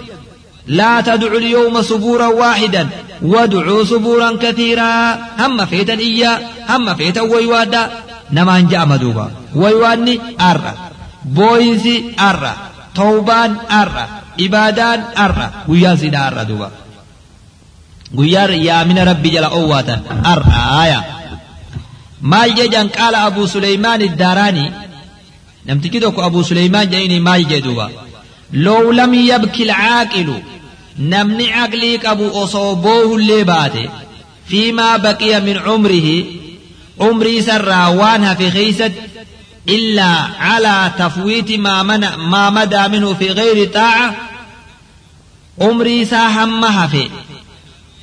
laa 0.79 1.03
tadcu 1.07 1.39
lyawma 1.45 1.81
subuuran 1.91 2.33
waaxidan 2.41 2.89
wadcuu 3.33 3.83
subuuran 3.93 4.35
kathiiraa 4.43 5.09
hamma 5.41 5.65
feetan 5.73 6.01
iyyaa 6.09 6.37
hamma 6.71 6.93
feetan 7.01 7.27
waywaadha 7.33 7.83
namaan 8.37 8.65
ja'ama 8.73 8.97
duuba 9.03 9.25
waywaanni 9.63 10.15
arra 10.51 10.73
booyinsi 11.39 11.95
arra 12.29 12.53
tawbaan 12.99 13.53
arra 13.81 14.05
ibaadaan 14.47 15.01
arra 15.25 15.47
guyyaan 15.69 15.99
sidha 16.03 16.21
arra 16.29 16.43
duuba 16.51 16.69
guyyaan 18.19 18.53
yaamina 18.69 19.03
rabbi 19.11 19.29
jala 19.35 19.49
owwaatan 19.59 20.01
arra 20.33 20.57
aya 20.83 21.01
maal 22.33 22.51
jejan 22.59 22.89
qaala 22.97 23.19
abuu 23.29 23.47
suleymaan 23.55 24.01
iddaaraanii 24.09 24.69
namtichi 25.69 25.99
tokko 26.05 26.21
abuu 26.29 26.45
suleymaan 26.51 26.87
jedhini 26.93 27.21
maal 27.29 27.45
jedhuuba 27.55 27.89
لو 28.53 28.93
لم 28.93 29.15
يبكي 29.15 29.63
العاقل 29.63 30.29
نمني 30.99 31.53
عقلي 31.53 31.97
قبو 31.97 32.45
أصوبوه 32.45 33.17
اللي 33.17 33.45
باته 33.45 33.89
فيما 34.47 34.97
بقي 34.97 35.41
من 35.41 35.59
عمره 35.59 36.25
عمري 37.01 37.43
سرى 37.43 37.87
وانها 37.99 38.35
في 38.35 38.51
خيست 38.51 38.93
إلا 39.69 40.05
على 40.41 40.93
تفويت 40.99 41.53
ما 41.53 41.83
من 41.83 42.15
ما 42.15 42.51
مدى 42.51 42.89
منه 42.89 43.15
في 43.15 43.29
غير 43.29 43.73
طاعة 43.73 44.15
عمري 45.61 46.05
ساهمها 46.05 46.87
في. 46.87 47.09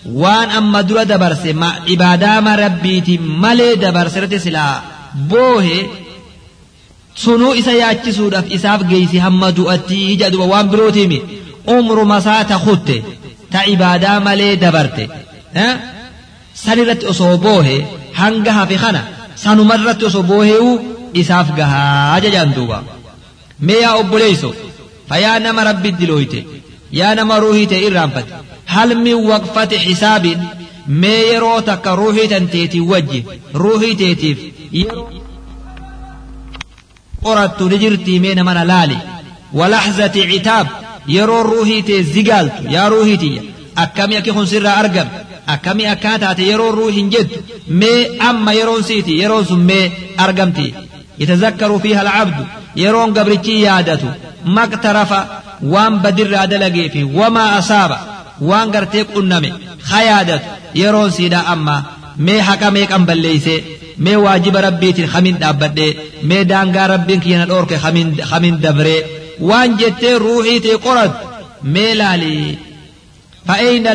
وان 0.06 0.50
أما 0.50 0.82
درة 0.82 1.04
دبرس 1.04 1.46
ما 1.46 1.74
إبادة 1.88 2.40
ما 2.40 2.56
ربيت 2.56 3.10
ملي 3.20 3.76
دبرس 3.76 4.18
رتسلا 4.18 4.82
بوه 5.16 5.68
سنو 7.16 7.54
إسا 7.54 7.72
ياتي 7.72 8.12
سودة 8.12 8.42
في 8.42 8.56
إساف 8.56 8.84
جيسي 8.84 9.22
هم 9.22 9.46
دوأتي 9.46 10.14
إجاد 10.14 10.36
ووان 10.36 10.70
بروتي 10.70 11.08
مي 11.08 11.22
عمر 11.68 12.04
مساة 12.04 12.58
خدت 12.58 13.04
تا 13.52 13.74
إبادة 13.74 14.20
ملي 14.20 14.56
دبرت 14.56 15.10
ها 15.56 15.80
سنرت 16.56 17.04
أصوبوه 17.04 17.86
هنگها 18.16 18.66
في 18.66 18.78
خنا. 18.78 19.04
سنمرت 19.36 20.04
أصوبوه 20.04 20.80
isaaf 21.14 21.48
gahaa 21.60 22.20
jajaan 22.26 22.54
duuba 22.56 22.84
mee 23.68 23.80
yaa 23.84 23.96
obboleeyso 24.02 24.50
fayaa 25.10 25.40
nama 25.46 25.64
rabbi 25.70 25.92
dilooyte 26.00 26.40
yaa 27.00 27.14
nama 27.20 27.40
ruuhii 27.46 27.68
ta'e 27.72 27.86
irraanfate 27.88 28.34
hal 28.74 28.96
min 29.06 29.18
waqfate 29.32 29.78
xisaabiin 29.86 30.42
mee 31.04 31.22
yeroo 31.32 31.62
takka 31.70 31.96
ruuhii 32.02 32.28
tanteetii 32.34 32.84
wajji 32.92 33.26
ruuhii 33.64 33.96
teetiif 34.04 34.40
qorattu 37.24 37.70
ni 37.70 37.82
jirtii 37.84 38.20
mee 38.26 38.36
namana 38.40 38.64
laali 38.72 38.98
walaxzati 39.60 40.28
citaab 40.32 40.68
yeroo 41.18 41.44
ruuhii 41.52 42.04
zigaaltu 42.14 42.72
yaa 42.76 42.90
ruuhii 42.96 43.34
akkami 43.84 44.18
akki 44.18 44.32
kun 44.38 44.48
sirraa 44.54 44.78
argame 44.84 45.12
akkami 45.54 45.88
akkaa 45.94 46.36
yeroo 46.38 46.88
hin 46.98 47.10
jettu 47.12 47.40
mee 47.82 48.18
amma 48.30 48.54
yeroon 48.54 48.84
siiti 48.84 49.20
yeroon 49.22 49.46
sun 49.46 49.60
mee 49.70 49.92
argamti 50.18 50.74
يتذكر 51.20 51.80
فيها 51.80 52.02
العبد 52.02 52.48
يرون 52.76 53.14
قبرتي 53.14 53.62
يادته 53.62 54.14
ما 54.46 54.64
اقترف 54.64 55.14
وان 55.64 55.98
بدر 55.98 56.46
دلقي 56.46 56.90
فيه 56.90 57.04
وما 57.04 57.60
أصاب 57.60 57.98
وان 58.42 58.72
قرتيك 58.72 59.08
أنمي 59.18 59.54
خيادته 59.82 60.40
يرون 60.76 61.10
سيدا 61.12 61.54
أما 61.54 61.84
مي 62.18 62.44
حكميك 62.44 62.92
أم 62.92 63.06
بليسي 63.06 63.64
mee 64.06 64.16
waajiba 64.16 64.62
rabbiitiin 64.62 65.10
hamin 65.14 65.36
dhaabbadhe 65.42 65.88
mee 66.30 66.44
daangaa 66.52 66.88
rabbiin 66.94 67.22
kiyya 67.24 67.46
dhoorke 67.50 67.76
hamin 68.32 68.56
dabre 68.64 68.96
waan 69.50 69.78
jettee 69.82 70.14
ruuhii 70.26 70.60
tee 70.66 70.78
qoratu 70.86 71.18
mee 71.74 71.92
laali 72.00 72.60
fa'eeyna 73.48 73.92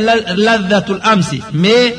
ladhatul 0.47 1.01
amsi 1.13 1.39
mee 1.65 1.95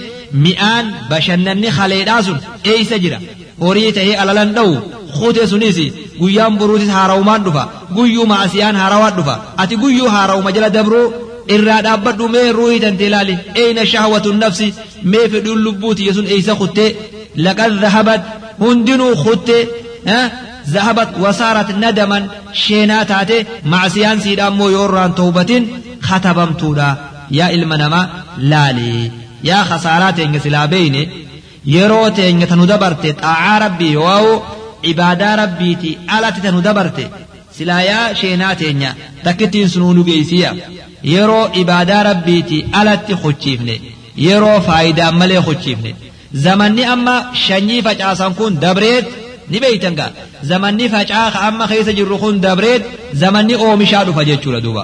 mi'aan 0.46 0.86
bashannanni 1.10 1.74
haleedhaa 1.78 2.22
sun 2.28 2.40
eeysa 2.74 2.98
jira 3.04 3.20
horii 3.66 4.16
alalan 4.24 4.54
dha'u 4.58 4.74
kute 5.16 5.44
sunis 5.52 5.78
guyyaan 6.22 6.54
buruutis 6.60 6.92
haarawumaan 6.98 7.42
dhufa 7.46 7.64
guyyuu 7.98 8.26
ma'asiyaan 8.32 8.76
haarawaan 8.82 9.16
dhufa 9.20 9.36
ati 9.64 9.76
guyyuu 9.84 10.10
haarawuma 10.16 10.52
jala 10.56 10.70
dabruu 10.78 11.06
irraa 11.56 11.82
dhaabbadhu 11.88 12.26
mee 12.36 12.48
ruuhii 12.58 12.80
tantee 12.86 13.10
laali 13.16 13.36
eeyna 13.62 13.84
shahwatu 13.94 14.34
nafsi 14.44 14.68
mee 15.12 15.26
fedhuun 15.34 15.60
lubbuuti 15.68 16.14
sun 16.18 16.28
eeysa 16.34 16.56
kuttee 16.64 16.92
لقد 17.48 17.72
ذهبت 17.84 18.22
هندنو 18.62 19.16
خت 19.24 19.50
ذهبت 20.76 21.10
وصارت 21.24 21.70
ندما 21.72 22.28
شيناتات 22.54 23.32
معسيان 23.66 24.20
سيدا 24.20 24.50
مو 24.50 24.70
يوران 24.70 25.16
توبة 25.16 25.52
ختبمتودا 26.02 26.96
يا 27.32 27.50
المنما 27.54 28.10
لالي 28.38 29.12
يا 29.44 29.64
خسارات 29.64 30.20
انك 30.20 30.38
سلابين 30.44 30.96
يروت 31.66 32.20
انك 32.20 32.44
تندبرت 32.50 33.04
طاعة 33.22 33.58
ربي 33.66 33.98
واو 33.98 34.42
عبادة 34.86 35.36
ربيتي 35.36 35.98
ألا 36.18 36.30
تندبرت 36.30 37.12
سلا 37.58 37.80
يا 37.82 38.14
شينات 38.14 38.62
انيا 38.62 38.96
تكتين 39.26 39.68
سنونو 39.68 40.04
بيسيا 40.04 40.56
يرو 41.04 41.42
عبادة 41.58 42.02
ربيتي 42.10 42.66
ألا 42.82 42.96
تخشيفني 42.96 43.82
يرو 44.18 44.60
فايدة 44.62 45.12
ملي 45.12 45.42
خشيفني 45.42 45.96
zamanni 46.46 46.84
amma 46.94 47.16
shanyii 47.46 47.82
facaasan 47.88 48.34
kun 48.38 48.54
dabreet 48.64 49.06
ni 49.52 49.58
beeytan 49.64 49.94
gaa 50.00 50.12
zamanni 50.50 50.86
facaa 50.94 51.28
amma 51.48 51.66
keessa 51.72 51.94
jirru 51.98 52.18
kun 52.24 52.36
dabreet 52.46 52.84
zamanni 53.22 53.56
oomishaa 53.66 54.04
dhufa 54.08 54.24
jechuudha 54.30 54.60
duuba 54.66 54.84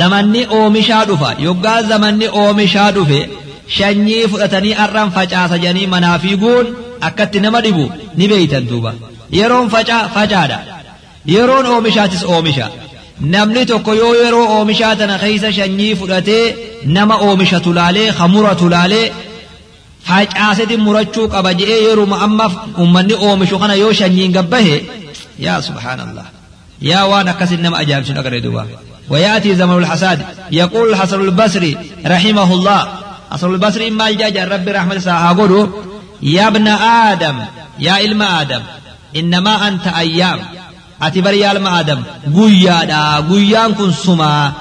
zamanni 0.00 0.42
oomishaa 0.58 1.04
dhufa 1.10 1.30
yoggaa 1.46 1.82
zamanni 1.90 2.26
oomishaa 2.42 2.90
dhufe 2.96 3.20
shanyii 3.76 4.28
fudhatanii 4.32 4.74
arran 4.84 5.10
facaasa 5.16 5.56
jedhanii 5.62 5.86
manaa 5.94 6.18
fiiguun 6.24 6.66
akkatti 7.08 7.38
nama 7.44 7.58
dhibu 7.64 7.84
ni 8.18 8.24
beeytan 8.30 8.64
duuba 8.70 8.90
yeroon 9.38 9.68
facaa 9.74 10.02
facaadha 10.14 10.58
yeroon 11.34 11.66
oomishaatis 11.72 12.22
oomisha 12.34 12.66
namni 13.34 13.62
tokko 13.70 13.92
yoo 14.02 14.12
yeroo 14.22 14.46
oomishaa 14.56 14.94
tana 15.00 15.16
keessa 15.22 15.48
shanyii 15.58 15.94
fudhatee 16.00 16.44
nama 16.96 17.14
oomisha 17.26 17.58
tulaalee 17.66 18.08
hamura 18.20 18.52
tulaalee 18.62 19.06
facaaseti 20.08 20.76
murachuu 20.86 21.26
qaba 21.34 21.50
je'ee 21.60 21.80
yeruma 21.88 22.16
ammaaf 22.26 22.54
ummanni 22.84 23.14
oomishu 23.26 23.56
kana 23.62 23.74
yoo 23.82 23.92
shanyiin 24.00 24.32
gabbahe 24.36 24.76
yaa 25.46 25.58
subhaanallah 25.68 26.26
yaa 26.90 27.04
waan 27.10 27.28
akkasin 27.32 27.60
nama 27.64 27.76
ajaa'ibsiin 27.82 28.18
agarre 28.22 28.40
duuba 28.46 28.64
ويأتي 29.14 29.54
زمن 29.60 29.76
الحساد 29.82 30.18
يقول 30.52 30.86
الحسن 30.92 31.20
البصري 31.20 31.72
رحمه 32.14 32.50
الله 32.56 32.80
حسن 33.32 33.48
البصري 33.54 33.90
ما 33.90 34.06
جاء 34.10 34.48
رب 34.54 34.66
رحمة 34.68 34.98
ساها 35.06 35.32
يا 36.22 36.46
ابن 36.46 36.68
آدم 36.68 37.36
يا 37.78 37.92
علم 37.92 38.22
آدم 38.22 38.62
إنما 39.16 39.68
أنت 39.68 39.86
أيام. 39.86 40.38
أتبر 41.02 41.32
يا 41.32 41.48
علم 41.48 41.66
آدم 41.66 42.02
قويا 42.36 42.84
دا 42.84 43.16
قويان 43.28 43.74
كن 43.74 43.92
سما. 43.92 44.52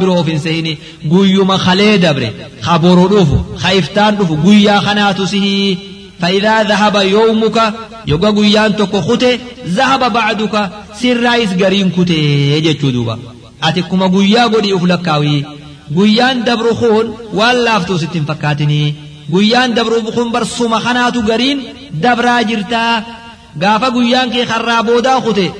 biroo 0.00 0.18
of 0.20 0.26
hin 0.26 0.38
sehini 0.38 0.78
guyyuma 1.04 1.58
kalee 1.58 1.98
dabre 1.98 2.28
ka 2.64 2.78
boru 2.78 3.08
dhufu 3.08 3.36
ka 3.62 3.72
iftaan 3.72 4.16
dhufu 4.16 4.36
guyyaa 4.36 4.80
kanaatu 4.80 5.26
sihii 5.26 5.78
فإذا 6.20 6.62
ذهب 6.62 6.96
يومك 6.96 7.74
يوغا 8.06 8.30
غيان 8.30 8.76
توكو 8.76 9.00
خوتي 9.00 9.38
ذهب 9.66 10.12
بعدك 10.12 10.70
سرايس 11.00 11.52
غرين 11.52 11.90
كوتي 11.90 12.18
يجچو 12.52 12.90
دوبا. 12.90 13.18
أتكما 13.62 14.06
غيا 14.06 14.44
غدي 14.44 14.74
أفلكاوي. 14.76 15.44
غيان 15.96 16.44
دبر 16.44 16.74
خون 16.74 17.16
والافتو 17.34 17.98
ستين 17.98 18.24
فكاتني. 18.24 18.94
غيان 19.32 19.74
دبر 19.74 19.98
بخون 19.98 20.32
بر 20.32 20.44
سوما 20.44 20.78
خناتو 20.78 21.20
غرين 21.20 21.62
دبرا 21.92 22.42
جرتا 22.42 23.04
غافا 23.62 23.88
غيان 23.88 24.30
كي 24.30 24.46
خرابودا 24.46 25.20
خوتي 25.20 25.50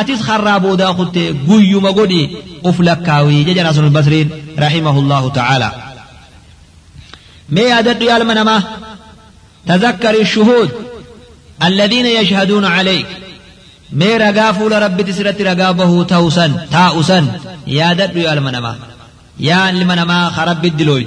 atis 0.00 0.20
harraa 0.28 0.60
boodaa 0.64 0.92
kutte 0.98 1.22
guyyuma 1.48 1.90
godhi 1.98 2.20
uf 2.68 2.76
lakkaawii 2.88 3.44
jecha 3.46 3.66
Hasan 3.68 3.88
al-Basriin 3.88 4.28
rahimahullahu 4.64 5.28
ta'ala 5.38 5.68
mee 7.54 7.68
yaadadhu 7.72 8.08
yaalma 8.12 8.34
namaa 8.40 8.62
تذكر 9.66 10.20
الشهود 10.20 10.70
الذين 11.62 12.06
يشهدون 12.06 12.64
عليك 12.64 13.06
مي 13.92 14.16
رقا 14.16 14.52
فول 14.52 14.82
ربي 14.82 15.02
تسرت 15.02 15.40
رقا 15.40 15.70
به 15.70 16.04
توسا 16.04 16.66
تاؤسا 16.72 17.40
يا 17.66 17.92
دد 17.92 18.16
يا 18.16 18.32
المنما 18.32 18.76
يا 19.40 19.70
المنما 19.70 20.30
خرب 20.30 20.64
الدلوي 20.64 21.06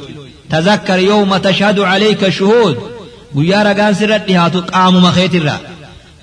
تذكر 0.50 1.00
يوم 1.00 1.38
تشهد 1.38 1.80
عليك 1.80 2.30
شهود. 2.30 2.78
قيارة 3.36 3.74
قان 3.74 3.93
سرد 3.93 4.32
قام 4.74 4.96
مخيترا 5.04 5.60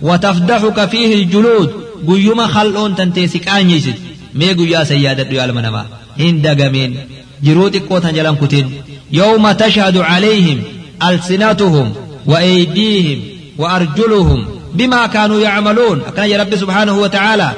وتفضحك 0.00 0.88
فيه 0.88 1.14
الجلود. 1.14 1.70
قيوم 2.08 2.46
خلون 2.46 2.94
تنتيسك 2.94 3.40
كان 3.40 3.70
يسد 3.70 3.94
مي 4.34 4.52
قيا 4.52 4.84
سيادة 4.84 5.22
ريال 5.22 5.54
منما 5.54 5.86
هند 6.18 6.46
قمين 6.46 6.96
جروت 7.42 7.76
قوتا 7.76 8.10
جلن 8.10 8.36
كتين. 8.36 8.82
يوم 9.12 9.52
تشهد 9.52 9.96
عليهم 9.96 10.62
ألسنتهم 11.02 11.94
وأيديهم 12.26 13.22
وأرجلهم 13.58 14.46
بما 14.74 15.06
كانوا 15.06 15.40
يعملون. 15.40 16.02
أكنا 16.06 16.24
يا 16.24 16.38
رب 16.40 16.56
سبحانه 16.56 16.98
وتعالى. 16.98 17.52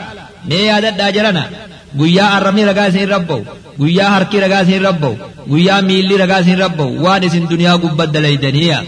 مي 0.49 0.57
يادت 0.57 0.99
داجرنا 0.99 1.51
قيا 2.01 2.39
الرمي 2.39 2.65
رقاسين 2.65 3.09
ربو. 3.09 3.43
Guyyaa 3.81 4.11
harki 4.14 4.37
ragaa 4.45 4.62
isin 4.66 4.83
rabba'u 4.89 5.14
guyyaa 5.53 5.81
miilli 5.89 6.14
ragaa 6.22 6.41
isin 6.45 6.59
rabba'u 6.64 6.91
waan 7.05 7.22
isin 7.29 7.45
duniyaa 7.53 7.77
gubbat 7.85 8.11
dalaydaniya 8.16 8.79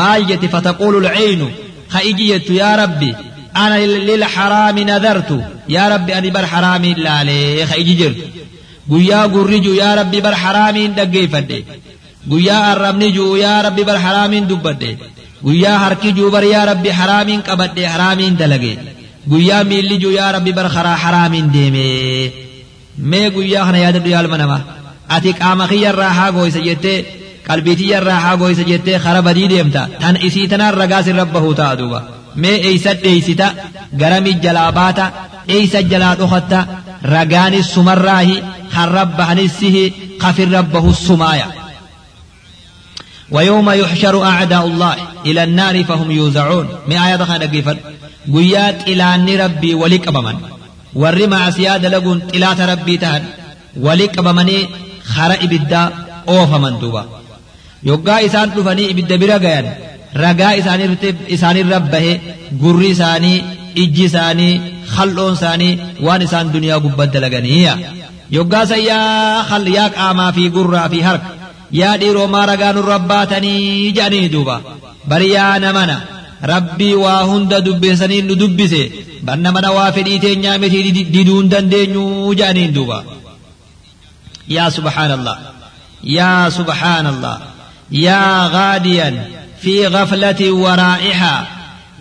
maal 0.00 0.22
jette 0.30 0.48
fataquulu 0.54 0.98
lcaynu 1.06 1.46
ka 1.92 1.98
iji 2.10 2.24
jettu 2.30 2.52
yaa 2.60 2.74
rabbi 2.82 3.10
ana 3.62 3.76
lilxaraami 4.08 4.82
nadartu 4.90 5.36
yaa 5.74 5.88
rabbi 5.94 6.12
ani 6.18 6.30
bar 6.36 6.46
haraamiin 6.52 6.98
laalee 7.06 7.66
ka 7.70 7.74
iji 7.82 7.94
jirtu 8.00 8.24
guyyaa 8.90 9.24
gurri 9.34 9.58
jiru 9.64 9.76
yaa 9.82 9.94
rabbi 10.00 10.18
bar 10.26 10.34
haraamiin 10.44 10.92
dhaggeeffadhe 10.98 11.58
guyyaa 12.30 12.62
arrabni 12.72 13.08
jiru 13.16 13.36
yaa 13.44 13.58
rabbi 13.66 13.82
bar 13.88 13.98
haraamiin 14.06 14.44
dubbadhe 14.50 14.90
guyyaa 15.46 15.78
harki 15.84 16.08
jiru 16.16 16.30
bar 16.36 16.44
yaa 16.54 16.64
rabbi 16.72 16.90
haraamiin 16.98 17.42
qabadhe 17.48 17.84
haraamiin 17.92 18.34
dalage 18.40 18.72
guyyaa 19.32 19.62
miilli 19.70 19.96
jiru 20.02 20.12
yaa 20.20 20.30
rabbi 20.36 20.52
bar 20.58 20.68
karaa 20.76 20.98
haraamiin 21.04 21.46
deeme 21.54 21.84
mee 22.98 23.30
guyyaa 23.30 23.64
kana 23.66 23.78
yaadadhu 23.84 24.08
yaalma 24.14 24.38
nama 24.42 24.58
ati 25.16 25.32
qaama 25.40 25.68
kiyyarraa 25.72 26.12
haa 26.18 26.30
gooysa 26.36 26.60
jettee 26.68 26.98
qalbii 27.48 27.76
tiyyarraa 27.80 28.20
haa 28.20 28.36
gooysa 28.36 28.64
jettee 28.70 28.98
kara 29.04 29.22
badii 29.22 29.48
deemta 29.52 29.88
tan 30.00 30.16
isii 30.28 30.48
tanaan 30.52 30.74
ragaa 30.82 31.02
sin 31.02 31.16
rabbahu 31.22 31.54
ta'a 31.60 31.78
duuba 31.80 32.02
mee 32.42 32.56
eeysa 32.68 32.94
dheeysita 33.02 33.52
garami 34.00 34.32
jalaa 34.44 34.70
baata 34.78 35.12
eeysa 35.56 35.82
jalaa 35.92 36.14
dhokatta 36.20 36.66
ragaanis 37.14 37.74
sumarraahi 37.74 38.42
kan 38.74 38.88
rabbahanisihi 38.98 39.84
kafin 40.24 40.50
rabbahu 40.58 40.94
sumaaya 41.06 41.48
ويوم 43.30 43.70
يحشر 43.70 44.24
أعداء 44.24 44.66
الله 44.66 44.94
إلى 45.26 45.44
النار 45.44 45.84
فهم 45.84 46.10
يوزعون 46.10 46.68
ما 46.88 47.08
آية 47.08 47.16
خان 47.16 47.42
قيفر 47.42 47.76
قيات 48.34 48.88
إلى 48.88 49.44
ربي 49.44 49.74
ولك 49.74 50.08
بمن 50.08 50.36
سيادة 51.50 51.88
لقون 51.88 52.22
إلى 52.34 52.46
ربي 52.72 52.96
تهن 52.96 53.22
ولك 53.80 54.20
بمني 54.20 54.68
خرا 55.04 55.34
إبدا 55.34 55.82
أوف 56.28 56.54
من 56.54 56.78
دوبا 56.78 57.04
يوغا 57.82 58.26
إسان 58.26 58.54
تفني 58.54 58.90
إبدا 58.90 59.16
برقيان 59.16 59.66
رقا 60.16 60.58
إسان 60.58 60.96
إسان 61.30 61.56
ربه 61.72 62.20
قري 62.62 62.92
إساني 62.92 63.42
إجي 63.78 64.06
إساني 64.06 64.60
خلون 64.94 65.32
إساني 65.32 65.78
وان 66.00 66.22
إسان 66.22 66.52
دنيا 66.52 66.74
قبد 66.74 67.16
لغنية 67.16 67.74
يوغا 68.30 68.64
سيا 68.64 69.42
خل 69.42 69.68
ياك 69.68 69.98
آما 69.98 70.30
في 70.30 70.48
قرى 70.48 70.88
في 70.88 71.04
هرك 71.04 71.22
yaa 71.72 71.96
dhiiroo 72.00 72.26
maa 72.34 72.46
ragaa 72.46 72.72
nurra 72.72 72.98
baatanii 72.98 73.92
jedhanii 73.96 74.28
duuba. 74.34 74.60
Bari 75.10 75.30
yaa 75.32 75.58
namana 75.58 75.96
rabbii 76.42 76.94
waa 76.94 77.22
hunda 77.30 77.60
dubbeessanii 77.60 78.22
nu 78.22 78.34
dubbise 78.34 78.92
banna 79.22 79.52
mana 79.52 79.70
waa 79.72 79.92
fedhii 79.92 80.18
teenyaa 80.24 80.58
miti 80.58 80.82
diduu 81.14 81.40
hin 81.40 81.48
dandeenyu 81.54 82.34
jedhaniin 82.40 82.72
duuba 82.74 82.98
yaa 84.56 84.70
subhaanallah 84.70 85.36
yaa 86.18 86.50
subhaanallah 86.58 87.36
yaa 87.90 88.48
gaadiyan 88.56 89.16
fi 89.62 89.86
غفلة 89.86 90.52
ورائحة 90.52 91.46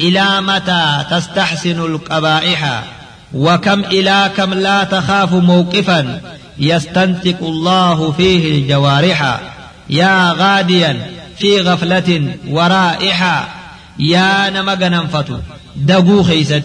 إلى 0.01 0.41
متى 0.41 1.03
تستحسن 1.11 1.79
القبائح 1.79 2.83
وكم 3.33 3.79
إلى 3.79 4.31
كم 4.37 4.53
لا 4.53 4.83
تخاف 4.83 5.33
موقفا 5.33 6.21
يستنطق 6.59 7.37
الله 7.41 8.11
فيه 8.11 8.51
الجوارح 8.51 9.39
يا 9.89 10.31
غاديا 10.31 11.11
في 11.39 11.61
غفلة 11.61 12.35
ورائحة 12.49 13.47
يا 13.99 14.49
نمغن 14.49 15.07
فتو. 15.07 15.37
دغو 15.75 16.23
خيست. 16.23 16.63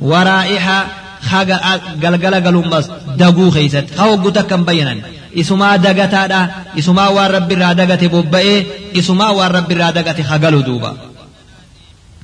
ورائحة 0.00 0.86
خاغا 1.30 1.80
غلغلا 2.02 2.38
غلوم 2.38 2.70
بس. 2.70 2.88
دغو 3.16 3.50
خيست. 3.50 3.84
خاو 3.98 4.14
غوتا 4.14 4.42
كم 4.42 4.64
بينن. 4.64 5.00
اسما 5.36 5.76
دغتا 5.76 6.26
دا. 6.26 6.48
اسما 6.78 7.08
ورب 7.08 7.52
را 7.52 7.72
دغتي 7.72 8.08
بوبئ 8.08 8.62
اسما 8.98 9.28
ورب 9.30 9.72
را 9.72 9.90
دغتي 9.90 10.22
خغلو 10.22 10.60
دوبا. 10.60 10.96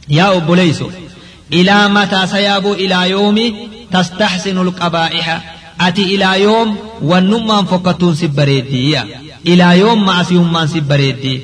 يا 0.08 0.36
ابليسو 0.36 0.90
إلى 1.52 1.88
متى 1.88 2.26
سيابو 2.26 2.72
إلى 2.72 3.10
يومي؟ 3.10 3.54
تستحسن 3.92 4.58
القبائح. 4.58 5.54
أتي 5.80 6.02
إلى 6.02 6.42
يوم 6.42 6.76
ونمان 7.02 7.64
فقط 7.64 8.04
سبريدي 8.04 8.98
إلى 9.46 9.78
يوم 9.78 10.06
ما 10.06 10.20
أسيهم 10.20 10.52
ما 10.52 10.66
سبريدي. 10.66 11.42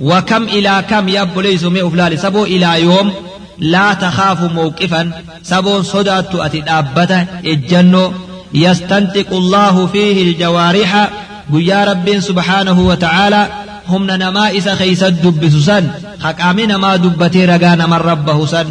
وكم 0.00 0.42
إلى 0.42 0.84
كم 0.90 1.08
يا 1.08 1.24
بليس 1.24 1.64
مي 1.64 1.86
أفلال؟ 1.86 2.18
سبو 2.18 2.44
إلى 2.44 2.82
يوم 2.82 3.12
لا 3.58 3.94
تخاف 3.94 4.40
موقفا. 4.40 5.10
سبو 5.42 5.82
صدأت 5.82 6.34
أتدابته 6.34 7.26
الجنة 7.44 8.12
يستنطق 8.54 9.32
الله 9.32 9.86
فيه 9.86 10.22
الجوارح. 10.22 11.10
قيا 11.52 11.84
رب 11.84 12.20
سبحانه 12.20 12.80
وتعالى. 12.80 13.48
هم 13.88 14.06
نما 14.06 14.56
إسا 14.58 14.74
خيس 14.74 15.02
الدبسسا 15.02 15.90
حقامنا 16.22 16.76
ما 16.76 16.96
دبتي 16.96 17.44
رقانا 17.44 17.86
من 17.86 17.92
ربه 17.92 18.46
سن 18.46 18.66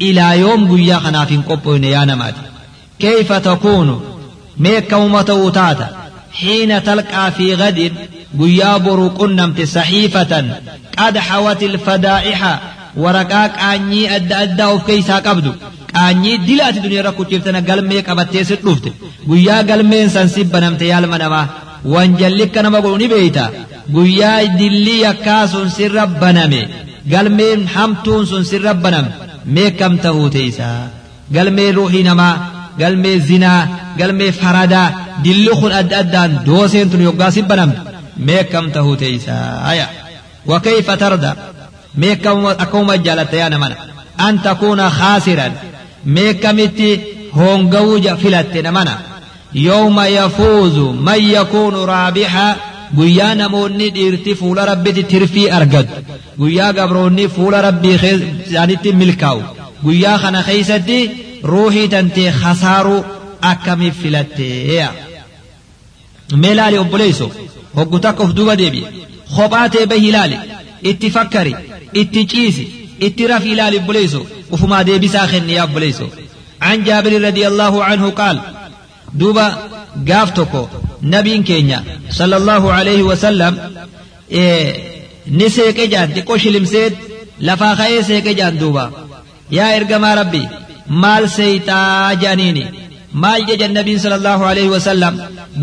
إلى 0.00 0.38
يوم 0.40 0.76
قيا 0.76 0.96
خناف 0.98 1.32
قبوين 1.48 1.84
يا 1.84 2.04
نمات 2.04 2.34
كيف 2.98 3.32
تكون؟ 3.32 4.04
ميك 4.58 4.94
كومة 4.94 5.50
تاتا 5.54 5.88
حين 6.32 6.82
تلقى 6.82 7.32
في 7.32 7.54
غد 7.54 7.92
قيا 8.40 8.76
برو 8.76 9.08
قنمت 9.08 9.60
صحيفة 9.62 10.32
قد 10.98 11.18
حوت 11.18 11.62
الفدائح 11.62 12.40
ورقاك 12.96 13.52
آني 13.58 14.16
أدى 14.16 14.34
أدى 14.34 14.64
أوف 14.64 14.86
كيسا 14.86 15.16
قبدو 15.26 15.52
آني 15.96 16.36
دلات 16.36 16.74
دنيا 16.84 17.02
ركو 17.02 17.22
تفتنا 17.22 17.60
قلمي 17.68 18.00
قبتي 18.00 18.44
ستلفت 18.44 18.86
قيا 19.30 19.56
قلمين 19.68 20.08
سنسب 20.08 20.46
بنمت 20.52 20.82
يالما 20.82 21.18
نما 21.18 21.46
وانجلك 21.84 22.58
نما 22.58 22.78
قلوني 22.78 23.06
بيتا 23.12 23.46
قيا 23.94 24.44
دلي 24.58 25.02
يكاسون 25.02 25.68
سر 25.76 26.04
بنمي 26.04 26.62
قلمين 27.12 27.68
حمتون 27.68 28.26
سن 28.30 28.44
سر 28.50 28.72
بنم 28.72 29.06
ميكم 29.54 29.96
تهو 29.96 30.28
تيسا 30.28 30.70
قلمين 31.34 31.74
روحي 31.74 32.02
نما 32.02 32.30
galmee 32.80 33.18
zinaa 33.28 33.60
galmee 33.98 34.32
faradaa 34.40 34.88
dilli 35.24 35.52
kun 35.60 35.72
adda 35.80 35.96
addaan 36.02 36.32
dooseen 36.46 36.90
tun 36.90 37.02
yoggaa 37.08 37.30
si 37.36 37.42
banamtu 37.50 37.87
akkam 38.26 38.70
tahuu 38.72 38.96
teeysaaya 38.96 39.86
wakayfa 40.46 40.96
tarda 40.96 41.36
mee 42.00 42.14
akkuma 42.64 42.96
jaalatta 43.06 43.36
yaa 43.36 43.50
namana 43.50 43.76
an 44.26 44.40
takuuna 44.46 44.90
khaasiran 44.98 45.52
mee 46.04 46.30
akkamitti 46.30 46.88
hoongawuu 47.38 48.16
filatte 48.22 48.62
namana 48.62 48.94
yawma 49.52 50.06
yafuuzu 50.08 50.92
man 50.92 51.20
yakuunu 51.36 51.86
raabixa 51.86 52.56
guyyaa 52.96 53.34
namoonni 53.34 53.90
dhiirti 53.96 54.34
fuula 54.40 54.66
rabbitti 54.70 55.02
tirfii 55.12 55.50
argatu 55.50 55.94
guyyaa 56.38 56.72
gabroonni 56.72 57.28
fuula 57.28 57.62
rabbii 57.62 57.96
isaanitti 58.46 58.92
milkaa'u 58.92 59.42
guyyaa 59.84 60.18
kana 60.18 60.42
keeysatti 60.48 60.98
ruuxii 61.52 61.88
tantee 61.88 62.30
khasaaruu 62.40 63.04
akkamiif 63.50 64.02
filatteeya 64.02 64.88
deebi'e 68.62 68.88
kophaa 69.36 69.68
ta'e 69.72 69.86
bahi 69.92 70.08
ilaali 70.10 70.36
itti 70.90 71.10
fakkari 71.16 71.54
itti 72.00 72.26
ciisi 72.32 72.64
itti 73.06 73.26
rafi 73.32 73.50
ilaali 73.54 73.76
obboleeyso 73.82 74.20
ufumaa 74.54 74.84
deebisaa 74.88 75.26
kenni 75.32 75.52
yaa 75.58 75.64
obboleeyso 75.70 76.08
عن 76.62 76.84
جابر 76.84 77.22
رضي 77.22 77.46
الله 77.48 77.84
عنه 77.84 78.10
قال 78.10 78.40
دوبا 79.14 79.56
قافتكو 80.08 80.66
نبي 81.02 81.38
كينيا 81.42 81.84
صلى 82.10 82.36
الله 82.36 82.72
عليه 82.72 83.02
وسلم 83.02 83.58
إيه 84.32 84.76
نسيك 85.30 85.80
جان 85.80 86.14
تقوش 86.14 86.46
لمسيد 86.46 86.92
لفا 87.40 87.74
خيه 87.74 88.00
سيك 88.00 88.28
جان 88.28 88.58
دوبا 88.58 88.90
يا 89.50 89.76
إرقما 89.76 90.14
ربي 90.14 90.48
maal 91.02 91.28
seeytaa 91.28 92.14
jedhaniini 92.14 92.62
maal 93.12 93.40
jedhan 93.48 93.72
nabiin 93.78 93.98
sallallahu 94.04 94.44
alaihi 94.50 94.70
wasallam 94.76 95.14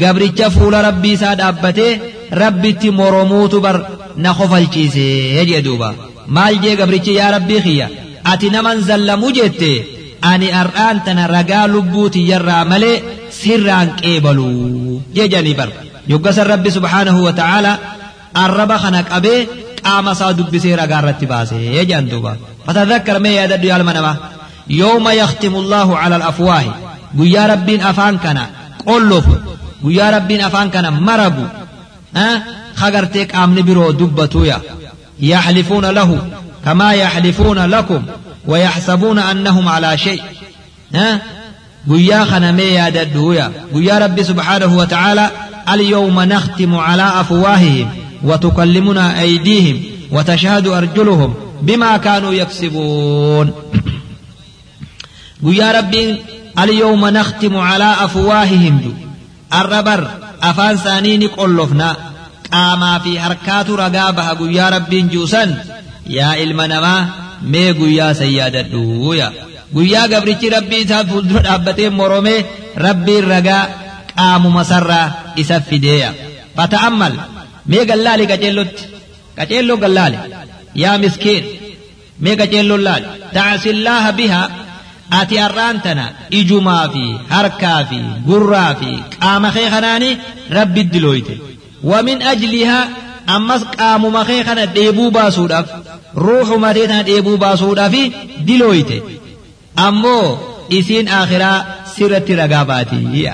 gabricha 0.02 0.50
fuula 0.56 0.82
rabbii 0.88 1.14
isaa 1.18 1.36
dhaabbatee 1.39 1.91
rabbitti 2.41 2.91
moromuutu 3.00 3.62
bar 3.66 3.78
na 4.24 4.34
kofalchiise 4.34 5.06
jee 5.50 5.62
duuba 5.68 5.89
maal 6.38 6.56
jee 6.64 6.76
gabrichi 6.80 7.14
yaa 7.20 7.32
rabbii 7.38 7.62
kiyya 7.66 7.88
ati 8.32 8.50
naman 8.56 8.82
zallamu 8.89 9.30
jette 9.38 9.72
ani 10.32 10.48
ar'aan 10.62 10.98
tana 11.06 11.28
ragaa 11.36 11.68
lubbuu 11.74 12.10
tiyyarraa 12.16 12.64
malee 12.72 13.04
sirraan 13.39 13.89
qeebalu 14.02 14.48
jejanii 15.16 15.56
bar 15.60 15.70
yoggasan 16.12 16.48
rabbi 16.54 16.70
subhaanahu 16.78 17.20
wa 17.28 17.34
ta'aala 17.39 17.72
arraba 18.43 18.78
kana 18.84 19.02
qabee 19.12 19.39
qaama 19.86 20.12
isaa 20.18 20.34
dubbisee 20.39 20.76
ragaa 20.82 21.00
irratti 21.04 21.26
baase 21.32 21.56
jedhan 21.76 22.06
duuba 22.12 22.32
fatadhakkar 22.66 23.18
mee 23.26 23.36
yaadadhu 23.39 23.68
yaalma 23.74 23.93
namaa 24.00 24.16
يوم 24.84 25.06
يختم 25.22 25.54
الله 25.62 25.88
على 26.02 26.16
الأفواه 26.16 26.66
قيا 27.20 27.47
ربين 27.47 27.82
أفان 27.82 28.18
كان 28.18 28.45
قلف 28.86 29.26
قيا 29.84 30.09
ربين 30.18 30.41
أفان 30.41 30.70
كان 30.70 30.93
مرقو 30.93 31.43
ها 32.16 32.43
خغرتك 32.76 33.36
آمن 33.36 33.61
برو 33.61 33.91
دبتويا 33.91 34.61
يحلفون 35.20 35.86
له 35.86 36.28
كما 36.66 36.93
يحلفون 36.93 37.66
لكم 37.66 38.03
ويحسبون 38.47 39.20
أنهم 39.20 39.68
على 39.70 39.97
شيء 39.97 40.22
ها 40.95 41.22
قيا 41.89 42.26
خنمي 42.26 42.63
يا 42.63 42.89
ددويا 42.89 43.51
قيا 43.74 43.99
ربي 43.99 44.24
سبحانه 44.24 44.78
وتعالى 44.78 45.30
اليوم 45.74 46.22
نختم 46.22 46.76
على 46.76 47.03
أفواههم 47.22 47.89
وتكلمنا 48.24 49.22
أيديهم 49.22 49.84
وتشهد 50.11 50.68
أرجلهم 50.68 51.34
بما 51.61 51.97
كانوا 51.97 52.34
يكسبون 52.34 53.51
ويا 55.43 55.72
ربي 55.72 56.22
اليوم 56.60 57.08
نختم 57.08 57.58
على 57.58 57.95
أفواههم. 57.99 58.78
دو 58.78 58.91
الربر 59.60 60.08
أفان 60.43 60.78
ثانين 60.78 61.28
قلفنا 61.28 61.95
قاما 62.51 62.99
في 62.99 63.20
حركات 63.20 63.70
رقابها 63.70 64.38
يا 64.41 64.70
رب 64.70 64.89
جوسا 64.89 65.64
يا 66.08 66.26
علم 66.26 66.62
نما 66.62 67.10
ميقو 67.41 67.86
يا 67.86 68.14
سيادة 68.14 68.62
دويا 68.62 69.34
قويا 69.76 70.01
قبرك 70.01 70.43
ربي 70.43 70.88
ساد 70.88 71.10
فلدر 71.10 71.89
مرومي. 71.89 72.45
ربي 72.78 73.20
الرقا 73.20 73.70
قام 74.18 74.56
مسرى 74.56 75.12
إسفديا. 75.39 76.14
فتأمل 76.58 77.14
مي 77.66 77.78
قلالي 77.80 78.26
قجلت. 78.26 78.89
قجلو 79.39 79.76
قلالي. 79.76 80.20
يا 80.76 80.97
مسكين 80.97 81.43
مي 82.20 82.34
قجلو 82.34 82.76
اللالي 82.76 83.08
تعسي 83.34 83.70
الله 83.70 84.10
بها. 84.10 84.64
Ati 85.20 85.36
har'aan 85.43 85.78
tana 85.86 86.06
ijumaa 86.39 86.86
fi 86.93 87.03
harkaa 87.34 87.82
fi 87.89 87.99
gurraa 88.28 88.72
fi 88.80 88.91
qaama 89.20 89.49
kee 89.56 89.70
kanaanii 89.74 90.18
rabbi 90.58 90.84
dilooyte 90.93 91.36
wamin 91.91 92.20
ajlihaa 92.32 92.84
ammas 93.36 93.62
qaamuma 93.78 94.22
kee 94.30 94.41
kana 94.47 94.66
dheebuu 94.76 95.10
baasuudhaaf 95.18 95.68
ruuxuma 96.26 96.74
tee 96.78 96.88
tana 96.91 97.03
dheebuu 97.10 97.38
baasuudhaaf 97.43 97.95
dilooyte 98.47 98.97
ammoo 99.88 100.26
isiin 100.80 101.08
akhiraa 101.22 101.58
sirratti 101.95 102.34
ragaa 102.41 102.66
baatiyya 102.72 103.34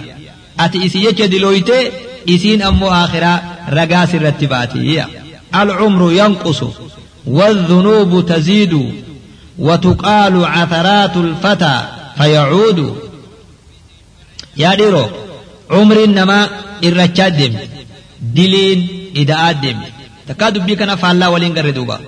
ati 0.63 0.77
isi 0.85 0.99
jecha 1.05 1.27
dilooyte 1.33 1.77
isiin 2.33 2.61
ammoo 2.69 2.91
akhiraa 3.03 3.37
ragaa 3.77 4.05
sirratti 4.13 4.47
baatiyya 4.55 5.05
العمر 5.61 6.11
ينقص 6.21 6.61
والذنوب 7.27 8.25
تزيد 8.25 8.73
وتقال 9.59 10.45
عثرات 10.45 11.17
الفتى 11.17 11.81
فيعود. 12.17 12.97
يا 14.57 14.75
ديرو 14.75 15.05
عمر 15.71 16.03
إنما 16.03 16.49
الرجادم 16.83 17.53
دلين 18.21 18.87
إذا 19.15 19.35
آدم. 19.49 19.77
تكاد 20.27 20.81
أنا 20.81 20.93
نفع 20.93 21.11
الله 21.11 21.29
ولين 21.29 21.57
قردوبا 21.57 21.99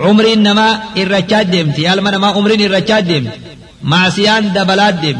عمر 0.00 0.32
إنما 0.32 0.82
الرجادم 0.96 1.72
في 1.72 1.88
علم 1.88 2.04
ما 2.04 2.26
عمر 2.26 2.50
الرجادم 2.50 3.30
مع 3.82 4.08
سيان 4.08 4.52
دبلادم 4.52 5.18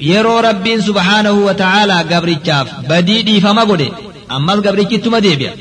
يرو 0.00 0.38
ربي 0.38 0.80
سبحانه 0.80 1.32
وتعالى 1.32 1.94
قبرتشاف 2.10 2.68
بديدي 2.88 3.40
فما 3.40 3.62
قدي 3.62 3.92
أما 4.30 4.52
القبرتش 4.54 4.96
تما 4.96 5.18
ديبيا. 5.18 5.52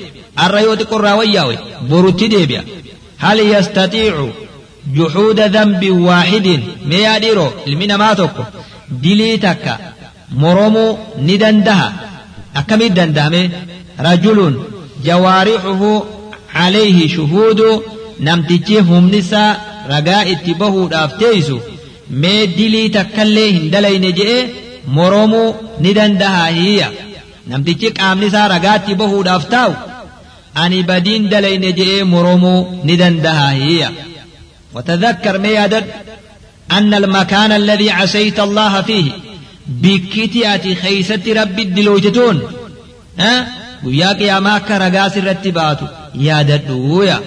الرأيو 0.43 0.73
تقرى 0.73 1.11
وياوي 1.11 1.57
بروتي 1.89 2.27
ديبيا. 2.27 2.65
هل 3.17 3.39
يستطيع 3.39 4.29
juxuuda 4.97 5.49
dambin 5.55 5.97
waaxidin 6.07 6.61
mee 6.89 7.01
yaa 7.07 7.19
dhiiroo 7.23 7.51
ilmi 7.65 7.87
namaa 7.91 8.15
tokko. 8.21 8.43
Dilii 9.03 9.37
takka. 9.45 9.73
Moromuu 10.41 10.99
ni 11.25 11.37
dandaha. 11.43 11.87
Akkamitti 12.59 12.95
danda'ame 12.99 13.41
rajulun 14.07 14.55
jawaarixuhu 15.05 15.91
calayhi 16.53 17.09
shuhuudu 17.15 17.67
namtichi 18.27 18.79
humnisaa 18.89 19.51
ragaa 19.91 20.23
itti 20.33 20.53
bahuudhaaf 20.61 21.13
teeysu 21.21 21.57
mee 22.23 22.41
dilii 22.57 22.89
takkallee 22.97 23.47
hin 23.55 23.71
dalayne 23.73 24.11
je'e 24.19 24.37
moromuu 24.97 25.47
ni 25.85 25.93
dandahaa 25.99 26.49
hiyya 26.59 26.91
namtichi 27.53 27.93
qaamni 27.99 28.27
isaa 28.31 28.47
ragaatti 28.53 28.99
bahuudhaaf 29.01 29.47
taa'u 29.53 29.73
ani 30.63 30.83
badiin 30.89 31.29
dalayne 31.33 31.71
je'ee 31.79 32.03
ni 32.87 32.97
dandahaa 33.03 33.51
hiyya 33.63 33.89
وتذكر 34.75 35.45
يدد 35.45 35.85
أن 36.71 36.93
المكان 36.93 37.51
الذي 37.51 37.91
عسيت 37.91 38.39
الله 38.39 38.81
فيه 38.81 39.11
بكتي 39.67 40.55
أتي 40.55 40.75
خيست 40.75 41.27
ربي 41.27 41.61
الدلوجتون. 41.61 42.41
ها؟ 43.19 43.47
وياك 43.83 44.21
يا 44.21 44.39
ماك 44.39 44.71
رقاس 44.71 45.17
الرتبات 45.17 45.79
يا 46.15 46.41
ددويا. 46.41 47.19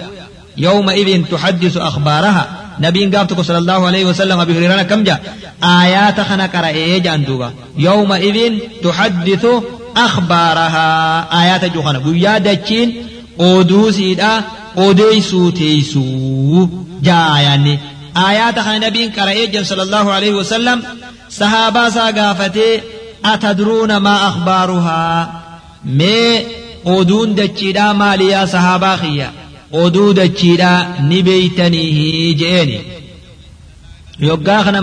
يومئذ 0.57 1.23
تحدث 1.31 1.77
أخبارها. 1.77 2.49
نبي 2.79 3.05
قابتك 3.05 3.41
صلى 3.41 3.57
الله 3.57 3.87
عليه 3.87 4.05
وسلم 4.05 4.39
أبي 4.39 4.53
هريرة 4.57 4.81
كم 4.81 5.03
جاء؟ 5.03 5.35
آيات 5.63 6.21
خنا 6.21 6.45
قرأ 6.45 6.97
جاندوبا 6.97 7.53
يومئذ 7.77 8.59
تحدث 8.83 9.45
أخبارها. 9.97 11.19
آيات 11.43 11.65
جوخنا 11.65 11.99
بويا 11.99 12.37
دچين 12.37 13.05
oduu 13.39 13.91
siidha 14.75 14.89
odeeysuu 14.89 15.51
teeysuu 15.51 16.69
jaa 17.01 17.41
yaanni 17.41 17.79
aayaata 18.25 18.63
kana 18.63 18.79
nabiin 18.79 19.11
qara'ee 19.17 19.47
jira 19.47 19.65
sallallahu 19.71 20.09
alaihi 20.17 20.35
wasallam 20.41 20.79
sahaabaa 21.39 21.87
isaa 21.87 22.11
gaafatee 22.11 22.83
atadruuna 23.23 23.99
maa 23.99 24.21
akhbaaruhaa 24.29 25.21
mee 25.85 26.45
oduun 26.95 27.35
dachiidhaa 27.37 27.93
maaliyaa 27.93 28.47
sahaabaa 28.47 28.97
kiyya 28.97 29.29
oduu 29.83 30.09
dachiidhaa 30.19 30.79
ni 31.09 31.23
beeytaniihi 31.23 32.33
je'eeni 32.41 32.77
yoggaa 34.19 34.63
kana 34.63 34.81